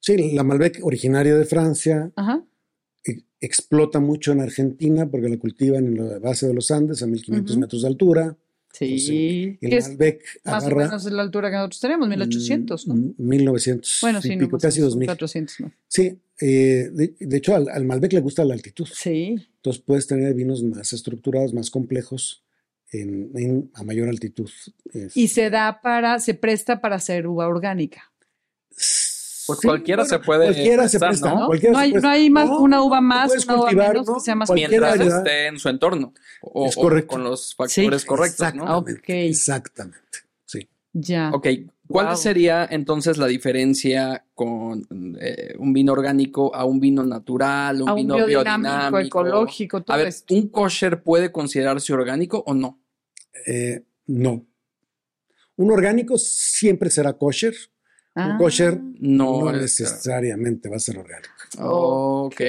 Sí, 0.00 0.32
la 0.32 0.44
Malbec 0.44 0.80
originaria 0.82 1.34
de 1.36 1.44
Francia 1.44 2.10
Ajá. 2.16 2.42
Explota 3.40 4.00
mucho 4.00 4.32
en 4.32 4.40
Argentina 4.40 5.08
porque 5.10 5.28
la 5.28 5.38
cultivan 5.38 5.86
en 5.86 6.08
la 6.08 6.18
base 6.18 6.46
de 6.46 6.54
los 6.54 6.70
Andes 6.70 7.02
a 7.02 7.06
1500 7.06 7.50
Ujú. 7.52 7.60
metros 7.60 7.82
de 7.82 7.88
altura. 7.88 8.36
Sí. 8.72 9.58
Que 9.60 9.66
El 9.66 9.72
es 9.72 9.88
Malbec 9.88 10.22
más 10.44 10.64
o 10.64 10.76
menos 10.76 11.04
la 11.06 11.22
altura 11.22 11.50
que 11.50 11.56
nosotros 11.56 11.80
tenemos, 11.80 12.08
1800, 12.08 12.86
¿no? 12.86 12.94
mm, 12.94 13.14
1900 13.18 13.98
Bueno, 14.00 14.18
y 14.20 14.22
sí, 14.22 14.36
no, 14.36 14.44
pico, 14.44 14.52
más 14.52 14.64
o 14.64 14.66
casi 14.68 14.78
menos, 14.80 14.92
2000. 14.94 15.06
400, 15.08 15.60
¿no? 15.60 15.72
Sí, 15.88 16.18
eh, 16.40 16.88
de, 16.92 17.14
de 17.18 17.36
hecho 17.36 17.56
al, 17.56 17.68
al 17.68 17.84
Malbec 17.84 18.12
le 18.12 18.20
gusta 18.20 18.44
la 18.44 18.54
altitud. 18.54 18.86
Sí. 18.92 19.36
Entonces 19.56 19.82
puedes 19.84 20.06
tener 20.06 20.32
vinos 20.34 20.62
más 20.62 20.92
estructurados, 20.92 21.52
más 21.52 21.68
complejos 21.70 22.44
en, 22.92 23.30
en- 23.34 23.70
a 23.74 23.82
mayor 23.82 24.08
altitud. 24.08 24.48
Es- 24.92 25.16
Y 25.16 25.26
se 25.28 25.50
da 25.50 25.80
para, 25.82 26.20
se 26.20 26.34
presta 26.34 26.80
para 26.80 26.96
hacer 26.96 27.26
uva 27.26 27.48
orgánica. 27.48 28.12
Pues 29.46 29.58
Sí, 29.60 29.66
cualquiera 29.68 30.04
se 30.04 30.18
puede 30.18 30.44
Cualquiera 30.46 30.88
se 30.88 30.98
presta, 30.98 31.30
¿no? 31.30 31.40
¿no? 31.40 31.46
cualquiera 31.46 31.72
No 31.72 31.78
se 31.78 31.84
hay, 31.84 31.90
presta. 31.92 32.08
no 32.08 32.14
hay 32.14 32.30
más, 32.30 32.46
No, 32.48 32.60
una 32.60 32.82
uva 32.82 33.00
más, 33.00 33.44
una 33.44 33.54
uva 33.54 33.62
cultivar, 33.62 33.88
menos 33.92 34.06
¿no? 34.06 34.14
que 34.14 34.20
sea 34.20 34.34
más 34.34 34.50
Mientras 34.50 34.98
variedad. 34.98 35.18
esté 35.18 35.46
en 35.46 35.58
su 35.58 35.68
entorno. 35.68 36.12
O, 36.42 36.66
Es 36.66 36.76
o 36.76 36.80
correcto. 36.80 37.08
con 37.08 37.24
los 37.24 37.54
factores 37.54 38.04
correctos, 38.04 38.54
¿no? 38.54 38.64
Exactamente. 38.64 39.28
Exactamente. 39.28 40.18
Sí. 40.44 40.68
Ya. 40.92 41.30
Ok, 41.32 41.46
¿cuál 41.88 42.06
Wow. 42.08 42.16
sería 42.16 42.66
entonces 42.70 43.16
la 43.18 43.26
diferencia 43.26 44.24
con 44.34 44.86
eh, 45.20 45.54
un 45.58 45.72
vino 45.72 45.92
orgánico 45.92 46.54
a 46.54 46.64
un 46.64 46.80
vino 46.80 47.04
natural, 47.04 47.82
un 47.82 47.88
A 47.88 47.92
un 47.94 47.96
vino 47.96 48.14
biodinámico, 48.16 48.60
biodinámico? 48.68 49.00
ecológico, 49.00 49.82
todo 49.82 49.94
A 49.94 49.98
ver, 49.98 50.08
esto. 50.08 50.34
¿un 50.34 50.48
kosher 50.48 51.02
puede 51.02 51.32
considerarse 51.32 51.92
orgánico 51.92 52.42
o 52.46 52.54
no? 52.54 52.80
Eh, 53.46 53.84
no. 54.06 54.46
Un 55.56 55.70
orgánico 55.72 56.16
siempre 56.18 56.90
será 56.90 57.12
kosher. 57.14 57.54
Ah, 58.14 58.30
Un 58.32 58.38
kosher 58.38 58.80
No, 58.98 59.40
no, 59.42 59.50
es- 59.50 59.62
necesariamente 59.80 60.68
va 60.68 60.76
a 60.76 60.80
ser 60.80 60.98
orgánico. 60.98 61.30
Ok. 61.60 62.40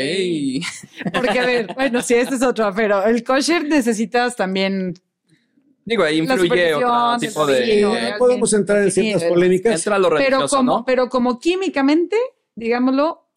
Porque, 1.14 1.40
a 1.40 1.46
ver, 1.46 1.74
bueno, 1.76 2.02
sí, 2.02 2.16
este 2.16 2.36
es 2.36 2.42
otro, 2.44 2.72
pero 2.76 3.04
el 3.06 3.24
kosher 3.24 3.68
necesitas 3.68 4.36
también. 4.36 4.94
Digo, 5.86 6.04
ahí 6.04 6.20
influye 6.20 6.74
otro 6.76 7.18
tipo 7.20 7.46
de... 7.46 7.82
Eh, 7.82 8.14
podemos 8.18 8.54
entrar 8.54 8.84
en 8.84 8.92
ciertas 8.92 9.24
polémicas. 9.24 9.76
Entra 9.76 9.98
lo 9.98 10.10
Pero 10.16 10.48
como, 10.48 10.78
¿no? 10.78 10.86
pero 10.86 11.10
como 11.10 11.40
químicamente, 11.40 12.16
digámoslo. 12.56 13.28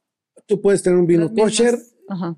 Tú 0.46 0.60
puedes 0.60 0.82
tener 0.82 0.98
un 0.98 1.06
vino 1.06 1.32
kosher 1.32 1.78
Ajá. 2.08 2.36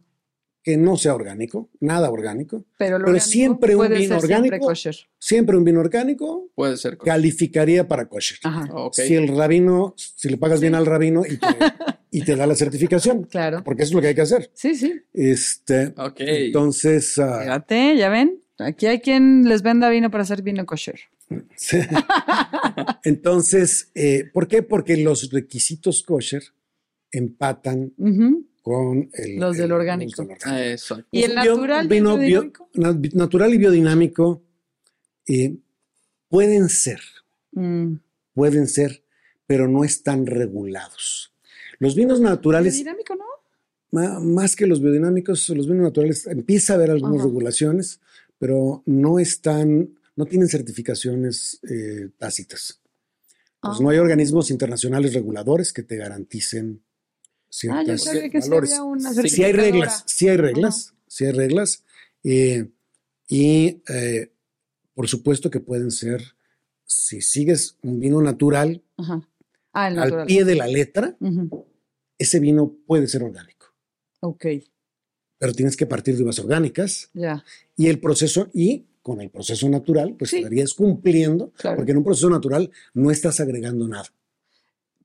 Que 0.66 0.76
no 0.76 0.96
sea 0.96 1.14
orgánico, 1.14 1.70
nada 1.78 2.10
orgánico. 2.10 2.64
Pero, 2.76 2.98
lo 2.98 3.04
Pero 3.04 3.18
orgánico 3.18 3.24
siempre 3.30 3.76
un 3.76 3.82
vino 3.88 3.98
siempre 4.20 4.58
orgánico. 4.58 4.74
Siempre 5.16 5.56
un 5.56 5.62
vino 5.62 5.78
orgánico 5.78 6.50
Puede 6.56 6.76
ser 6.76 6.96
kosher. 6.96 7.12
calificaría 7.12 7.86
para 7.86 8.08
kosher. 8.08 8.38
Ajá. 8.42 8.68
Ok. 8.74 8.94
Si 8.94 9.14
el 9.14 9.28
rabino, 9.28 9.94
si 9.96 10.28
le 10.28 10.38
pagas 10.38 10.60
bien 10.60 10.74
al 10.74 10.84
rabino 10.84 11.22
y 11.24 11.36
te, 11.36 11.46
y 12.10 12.22
te 12.24 12.34
da 12.34 12.48
la 12.48 12.56
certificación, 12.56 13.22
Claro. 13.30 13.62
porque 13.62 13.84
eso 13.84 13.90
es 13.90 13.94
lo 13.94 14.00
que 14.00 14.08
hay 14.08 14.14
que 14.16 14.22
hacer. 14.22 14.50
Sí, 14.54 14.74
sí. 14.74 14.92
Este, 15.14 15.94
Ok. 15.96 16.16
entonces, 16.18 17.16
ah, 17.20 17.38
Fíjate, 17.42 17.96
ya 17.96 18.08
ven. 18.08 18.40
Aquí 18.58 18.86
hay 18.86 18.98
quien 19.00 19.48
les 19.48 19.62
venda 19.62 19.88
vino 19.88 20.10
para 20.10 20.22
hacer 20.24 20.42
vino 20.42 20.66
kosher. 20.66 20.98
sí. 21.54 21.78
entonces, 23.04 23.90
eh, 23.94 24.24
¿por 24.32 24.48
qué? 24.48 24.62
Porque 24.64 24.96
los 24.96 25.30
requisitos 25.30 26.02
kosher 26.02 26.42
empatan 27.12 27.92
Ujú. 27.98 28.46
Con 28.66 29.08
el, 29.12 29.36
Los 29.36 29.56
del 29.56 29.66
el- 29.66 29.72
orgánico. 29.72 30.22
los 30.22 30.28
del 30.28 30.36
orgánico. 30.38 30.60
Eso. 30.74 31.00
¿Y 31.12 31.22
el 31.22 31.36
natural 31.36 31.86
bio- 31.86 32.16
biodinámico? 32.16 32.68
na- 32.74 33.00
natural 33.14 33.54
y 33.54 33.58
biodinámico 33.58 34.42
eh, 35.28 35.54
pueden 36.28 36.68
ser, 36.68 36.98
Mm. 37.52 37.94
pueden 38.34 38.66
ser, 38.66 39.04
pero 39.46 39.68
no 39.68 39.84
están 39.84 40.26
regulados. 40.26 41.32
Los 41.78 41.94
vinos 41.94 42.20
naturales, 42.20 42.74
Biodinámico, 42.74 43.14
¿no? 43.14 44.20
más 44.20 44.56
que 44.56 44.66
los 44.66 44.82
biodinámicos, 44.82 45.48
los 45.50 45.68
vinos 45.68 45.84
naturales, 45.84 46.26
empieza 46.26 46.72
a 46.72 46.76
haber 46.76 46.90
algunas 46.90 47.18
Ajá. 47.20 47.26
regulaciones, 47.28 48.00
pero 48.38 48.82
no 48.84 49.20
están, 49.20 49.96
no 50.16 50.26
tienen 50.26 50.48
certificaciones 50.48 51.60
eh, 51.70 52.08
tácitas. 52.18 52.80
Pues 53.60 53.76
Ah. 53.78 53.78
no 53.80 53.90
hay 53.90 53.98
organismos 53.98 54.50
internacionales 54.50 55.14
reguladores 55.14 55.72
que 55.72 55.84
te 55.84 55.96
garanticen 55.96 56.82
Ah, 57.70 57.82
yo 57.86 57.96
sabía 57.98 58.28
que 58.30 58.40
valores. 58.40 58.70
había 58.72 58.82
una 58.82 59.12
Sí, 59.14 59.28
Sí 59.28 59.44
hay 59.44 59.52
reglas, 59.52 60.04
sí 60.06 60.28
hay 60.28 60.36
reglas, 60.36 60.94
sí 61.06 61.24
hay 61.24 61.32
reglas. 61.32 61.84
eh, 62.24 62.68
y 63.28 63.82
eh, 63.88 64.32
por 64.94 65.08
supuesto 65.08 65.50
que 65.50 65.60
pueden 65.60 65.90
ser, 65.90 66.22
si 66.84 67.20
sigues 67.20 67.76
un 67.82 67.98
vino 68.00 68.20
natural. 68.22 68.82
Ah, 68.98 69.20
al 69.72 69.96
natural. 69.96 70.26
pie 70.26 70.44
de 70.44 70.54
la 70.54 70.66
letra, 70.66 71.16
ese 72.18 72.40
vino 72.40 72.74
puede 72.86 73.06
ser 73.08 73.22
orgánico. 73.24 73.66
Ok, 74.20 74.46
Pero 75.38 75.52
tienes 75.52 75.76
que 75.76 75.86
partir 75.86 76.16
de 76.16 76.22
uvas 76.24 76.38
orgánicas 76.38 77.10
ya. 77.12 77.44
y 77.76 77.88
el 77.88 78.00
proceso, 78.00 78.48
y 78.54 78.86
con 79.02 79.20
el 79.20 79.28
proceso 79.30 79.68
natural, 79.68 80.14
pues 80.18 80.30
Sí. 80.30 80.38
estarías 80.38 80.72
cumpliendo, 80.74 81.50
Claro. 81.52 81.76
porque 81.76 81.92
en 81.92 81.98
un 81.98 82.04
proceso 82.04 82.30
natural 82.30 82.70
no 82.94 83.10
estás 83.10 83.38
agregando 83.40 83.86
nada. 83.86 84.06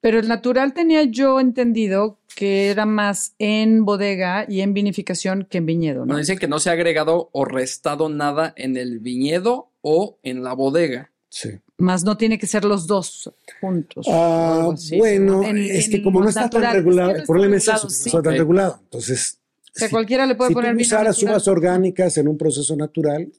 Pero 0.01 0.19
el 0.19 0.27
natural 0.27 0.73
tenía 0.73 1.03
yo 1.03 1.39
entendido 1.39 2.17
que 2.35 2.69
era 2.69 2.85
más 2.85 3.35
en 3.39 3.85
bodega 3.85 4.45
y 4.49 4.61
en 4.61 4.73
vinificación 4.73 5.45
que 5.49 5.59
en 5.59 5.65
viñedo, 5.67 5.99
¿no? 6.05 6.13
Nos 6.13 6.17
dicen 6.21 6.39
que 6.39 6.47
no 6.47 6.59
se 6.59 6.69
ha 6.69 6.73
agregado 6.73 7.29
o 7.31 7.45
restado 7.45 8.09
nada 8.09 8.53
en 8.57 8.77
el 8.77 8.99
viñedo 8.99 9.69
o 9.81 10.17
en 10.23 10.43
la 10.43 10.53
bodega. 10.53 11.11
Sí. 11.29 11.49
Más 11.77 12.03
no 12.03 12.17
tiene 12.17 12.37
que 12.39 12.47
ser 12.47 12.65
los 12.65 12.87
dos 12.87 13.31
juntos. 13.61 14.05
Ah, 14.09 14.71
así, 14.73 14.97
bueno, 14.97 15.43
en- 15.43 15.57
es 15.57 15.87
que 15.87 16.01
como 16.03 16.21
no 16.21 16.29
está 16.29 16.49
tan 16.49 16.73
regulado, 16.73 17.11
no 17.11 17.17
el 17.17 17.23
problema 17.23 17.55
es 17.57 17.67
eso, 17.67 17.89
sí. 17.89 18.09
no 18.11 18.19
está 18.19 18.21
tan 18.29 18.37
regulado. 18.39 18.79
Entonces, 18.83 19.39
O 19.73 19.79
sea, 19.79 19.87
si- 19.87 19.91
cualquiera 19.93 20.25
le 20.25 20.35
puede 20.35 20.49
si 20.49 20.53
poner 20.55 20.71
tú 20.71 20.77
vino 20.77 20.85
usaras 20.87 21.15
natural. 21.17 21.33
uvas 21.35 21.47
orgánicas 21.47 22.17
en 22.17 22.27
un 22.27 22.37
proceso 22.37 22.75
natural, 22.75 23.31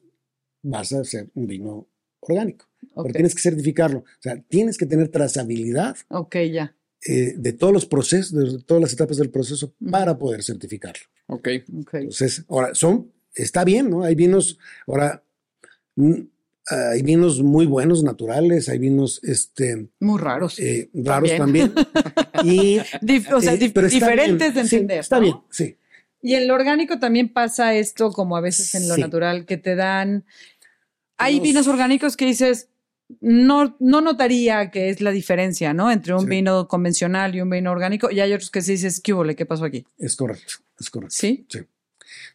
vas 0.63 0.93
a 0.93 1.01
hacer 1.01 1.29
un 1.35 1.47
vino 1.47 1.87
orgánico. 2.21 2.67
Pero 2.95 3.13
tienes 3.13 3.35
que 3.35 3.41
certificarlo. 3.43 4.01
O 4.01 4.05
sea, 4.23 4.41
tienes 4.49 4.77
que 4.79 4.87
tener 4.87 5.09
trazabilidad 5.09 5.97
ok, 6.09 6.37
ya. 6.53 6.75
eh, 7.07 7.35
de 7.37 7.53
todos 7.53 7.73
los 7.73 7.87
procesos, 7.87 8.33
de 8.53 8.63
todas 8.65 8.83
las 8.83 8.93
etapas 8.93 9.17
del 9.17 9.31
proceso 9.31 9.73
para 9.91 10.17
poder 10.19 10.43
certificarlo. 10.43 11.05
Ok. 11.27 11.49
ok. 11.81 11.95
Entonces, 11.95 12.45
ahora, 12.49 12.75
son, 12.75 13.11
está 13.35 13.65
bien, 13.65 13.89
¿no? 13.91 14.03
Hay 14.05 14.15
vinos, 14.15 14.59
ahora, 14.87 15.23
mm, 15.97 16.13
hay 16.93 17.03
vinos 17.03 17.43
muy 17.43 17.67
buenos, 17.67 18.05
naturales, 18.05 18.69
hay 18.69 18.79
vinos, 18.79 19.21
este, 19.25 19.89
Muy 20.01 20.21
raros. 20.21 20.59
eh, 20.61 20.91
raros 20.95 21.31
también. 21.37 21.73
y, 22.45 22.79
Dif- 23.01 23.33
o 23.33 23.41
sea, 23.41 23.55
eh, 23.55 23.59
dif- 23.59 23.69
está 23.69 23.81
diferentes 23.89 24.53
bien, 24.55 24.65
de 24.65 24.69
sí, 24.69 24.77
entender. 24.77 24.99
está 25.01 25.17
¿no? 25.17 25.23
bien, 25.23 25.37
sí. 25.51 25.77
Y 26.25 26.35
en 26.35 26.47
lo 26.47 26.55
orgánico 26.55 27.01
también 27.01 27.33
pasa 27.33 27.75
esto, 27.75 28.13
como 28.13 28.37
a 28.37 28.41
veces 28.41 28.75
en 28.77 28.89
lo 28.89 28.95
Sí. 28.95 29.01
natural, 29.01 29.45
que 29.45 29.57
te 29.57 29.75
dan. 29.75 30.25
Hay 31.19 31.41
vinos 31.41 31.67
orgánicos 31.67 32.17
que 32.17 32.27
dices, 32.27 32.69
no, 33.21 33.77
no 33.81 34.01
notaría 34.01 34.71
que 34.71 34.89
es 34.89 35.01
la 35.01 35.11
diferencia, 35.11 35.75
¿no? 35.75 35.91
Entre 35.91 36.15
un 36.15 36.21
Sí. 36.23 36.27
vino 36.27 36.67
convencional 36.69 37.35
y 37.35 37.41
un 37.41 37.51
vino 37.51 37.71
orgánico. 37.71 38.11
Y 38.11 38.21
hay 38.21 38.33
otros 38.33 38.51
que 38.51 38.63
sí 38.63 38.73
dices, 38.73 39.01
¿qué? 39.01 39.13
¿Qué 39.37 39.47
pasó 39.47 39.65
aquí? 39.65 39.85
Es 39.99 40.17
correcto, 40.17 40.55
es 40.81 40.91
correcto. 40.91 41.15
¿Sí? 41.17 41.47
Sí. 41.49 41.61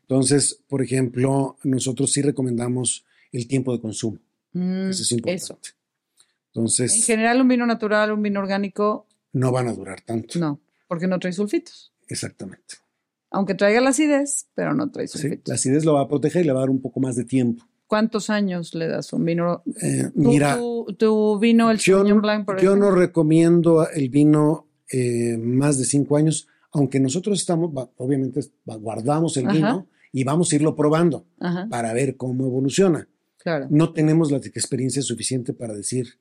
Entonces, 0.01 0.59
por 0.67 0.81
ejemplo, 0.81 1.57
nosotros 1.63 2.11
sí 2.11 2.21
recomendamos 2.21 3.05
el 3.31 3.47
tiempo 3.47 3.73
de 3.73 3.81
consumo. 3.81 4.19
Mm, 4.53 4.89
Eso 4.89 5.03
es 5.03 5.11
importante. 5.11 5.43
eso. 5.43 5.59
Entonces, 6.53 6.95
En 6.95 7.01
general, 7.03 7.41
un 7.41 7.47
vino 7.47 7.65
natural, 7.65 8.11
un 8.11 8.21
vino 8.21 8.39
orgánico, 8.39 9.07
no 9.33 9.51
van 9.51 9.67
a 9.67 9.73
durar 9.73 10.01
tanto. 10.01 10.39
no, 10.39 10.59
porque 10.87 11.07
no 11.07 11.19
trae 11.19 11.33
sulfitos. 11.33 11.91
Exactamente. 12.07 12.75
Aunque 13.29 13.53
traiga 13.55 13.81
la 13.81 13.89
acidez, 13.89 14.47
pero 14.55 14.73
no 14.73 14.89
trae 14.89 15.07
Sí, 15.07 15.19
sulfitos. 15.19 15.47
la 15.49 15.55
acidez 15.55 15.85
lo 15.85 15.93
va 15.95 16.01
a 16.01 16.07
proteger 16.07 16.43
y 16.43 16.45
le 16.47 16.53
va 16.53 16.59
a 16.59 16.61
dar 16.61 16.69
un 16.69 16.81
poco 16.81 16.99
más 16.99 17.15
de 17.15 17.25
tiempo. 17.25 17.65
¿Cuántos 17.87 18.29
años 18.29 18.73
le 18.75 18.87
das 18.87 19.13
un 19.13 19.23
vino? 19.25 19.63
Eh, 19.81 20.09
Tu- 20.13 20.19
mira, 20.29 20.57
tu, 20.57 20.85
tu 20.97 21.39
vino, 21.39 21.71
el 21.71 21.77
yo, 21.77 22.03
Blanc, 22.21 22.45
por 22.45 22.61
yo 22.61 22.75
no 22.75 22.91
recomiendo 22.91 23.87
el 23.89 24.09
vino 24.09 24.67
eh, 24.91 25.37
más 25.37 25.77
de 25.77 25.85
cinco 25.85 26.17
años, 26.17 26.47
aunque 26.71 26.99
nosotros 26.99 27.39
estamos, 27.39 27.71
obviamente, 27.97 28.41
guardamos 28.65 29.37
el 29.37 29.45
Ajá. 29.47 29.53
vino 29.55 29.87
y 30.11 30.23
vamos 30.23 30.51
a 30.51 30.55
irlo 30.55 30.75
probando 30.75 31.25
Ajá, 31.39 31.67
para 31.69 31.93
ver 31.93 32.17
cómo 32.17 32.45
evoluciona. 32.45 33.07
claro. 33.37 33.67
No 33.69 33.93
tenemos 33.93 34.31
la 34.31 34.37
experiencia 34.37 35.01
suficiente 35.01 35.53
para 35.53 35.73
decir 35.73 36.19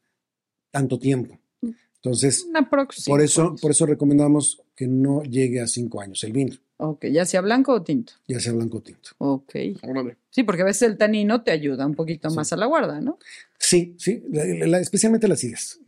tanto 0.70 0.98
tiempo. 0.98 1.38
Entonces, 1.96 2.46
por 3.06 3.20
eso, 3.20 3.56
por 3.60 3.72
eso 3.72 3.86
recomendamos 3.86 4.62
que 4.76 4.86
no 4.86 5.22
llegue 5.24 5.60
a 5.60 5.66
cinco 5.66 6.00
años 6.00 6.22
el 6.22 6.32
vino, 6.32 6.54
Ok, 6.78 7.06
ya 7.06 7.24
sea 7.24 7.40
blanco 7.40 7.72
o 7.72 7.82
tinto. 7.82 8.12
ya 8.28 8.38
sea 8.38 8.52
blanco 8.52 8.78
o 8.78 8.82
tinto. 8.82 9.10
Ok. 9.18 9.54
Órale. 9.82 10.16
Sí, 10.30 10.42
porque 10.42 10.62
a 10.62 10.66
veces 10.66 10.82
el 10.82 10.98
tanino 10.98 11.42
te 11.42 11.50
ayuda 11.50 11.86
un 11.86 11.94
poquito 11.94 12.28
Sí. 12.28 12.36
más 12.36 12.52
a 12.52 12.56
la 12.56 12.66
guarda, 12.66 13.00
¿no? 13.00 13.18
Sí, 13.58 13.94
sí, 13.98 14.22
la- 14.30 14.44
la- 14.66 14.80
especialmente 14.80 15.26
las 15.28 15.38
acides. 15.38 15.80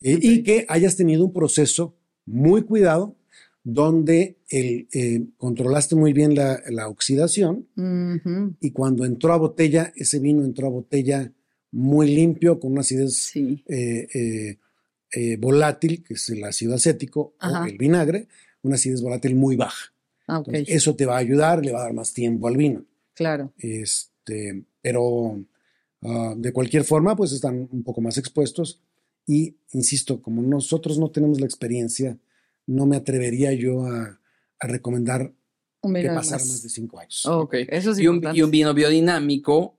Eh, 0.00 0.18
Y 0.20 0.42
que 0.42 0.64
hayas 0.68 0.96
tenido 0.96 1.24
un 1.24 1.32
proceso 1.32 1.94
muy 2.26 2.62
cuidado 2.62 3.16
donde 3.64 4.38
el, 4.48 4.88
eh, 4.92 5.24
controlaste 5.36 5.94
muy 5.94 6.12
bien 6.12 6.34
la, 6.34 6.60
la 6.70 6.88
oxidación 6.88 7.68
y 8.60 8.70
cuando 8.72 9.04
entró 9.04 9.32
a 9.32 9.36
botella, 9.36 9.92
ese 9.94 10.18
vino 10.18 10.44
entró 10.44 10.66
a 10.66 10.70
botella 10.70 11.32
muy 11.70 12.12
limpio, 12.14 12.58
con 12.58 12.72
una 12.72 12.80
acidez 12.80 13.14
Sí. 13.14 13.62
eh, 13.68 14.56
volátil, 15.38 16.02
que 16.02 16.14
es 16.14 16.28
el 16.30 16.42
ácido 16.44 16.74
acético 16.74 17.34
Ajá. 17.38 17.62
o 17.62 17.66
el 17.66 17.76
vinagre, 17.76 18.28
una 18.62 18.74
acidez 18.76 19.00
volátil 19.02 19.34
muy 19.34 19.56
baja. 19.56 19.92
Ah, 20.28 20.36
Entonces, 20.38 20.68
eso 20.68 20.94
te 20.94 21.04
va 21.06 21.16
a 21.16 21.18
ayudar, 21.18 21.64
le 21.64 21.72
va 21.72 21.80
a 21.80 21.84
dar 21.84 21.92
más 21.92 22.12
tiempo 22.12 22.46
al 22.48 22.56
vino. 22.56 22.84
claro. 23.14 23.52
Este, 23.58 24.64
pero 24.80 25.44
ah, 26.02 26.34
de 26.36 26.52
cualquier 26.52 26.84
forma, 26.84 27.14
pues 27.16 27.32
están 27.32 27.68
un 27.70 27.82
poco 27.82 28.00
más 28.00 28.18
expuestos. 28.18 28.80
Y 29.26 29.56
insisto, 29.72 30.20
como 30.20 30.42
nosotros 30.42 30.98
no 30.98 31.10
tenemos 31.10 31.40
la 31.40 31.46
experiencia, 31.46 32.18
no 32.66 32.86
me 32.86 32.96
atrevería 32.96 33.52
yo 33.52 33.84
a, 33.86 34.20
a 34.58 34.66
recomendar 34.66 35.32
Un 35.80 35.94
que 35.94 36.00
vino 36.02 36.14
pasara 36.14 36.38
más. 36.42 36.48
más 36.48 36.62
de 36.62 36.68
cinco 36.68 36.98
años. 36.98 37.24
Ok, 37.26 37.42
Ok. 37.42 37.54
eso 37.68 37.92
es 37.92 37.98
y, 37.98 38.06
un, 38.08 38.16
importante. 38.16 38.38
y 38.38 38.42
un 38.42 38.50
vino 38.50 38.74
biodinámico 38.74 39.78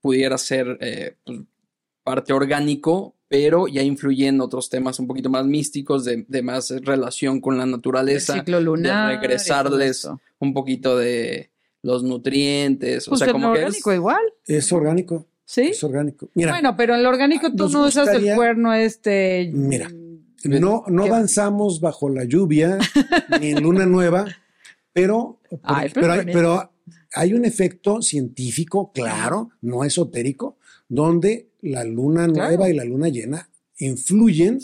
pudiera 0.00 0.36
ser 0.38 0.78
eh, 0.80 1.16
pues, 1.24 1.40
parte 2.02 2.32
orgánico, 2.32 3.16
pero 3.34 3.66
ya 3.66 3.82
influye 3.82 4.28
en 4.28 4.40
otros 4.40 4.70
temas 4.70 5.00
un 5.00 5.08
poquito 5.08 5.28
más 5.28 5.44
místicos, 5.44 6.04
de, 6.04 6.24
de 6.28 6.40
más 6.40 6.70
relación 6.70 7.40
con 7.40 7.58
la 7.58 7.64
el 7.64 7.72
naturaleza, 7.72 8.34
ciclo 8.34 8.60
lunar. 8.60 9.08
de 9.10 9.16
regresarles 9.16 10.08
un 10.38 10.54
poquito 10.54 10.96
de 10.96 11.50
los 11.82 12.04
nutrientes. 12.04 13.06
Pues 13.08 13.12
o 13.12 13.16
sea, 13.16 13.26
el 13.26 13.32
como 13.32 13.52
que 13.52 13.58
orgánico 13.58 13.90
es, 13.90 13.96
igual, 13.96 14.22
Es 14.46 14.72
orgánico, 14.72 15.26
¿sí? 15.44 15.62
es 15.62 15.82
orgánico. 15.82 16.30
Mira, 16.34 16.52
Bueno, 16.52 16.76
pero 16.76 16.94
en 16.94 17.02
lo 17.02 17.08
orgánico 17.08 17.52
tú 17.56 17.68
no 17.68 17.86
usas 17.86 18.06
el 18.06 18.36
cuerno 18.36 18.72
este. 18.72 19.50
Mira, 19.52 19.90
no, 20.44 20.84
no 20.86 21.02
¿Qué? 21.02 21.08
avanzamos 21.08 21.80
bajo 21.80 22.08
la 22.08 22.22
lluvia 22.22 22.78
ni 23.40 23.48
en 23.50 23.64
luna 23.64 23.84
nueva, 23.84 24.26
pero, 24.92 25.40
Ay, 25.64 25.90
pero, 25.92 26.06
pero 26.06 26.12
hay, 26.12 26.18
bonito. 26.20 26.38
pero 26.38 26.72
hay 27.14 27.34
un 27.34 27.44
efecto 27.44 28.00
científico, 28.00 28.92
claro, 28.92 29.50
no 29.60 29.82
esotérico, 29.82 30.56
donde 30.88 31.48
la 31.64 31.84
luna 31.84 32.26
Claro. 32.28 32.48
nueva 32.50 32.68
y 32.70 32.74
la 32.74 32.84
luna 32.84 33.08
llena 33.08 33.48
influyen 33.78 34.60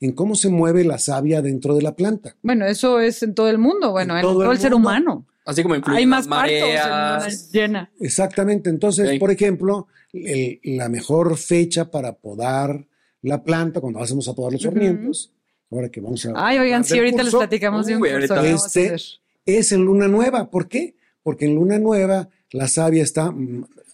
en 0.00 0.12
cómo 0.12 0.34
se 0.34 0.48
mueve 0.48 0.84
la 0.84 0.98
savia 0.98 1.42
dentro 1.42 1.74
de 1.74 1.82
la 1.82 1.94
planta. 1.96 2.36
Bueno, 2.42 2.64
eso 2.66 3.00
es 3.00 3.22
en 3.22 3.34
todo 3.34 3.48
el 3.50 3.58
mundo, 3.58 3.90
bueno, 3.92 4.16
en, 4.16 4.22
todo 4.22 4.32
todo, 4.34 4.44
el 4.44 4.52
el 4.52 4.58
ser 4.58 4.74
humano. 4.74 5.26
así 5.46 5.62
como 5.62 5.74
influye 5.76 5.98
Hay 5.98 6.04
en 6.04 6.08
más 6.08 6.26
las 6.26 6.38
partos 6.38 6.52
en 6.56 6.60
mareas. 6.62 7.22
luna 7.22 7.50
llena. 7.52 7.92
Exactamente. 8.00 8.70
Entonces, 8.70 9.18
por 9.20 9.30
ejemplo, 9.30 9.86
el- 10.12 10.60
la 10.64 10.88
mejor 10.88 11.36
fecha 11.36 11.90
para 11.90 12.14
podar 12.14 12.86
la 13.22 13.42
planta, 13.42 13.80
cuando 13.80 13.98
vamos 14.00 14.28
a 14.28 14.34
podar 14.34 14.52
los 14.52 14.62
sarmientos, 14.62 15.32
ahora 15.70 15.88
que 15.90 16.00
vamos 16.00 16.24
a... 16.26 16.32
Ay, 16.36 16.58
oigan, 16.58 16.84
sí, 16.84 16.96
ahorita 16.98 17.22
les 17.22 17.34
platicamos 17.34 17.86
de 17.86 17.96
un 17.96 18.02
curso 18.02 18.36
Este, 18.42 18.96
es 19.46 19.72
en 19.72 19.84
luna 19.84 20.08
nueva. 20.08 20.50
¿Por 20.50 20.68
qué? 20.68 20.94
Porque 21.22 21.46
en 21.46 21.54
luna 21.54 21.78
nueva 21.78 22.28
la 22.54 22.68
savia 22.68 23.02
está, 23.02 23.34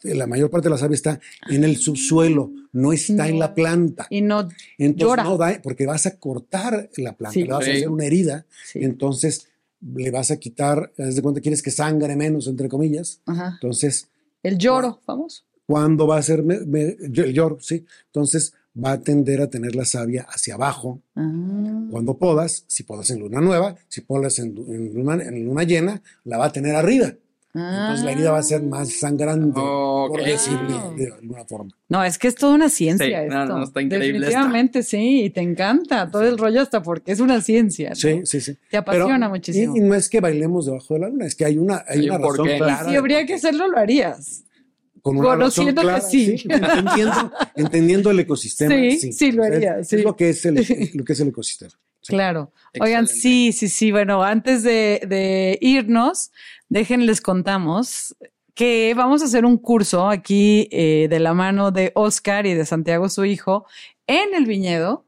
la 0.02 0.26
mayor 0.26 0.50
parte 0.50 0.68
de 0.68 0.70
la 0.70 0.78
savia 0.78 0.94
está 0.94 1.20
en 1.48 1.64
el 1.64 1.76
subsuelo, 1.76 2.50
no 2.72 2.92
está 2.92 3.28
en 3.28 3.38
la 3.38 3.54
planta. 3.54 4.06
Y 4.10 4.20
no, 4.20 4.48
Entonces 4.78 4.96
llora. 5.08 5.24
no 5.24 5.36
da, 5.36 5.60
porque 5.62 5.86
vas 5.86 6.06
a 6.06 6.16
cortar 6.18 6.90
la 6.96 7.14
planta, 7.16 7.32
Sí. 7.34 7.42
le 7.44 7.48
vas 7.50 7.66
a 7.66 7.70
hacer 7.70 7.88
una 7.88 8.04
herida, 8.04 8.46
sí. 8.70 8.80
entonces 8.82 9.48
le 9.82 10.10
vas 10.10 10.30
a 10.30 10.36
quitar, 10.36 10.92
haz 10.98 11.14
de 11.16 11.22
cuenta 11.22 11.40
quieres 11.40 11.62
que 11.62 11.70
sangre 11.70 12.14
menos, 12.16 12.46
entre 12.46 12.68
comillas. 12.68 13.20
Ajá. 13.26 13.52
Entonces, 13.54 14.08
El 14.42 14.58
lloro, 14.58 15.00
famoso. 15.06 15.42
¿cuándo 15.66 16.06
va 16.06 16.18
a 16.18 16.22
ser 16.22 16.42
me- 16.42 16.60
me- 16.60 16.96
yo- 17.10 17.24
el 17.24 17.32
lloro? 17.32 17.58
Sí. 17.60 17.84
Entonces 18.06 18.52
va 18.82 18.92
a 18.92 19.00
tender 19.00 19.40
a 19.40 19.48
tener 19.48 19.74
la 19.74 19.84
savia 19.84 20.26
hacia 20.28 20.54
abajo. 20.54 21.00
Ah. 21.16 21.86
Cuando 21.90 22.18
podas, 22.18 22.64
si 22.68 22.82
podas 22.84 23.08
en 23.10 23.20
luna 23.20 23.40
nueva, 23.40 23.74
si 23.88 24.00
podas 24.02 24.38
en, 24.38 24.54
lu- 24.54 24.72
en 24.72 24.92
luna, 24.94 25.14
en 25.24 25.44
luna 25.44 25.62
llena, 25.64 26.02
la 26.24 26.36
va 26.38 26.46
a 26.46 26.52
tener 26.52 26.74
arriba. 26.76 27.14
Entonces 27.52 28.04
la 28.04 28.12
herida 28.12 28.30
va 28.30 28.38
a 28.38 28.42
ser 28.44 28.62
más 28.62 28.92
sangrante, 29.00 29.54
por 29.60 30.22
decirlo 30.22 30.94
de 30.96 31.12
alguna 31.12 31.44
forma. 31.44 31.70
No, 31.88 32.04
es 32.04 32.16
que 32.16 32.28
es 32.28 32.36
toda 32.36 32.54
una 32.54 32.68
ciencia 32.68 33.06
Sí, 33.06 33.12
esto. 33.12 33.34
no, 33.34 33.44
no, 33.58 33.64
está 33.64 33.82
increíble 33.82 34.20
Definitivamente 34.20 34.82
sí, 34.84 35.24
y 35.24 35.30
te 35.30 35.40
encanta 35.40 36.08
todo 36.10 36.22
el 36.22 36.38
rollo 36.38 36.60
hasta 36.60 36.80
porque 36.82 37.10
es 37.10 37.18
una 37.18 37.40
ciencia. 37.40 37.88
¿no? 37.90 37.94
Sí, 37.96 38.20
sí, 38.24 38.40
sí. 38.40 38.56
Te 38.70 38.76
apasiona 38.76 39.16
Pero- 39.26 39.30
muchísimo. 39.30 39.74
Y, 39.74 39.80
y 39.80 39.82
no 39.82 39.94
es 39.96 40.08
que 40.08 40.20
bailemos 40.20 40.66
debajo 40.66 40.94
de 40.94 41.00
la 41.00 41.08
luna, 41.08 41.26
es 41.26 41.34
que 41.34 41.44
hay 41.44 41.58
una, 41.58 41.84
hay 41.88 42.04
una 42.08 42.16
un 42.18 42.22
razón 42.22 42.46
clara. 42.56 42.88
si 42.88 42.94
habría 42.94 43.26
que 43.26 43.34
hacerlo, 43.34 43.66
lo 43.66 43.78
harías. 43.78 44.44
con 45.02 45.16
una 45.16 45.34
razón 45.34 45.64
conociendo 45.74 45.80
que 45.82 45.86
clara, 45.88 46.00
sí. 46.02 46.36
entendiendo, 46.48 47.32
entendiendo 47.56 48.10
el 48.12 48.20
ecosistema. 48.20 48.74
Sí, 49.00 49.12
sí, 49.12 49.32
lo 49.32 49.42
O 49.42 49.46
sea, 49.46 49.56
haría, 49.56 49.78
es, 49.80 49.88
sí. 49.88 49.96
es 49.96 50.04
lo 50.04 50.14
que 50.14 50.28
es 50.30 50.44
el, 50.46 50.54
lo 50.94 51.04
que 51.04 51.12
es 51.14 51.20
el 51.20 51.28
ecosistema. 51.28 51.72
Claro. 52.06 52.52
Oigan, 52.80 53.06
sí, 53.06 53.52
sí, 53.52 53.68
sí. 53.68 53.92
Bueno, 53.92 54.22
antes 54.22 54.62
de, 54.62 55.02
de 55.06 55.58
irnos, 55.60 56.32
déjenles 56.68 57.20
contamos 57.20 58.16
que 58.54 58.92
vamos 58.94 59.22
a 59.22 59.24
hacer 59.24 59.44
un 59.44 59.56
curso 59.56 60.08
aquí 60.08 60.68
eh, 60.70 61.06
de 61.08 61.18
la 61.18 61.34
mano 61.34 61.70
de 61.70 61.92
Oscar 61.94 62.46
y 62.46 62.54
de 62.54 62.66
Santiago, 62.66 63.08
su 63.08 63.24
hijo, 63.24 63.66
en 64.06 64.34
el 64.34 64.44
viñedo. 64.46 65.06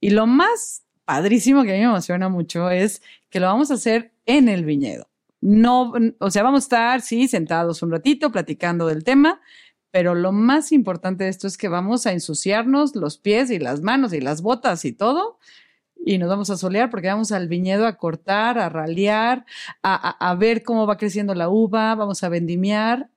Y 0.00 0.10
lo 0.10 0.26
más 0.26 0.84
padrísimo 1.04 1.64
que 1.64 1.70
a 1.70 1.74
mí 1.74 1.80
me 1.80 1.86
emociona 1.86 2.28
mucho 2.28 2.70
es 2.70 3.02
que 3.28 3.40
lo 3.40 3.46
vamos 3.46 3.70
a 3.70 3.74
hacer 3.74 4.12
en 4.26 4.48
el 4.48 4.64
viñedo. 4.64 5.08
No, 5.40 5.92
o 6.20 6.30
sea, 6.30 6.44
vamos 6.44 6.62
a 6.62 6.66
estar, 6.66 7.00
sí, 7.00 7.26
sentados 7.26 7.82
un 7.82 7.90
ratito 7.90 8.30
platicando 8.30 8.86
del 8.86 9.02
tema, 9.02 9.40
pero 9.90 10.14
lo 10.14 10.30
más 10.30 10.70
importante 10.70 11.24
de 11.24 11.30
esto 11.30 11.48
es 11.48 11.58
que 11.58 11.68
vamos 11.68 12.06
a 12.06 12.12
ensuciarnos 12.12 12.94
los 12.94 13.18
pies 13.18 13.50
y 13.50 13.58
las 13.58 13.82
manos 13.82 14.12
y 14.12 14.20
las 14.20 14.42
botas 14.42 14.84
y 14.84 14.92
todo 14.92 15.38
y 16.04 16.18
nos 16.18 16.28
vamos 16.28 16.50
a 16.50 16.56
solear 16.56 16.90
porque 16.90 17.08
vamos 17.08 17.30
al 17.32 17.48
viñedo 17.48 17.86
a 17.86 17.96
cortar, 17.96 18.58
a 18.58 18.68
ralear, 18.68 19.44
a, 19.82 19.94
a- 20.10 20.30
a 20.30 20.34
ver 20.34 20.62
cómo 20.62 20.86
va 20.86 20.96
creciendo 20.96 21.34
la 21.34 21.48
uva, 21.48 21.94
vamos 21.94 22.22
a 22.24 22.28
vendimiar 22.28 23.08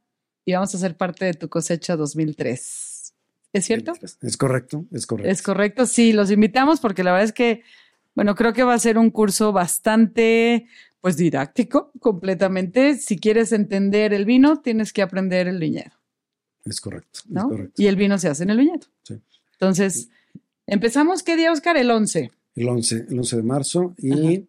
y 0.46 0.54
vamos 0.54 0.74
a 0.76 0.78
ser 0.78 0.96
parte 0.96 1.26
de 1.26 1.34
tu 1.34 1.50
cosecha 1.50 1.96
2003. 1.96 3.14
¿Es 3.54 3.66
cierto? 3.66 3.94
Es 4.22 4.38
correcto, 4.38 4.86
es 4.92 5.08
correcto. 5.08 5.32
Es 5.32 5.42
correcto, 5.42 5.86
sí, 5.86 6.12
los 6.14 6.30
invitamos 6.30 6.80
porque 6.82 7.04
la 7.04 7.12
verdad 7.14 7.26
es 7.26 7.32
que, 7.34 7.64
bueno, 8.14 8.36
creo 8.36 8.54
que 8.54 8.64
va 8.64 8.74
a 8.74 8.80
ser 8.80 8.98
un 8.98 9.10
curso 9.10 9.52
bastante, 9.54 10.68
pues 11.02 11.16
didáctico 11.18 11.92
completamente. 12.00 12.96
Si 12.96 13.18
quieres 13.18 13.52
entender 13.54 14.14
el 14.14 14.26
vino, 14.26 14.62
tienes 14.62 14.92
que 14.94 15.02
aprender 15.02 15.48
el 15.48 15.58
viñedo, 15.60 15.92
Es 16.66 16.82
correcto, 16.82 17.20
es 17.26 17.30
¿no? 17.32 17.48
correcto. 17.50 17.82
Y 17.82 17.88
el 17.88 17.96
vino 17.96 18.18
se 18.18 18.28
hace 18.28 18.44
en 18.44 18.50
el 18.50 18.58
viñedo. 18.58 18.88
Sí. 19.04 19.16
Entonces, 19.54 20.10
empezamos, 20.68 21.24
¿qué 21.24 21.36
día, 21.38 21.52
Oscar? 21.52 21.78
El 21.78 21.90
11. 21.92 22.32
El 22.56 22.70
11, 22.70 23.06
el 23.10 23.20
11 23.20 23.36
de 23.36 23.44
marzo 23.44 23.96
y 23.98 24.48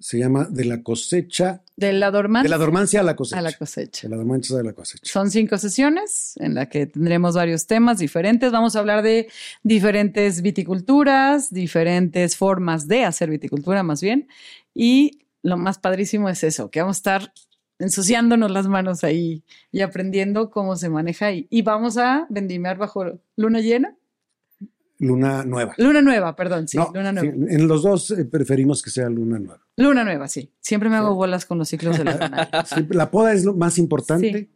se 0.00 0.18
llama 0.18 0.46
De 0.48 0.64
la 0.64 0.82
cosecha, 0.82 1.62
De 1.76 1.92
la 1.92 2.10
dormancia 2.10 2.44
de 2.44 2.48
la 2.50 2.58
dormancia 2.58 3.00
a 3.00 3.02
la 3.02 3.16
cosecha. 3.16 3.38
a 3.38 3.42
la 3.42 3.52
cosecha. 3.52 4.02
De 4.02 4.10
la 4.10 4.16
dormancia 4.16 4.58
a 4.58 4.62
la 4.62 4.72
cosecha. 4.72 5.10
Son 5.10 5.30
cinco 5.30 5.58
sesiones 5.58 6.34
en 6.36 6.54
las 6.54 6.68
que 6.68 6.86
tendremos 6.86 7.34
varios 7.34 7.66
temas 7.66 7.98
diferentes. 7.98 8.52
Vamos 8.52 8.76
a 8.76 8.80
hablar 8.80 9.02
de 9.02 9.28
diferentes 9.62 10.42
viticulturas, 10.42 11.52
diferentes 11.52 12.36
formas 12.36 12.86
de 12.86 13.04
hacer 13.04 13.30
viticultura 13.30 13.82
más 13.82 14.00
bien. 14.00 14.28
Y 14.74 15.20
lo 15.42 15.56
más 15.56 15.78
padrísimo 15.78 16.28
es 16.28 16.44
eso, 16.44 16.70
que 16.70 16.80
vamos 16.80 16.98
a 16.98 16.98
estar 16.98 17.32
ensuciándonos 17.80 18.50
las 18.50 18.66
manos 18.66 19.04
ahí 19.04 19.42
y 19.72 19.80
aprendiendo 19.80 20.50
cómo 20.50 20.76
se 20.76 20.88
maneja. 20.88 21.32
Y, 21.32 21.46
y 21.50 21.62
vamos 21.62 21.96
a 21.96 22.26
vendimiar 22.28 22.76
bajo 22.76 23.20
luna 23.36 23.60
llena. 23.60 23.96
Luna 25.00 25.44
nueva. 25.44 25.74
Luna 25.78 26.02
nueva, 26.02 26.34
perdón, 26.34 26.66
sí, 26.66 26.76
No, 26.76 26.90
luna 26.92 27.12
nueva. 27.12 27.32
sí, 27.32 27.54
en 27.54 27.68
los 27.68 27.82
dos 27.82 28.10
eh, 28.10 28.24
preferimos 28.24 28.82
que 28.82 28.90
sea 28.90 29.08
luna 29.08 29.38
nueva. 29.38 29.60
Luna 29.76 30.02
nueva, 30.04 30.26
sí. 30.28 30.50
Siempre 30.60 30.88
me 30.88 30.96
hago 30.96 31.14
bolas 31.14 31.46
con 31.46 31.56
los 31.58 31.68
ciclos 31.68 31.96
de 31.98 32.04
la 32.04 32.14
luna. 32.14 32.48
Sí, 32.66 32.86
la 32.90 33.10
poda 33.10 33.32
es 33.32 33.44
lo 33.44 33.54
más 33.54 33.78
importante. 33.78 34.50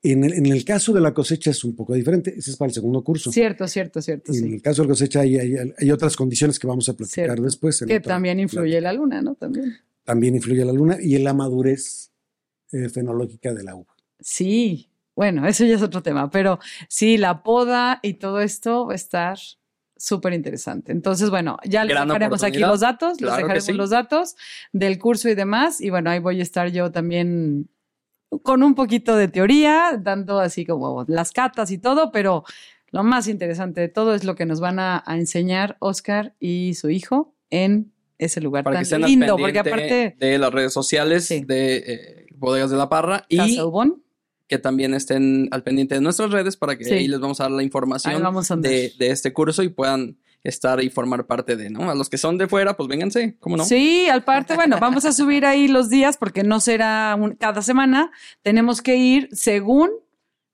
En, 0.00 0.22
el, 0.22 0.34
en 0.34 0.46
el 0.46 0.64
caso 0.64 0.92
de 0.92 1.00
la 1.00 1.12
cosecha 1.12 1.50
es 1.50 1.64
un 1.64 1.74
poco 1.74 1.94
diferente. 1.94 2.32
Ese 2.38 2.52
es 2.52 2.56
para 2.56 2.68
el 2.68 2.74
segundo 2.74 3.02
curso. 3.02 3.32
Cierto, 3.32 3.66
cierto, 3.66 4.00
cierto, 4.00 4.30
En 4.32 4.38
sí. 4.38 4.54
el 4.54 4.62
caso 4.62 4.82
de 4.82 4.86
la 4.88 4.92
cosecha 4.92 5.20
hay, 5.20 5.36
hay- 5.36 5.56
hay 5.76 5.90
otras 5.90 6.14
condiciones 6.14 6.60
que 6.60 6.68
vamos 6.68 6.88
a 6.88 6.92
platicar 6.92 7.24
Cierto. 7.24 7.42
después. 7.42 7.82
en 7.82 7.88
Que 7.88 7.96
otra 7.96 8.14
también 8.14 8.38
influye 8.38 8.80
la 8.80 8.92
luna, 8.92 9.20
¿no? 9.20 9.34
También. 9.34 9.76
También 10.04 10.36
influye 10.36 10.64
la 10.64 10.72
luna 10.72 10.98
y 11.02 11.16
en 11.16 11.24
la 11.24 11.34
madurez 11.34 12.12
eh, 12.70 12.88
fenológica 12.88 13.52
de 13.52 13.64
la 13.64 13.74
uva. 13.74 13.92
Sí, 14.20 14.88
bueno, 15.16 15.46
eso 15.48 15.64
ya 15.64 15.74
es 15.74 15.82
otro 15.82 16.00
tema, 16.04 16.30
pero 16.30 16.60
sí, 16.88 17.18
la 17.18 17.42
poda 17.42 17.98
y 18.02 18.14
todo 18.14 18.40
esto 18.40 18.86
va 18.86 18.92
a 18.92 18.96
estar 18.96 19.36
súper 19.98 20.32
interesante. 20.32 20.92
Entonces, 20.92 21.28
bueno, 21.28 21.58
ya 21.64 21.84
les 21.84 21.94
Gran 21.94 22.08
dejaremos 22.08 22.42
aquí 22.42 22.58
los 22.58 22.80
datos, 22.80 23.20
les 23.20 23.28
Claro 23.28 23.36
que 23.36 23.42
dejaremos 23.42 23.64
sí. 23.66 23.72
los 23.74 23.90
datos 23.90 24.36
del 24.72 24.98
curso 24.98 25.28
y 25.28 25.34
demás. 25.34 25.80
Y 25.80 25.90
bueno, 25.90 26.08
ahí 26.10 26.18
voy 26.20 26.40
a 26.40 26.42
estar 26.42 26.70
yo 26.70 26.90
también 26.90 27.68
con 28.42 28.62
un 28.62 28.74
poquito 28.74 29.16
de 29.16 29.28
teoría, 29.28 29.98
dando 30.00 30.38
así 30.40 30.64
como 30.64 31.04
las 31.08 31.32
catas 31.32 31.70
y 31.70 31.78
todo, 31.78 32.12
pero 32.12 32.44
lo 32.90 33.02
más 33.02 33.26
interesante 33.28 33.80
de 33.80 33.88
todo 33.88 34.14
es 34.14 34.24
lo 34.24 34.34
que 34.34 34.46
nos 34.46 34.60
van 34.60 34.78
a, 34.78 35.02
a 35.06 35.16
enseñar 35.16 35.76
Oscar 35.80 36.34
y 36.38 36.74
su 36.74 36.90
hijo 36.90 37.34
en 37.50 37.92
ese 38.18 38.40
lugar 38.40 38.64
Para 38.64 38.82
tan 38.82 39.02
lindo, 39.02 39.36
porque 39.36 39.58
aparte, 39.60 40.16
de 40.18 40.38
las 40.38 40.52
redes 40.52 40.72
sociales 40.72 41.26
Sí. 41.26 41.44
de 41.44 41.76
eh, 41.76 42.26
Bodegas 42.34 42.70
de 42.70 42.76
la 42.76 42.88
Parra 42.88 43.24
y 43.28 43.36
Casa 43.36 43.64
Ubón, 43.66 44.02
que 44.48 44.58
también 44.58 44.94
estén 44.94 45.48
al 45.52 45.62
pendiente 45.62 45.94
de 45.94 46.00
nuestras 46.00 46.30
redes 46.30 46.56
para 46.56 46.76
que 46.76 46.84
Sí. 46.84 46.92
ahí 46.94 47.08
les 47.08 47.20
vamos 47.20 47.38
a 47.40 47.44
dar 47.44 47.52
la 47.52 47.62
información 47.62 48.22
vamos 48.22 48.50
a 48.50 48.54
andar. 48.54 48.72
de, 48.72 48.92
de 48.98 49.10
este 49.10 49.32
curso 49.32 49.62
y 49.62 49.68
puedan 49.68 50.16
estar 50.42 50.82
y 50.82 50.88
formar 50.88 51.26
parte 51.26 51.56
de, 51.56 51.68
¿no? 51.68 51.90
A 51.90 51.94
los 51.94 52.08
que 52.08 52.16
son 52.16 52.38
de 52.38 52.46
fuera, 52.48 52.76
pues 52.76 52.88
vénganse, 52.88 53.36
¿cómo 53.40 53.56
no? 53.56 53.64
Sí, 53.64 54.08
aparte, 54.08 54.54
bueno, 54.54 54.78
vamos 54.80 55.04
a 55.04 55.12
subir 55.12 55.44
ahí 55.44 55.68
los 55.68 55.90
días 55.90 56.16
porque 56.16 56.42
no 56.44 56.60
será 56.60 57.16
un- 57.20 57.34
cada 57.34 57.60
semana. 57.60 58.10
Tenemos 58.42 58.80
que 58.80 58.96
ir 58.96 59.28
según 59.32 59.90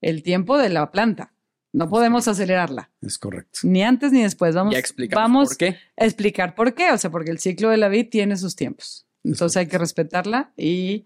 el 0.01 0.23
tiempo 0.23 0.57
de 0.57 0.69
la 0.69 0.91
planta. 0.91 1.33
No 1.71 1.89
podemos 1.89 2.27
acelerarla, 2.27 2.89
Es 3.01 3.17
correcto. 3.19 3.59
ni 3.63 3.83
antes 3.83 4.11
ni 4.11 4.23
después. 4.23 4.55
Vamos, 4.55 4.73
Ya 4.75 4.81
vamos 5.13 5.49
por 5.49 5.57
qué. 5.57 5.77
a 5.97 6.05
explicar 6.05 6.55
por 6.55 6.73
qué. 6.73 6.91
O 6.91 6.97
sea, 6.97 7.11
porque 7.11 7.31
el 7.31 7.39
ciclo 7.39 7.69
de 7.69 7.77
la 7.77 7.87
vid 7.89 8.07
tiene 8.09 8.37
sus 8.37 8.55
tiempos. 8.55 9.05
Entonces 9.23 9.57
hay 9.57 9.67
que 9.67 9.77
respetarla 9.77 10.51
y 10.57 11.05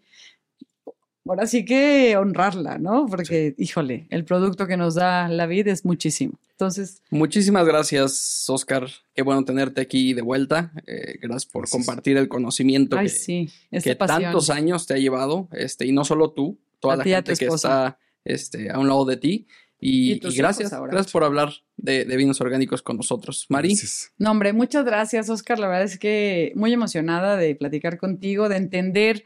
ahora 1.29 1.47
sí 1.47 1.63
que 1.65 2.15
honrarla, 2.17 2.77
¿no? 2.77 3.05
Porque, 3.07 3.55
híjole, 3.57 4.07
el 4.09 4.25
producto 4.25 4.67
que 4.67 4.77
nos 4.77 4.95
da 4.95 5.27
la 5.27 5.45
vid 5.45 5.67
es 5.67 5.85
muchísimo. 5.85 6.33
Entonces, 6.51 7.01
Muchísimas 7.09 7.65
gracias, 7.65 8.45
Oscar. 8.49 8.87
Qué 9.15 9.21
bueno 9.21 9.45
tenerte 9.45 9.79
aquí 9.79 10.13
de 10.13 10.21
vuelta. 10.21 10.73
Eh, 10.87 11.17
gracias 11.21 11.45
por 11.45 11.61
Gracias. 11.61 11.85
compartir 11.85 12.17
el 12.17 12.27
conocimiento 12.27 12.97
ay, 12.97 13.05
que, 13.05 13.09
sí, 13.09 13.49
que 13.81 13.95
tantos 13.95 14.49
años 14.49 14.85
te 14.85 14.93
ha 14.95 14.97
llevado, 14.97 15.47
este, 15.53 15.85
y 15.85 15.93
no 15.93 16.03
solo 16.03 16.31
tú, 16.31 16.59
toda 16.81 16.95
A 16.95 16.97
la 16.97 17.03
gente 17.05 17.33
que 17.35 17.45
esposa. 17.45 17.87
está 17.87 17.99
este, 18.25 18.69
a 18.71 18.77
un 18.79 18.87
lado 18.89 19.05
de 19.05 19.15
ti. 19.17 19.47
Y, 19.81 20.11
Y 20.13 20.19
tus 20.19 20.35
y 20.35 20.39
gracias, 20.39 20.73
ahora. 20.73 20.91
gracias 20.91 21.13
por 21.13 21.23
hablar 21.23 21.53
de, 21.77 22.03
de 22.03 22.17
vinos 22.17 22.41
orgánicos 22.41 22.81
con 22.81 22.97
nosotros. 22.97 23.45
Mari, 23.47 23.69
Gracias. 23.69 24.11
No, 24.17 24.31
hombre, 24.31 24.51
muchas 24.51 24.83
gracias, 24.83 25.29
Oscar. 25.29 25.57
La 25.59 25.67
verdad 25.69 25.85
es 25.85 25.97
que 25.97 26.51
muy 26.55 26.73
emocionada 26.73 27.37
de 27.37 27.55
platicar 27.55 27.97
contigo, 27.97 28.49
de 28.49 28.57
entender 28.57 29.23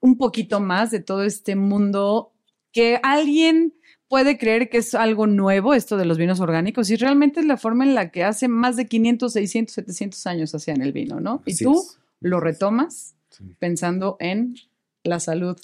un 0.00 0.16
poquito 0.18 0.60
más 0.60 0.90
de 0.90 1.00
todo 1.00 1.22
este 1.24 1.56
mundo 1.56 2.32
que 2.72 3.00
alguien 3.02 3.74
puede 4.08 4.38
creer 4.38 4.68
que 4.68 4.78
es 4.78 4.94
algo 4.94 5.26
nuevo, 5.26 5.74
esto 5.74 5.96
de 5.96 6.04
los 6.04 6.16
vinos 6.18 6.38
orgánicos, 6.40 6.90
y 6.90 6.96
realmente 6.96 7.40
es 7.40 7.46
la 7.46 7.56
forma 7.56 7.84
en 7.84 7.94
la 7.94 8.10
que 8.12 8.22
hace 8.22 8.46
más 8.48 8.76
de 8.76 8.86
500, 8.86 9.32
600, 9.32 9.74
700 9.74 10.26
años 10.26 10.54
hacían 10.54 10.80
el 10.82 10.92
vino, 10.92 11.18
¿no? 11.20 11.42
Y 11.44 11.56
tú 11.56 11.72
es. 11.80 11.98
lo 12.20 12.40
retomas 12.40 13.14
Sí. 13.30 13.44
pensando 13.58 14.16
en 14.20 14.54
la 15.04 15.20
salud, 15.20 15.58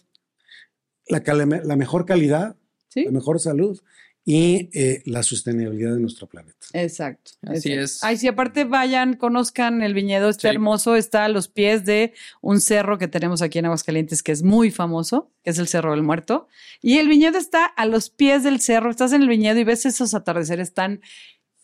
La, 1.09 1.23
la 1.65 1.77
mejor 1.77 2.05
calidad, 2.05 2.57
¿sí? 2.89 3.05
la 3.05 3.11
mejor 3.13 3.41
salud 3.41 3.81
y 4.25 4.71
eh, 4.73 5.03
la 5.05 5.23
sostenibilidad 5.25 5.95
de 5.95 6.01
nuestro 6.01 6.29
planeta. 6.29 6.55
Exacto. 6.75 7.33
Así 7.43 7.73
exacto. 7.73 7.85
es. 7.85 8.05
Ay, 8.05 8.17
sí, 8.17 8.29
aparte 8.29 8.65
vayan, 8.65 9.15
conozcan 9.15 9.83
el 9.83 9.95
viñedo, 9.95 10.29
está 10.29 10.49
Sí. 10.49 10.55
hermoso, 10.55 10.95
está 10.95 11.25
a 11.25 11.29
los 11.29 11.49
pies 11.49 11.85
de 11.85 12.13
un 12.41 12.61
cerro 12.61 12.99
que 12.99 13.09
tenemos 13.09 13.43
aquí 13.43 13.59
en 13.59 13.65
Aguascalientes 13.67 14.23
que 14.23 14.31
es 14.31 14.43
muy 14.45 14.71
famoso, 14.71 15.31
que 15.43 15.51
es 15.51 15.59
el 15.59 15.67
Cerro 15.67 15.91
del 15.91 16.03
Muerto. 16.05 16.47
Y 16.81 16.99
el 16.99 17.09
viñedo 17.09 17.37
está 17.37 17.65
a 17.65 17.85
los 17.87 18.11
pies 18.11 18.45
del 18.45 18.61
cerro, 18.61 18.91
estás 18.91 19.13
en 19.13 19.23
el 19.23 19.29
viñedo 19.29 19.59
y 19.59 19.65
ves 19.65 19.87
esos 19.87 20.15
atardeceres 20.15 20.73
tan 20.73 21.01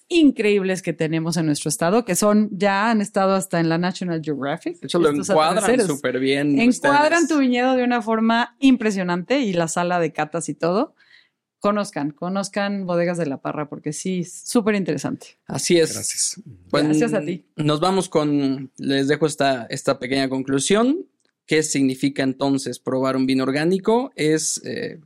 increíbles 0.09 0.80
que 0.82 0.92
tenemos 0.94 1.36
en 1.36 1.46
nuestro 1.46 1.68
estado, 1.68 2.04
que 2.04 2.16
son, 2.16 2.48
ya 2.50 2.90
han 2.90 3.00
estado 3.00 3.34
hasta 3.34 3.61
en 3.61 3.68
la 3.68 3.76
National 3.78 4.22
Geographic. 4.24 4.80
de 4.80 4.86
hecho, 4.86 4.98
lo 4.98 5.11
encuadran 5.11 5.86
súper 5.86 6.18
bien. 6.18 6.59
Encuadran 6.59 7.22
ustedes. 7.22 7.28
tu 7.28 7.38
viñedo 7.38 7.74
de 7.76 7.84
una 7.84 8.00
forma 8.00 8.56
impresionante 8.59 9.40
y 9.40 9.52
la 9.52 9.68
sala 9.68 10.00
de 10.00 10.12
catas 10.12 10.48
y 10.48 10.54
todo. 10.54 10.94
Conozcan, 11.61 12.12
conozcan 12.12 12.86
Bodegas 12.86 13.18
de 13.18 13.26
la 13.26 13.40
Parra 13.40 13.68
porque 13.68 13.92
sí, 13.92 14.20
es 14.20 14.42
súper 14.44 14.76
interesante. 14.76 15.38
Así 15.46 15.78
es. 15.78 15.92
Gracias. 15.92 16.40
Pues, 16.70 16.84
Gracias 16.84 17.14
a 17.14 17.20
ti. 17.20 17.46
Nos 17.56 17.80
vamos 17.80 18.09
con, 18.09 18.70
les 18.76 19.09
dejo 19.09 19.26
esta, 19.26 19.66
esta 19.70 19.98
pequeña 19.98 20.28
conclusión. 20.28 21.06
¿Qué 21.46 21.62
significa 21.62 22.22
entonces 22.22 22.78
probar 22.78 23.16
un 23.16 23.26
vino 23.26 23.42
orgánico? 23.42 24.12
Es 24.14 24.61
eh, 24.64 25.00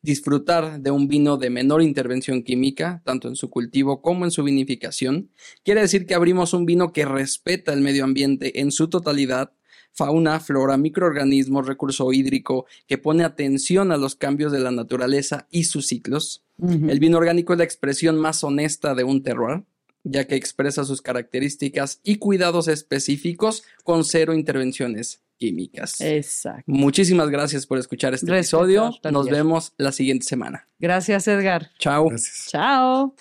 disfrutar 0.00 0.80
de 0.80 0.90
un 0.90 1.08
vino 1.08 1.36
de 1.36 1.50
menor 1.50 1.82
intervención 1.82 2.42
química, 2.42 3.02
tanto 3.04 3.28
en 3.28 3.36
su 3.36 3.50
cultivo 3.50 4.00
como 4.00 4.24
en 4.24 4.30
su 4.30 4.44
vinificación. 4.44 5.30
Quiere 5.64 5.80
decir 5.80 6.06
que 6.06 6.14
abrimos 6.14 6.54
un 6.54 6.66
vino 6.66 6.92
que 6.92 7.04
respeta 7.04 7.72
el 7.72 7.80
medio 7.80 8.04
ambiente 8.04 8.60
en 8.60 8.70
su 8.70 8.88
totalidad, 8.88 9.52
fauna, 9.92 10.40
flora, 10.40 10.76
microorganismos, 10.76 11.66
recurso 11.66 12.12
hídrico, 12.12 12.66
que 12.86 12.98
pone 12.98 13.24
atención 13.24 13.92
a 13.92 13.96
los 13.96 14.14
cambios 14.14 14.52
de 14.52 14.60
la 14.60 14.70
naturaleza 14.70 15.46
y 15.50 15.64
sus 15.64 15.88
ciclos. 15.88 16.44
El 16.60 16.98
vino 16.98 17.18
orgánico 17.18 17.52
es 17.52 17.58
la 17.58 17.64
expresión 17.64 18.16
más 18.16 18.42
honesta 18.42 18.94
de 18.94 19.04
un 19.04 19.22
terroir, 19.22 19.62
ya 20.02 20.26
que 20.26 20.34
expresa 20.34 20.84
sus 20.84 21.02
características 21.02 22.00
y 22.02 22.16
cuidados 22.16 22.66
específicos 22.68 23.62
con 23.84 24.04
cero 24.04 24.34
intervenciones 24.34 25.20
químicas. 25.36 26.00
Exacto. 26.00 26.64
Muchísimas 26.66 27.30
gracias 27.30 27.66
por 27.66 27.78
escuchar 27.78 28.14
este 28.14 28.26
Respetar 28.30 28.64
episodio. 28.66 28.90
Nos 29.10 29.28
vemos 29.28 29.72
la 29.78 29.92
siguiente 29.92 30.26
semana. 30.26 30.66
Gracias, 30.78 31.28
Edgar. 31.28 31.70
Chao. 31.78 32.08
Gracias. 32.08 32.48
Chao. 32.50 33.14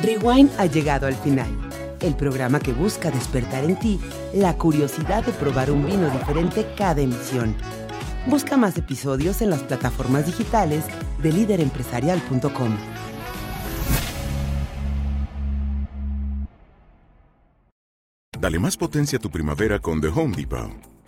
Rewind 0.00 0.50
ha 0.58 0.66
llegado 0.66 1.06
al 1.06 1.14
final. 1.16 1.67
El 2.00 2.14
programa 2.14 2.60
que 2.60 2.72
busca 2.72 3.10
despertar 3.10 3.64
en 3.64 3.78
ti 3.78 4.00
la 4.34 4.56
curiosidad 4.56 5.24
de 5.24 5.32
probar 5.32 5.70
un 5.70 5.86
vino 5.86 6.10
diferente 6.10 6.66
cada 6.76 7.00
emisión. 7.00 7.54
Busca 8.26 8.56
más 8.56 8.76
episodios 8.76 9.40
en 9.42 9.50
las 9.50 9.62
plataformas 9.62 10.26
digitales 10.26 10.84
de 11.22 11.32
líderempresarial.com. 11.32 12.76
Dale 18.40 18.58
más 18.58 18.76
potencia 18.76 19.18
a 19.18 19.20
tu 19.20 19.30
primavera 19.30 19.80
con 19.80 20.00
The 20.00 20.08
Home 20.08 20.36
Depot. 20.36 20.97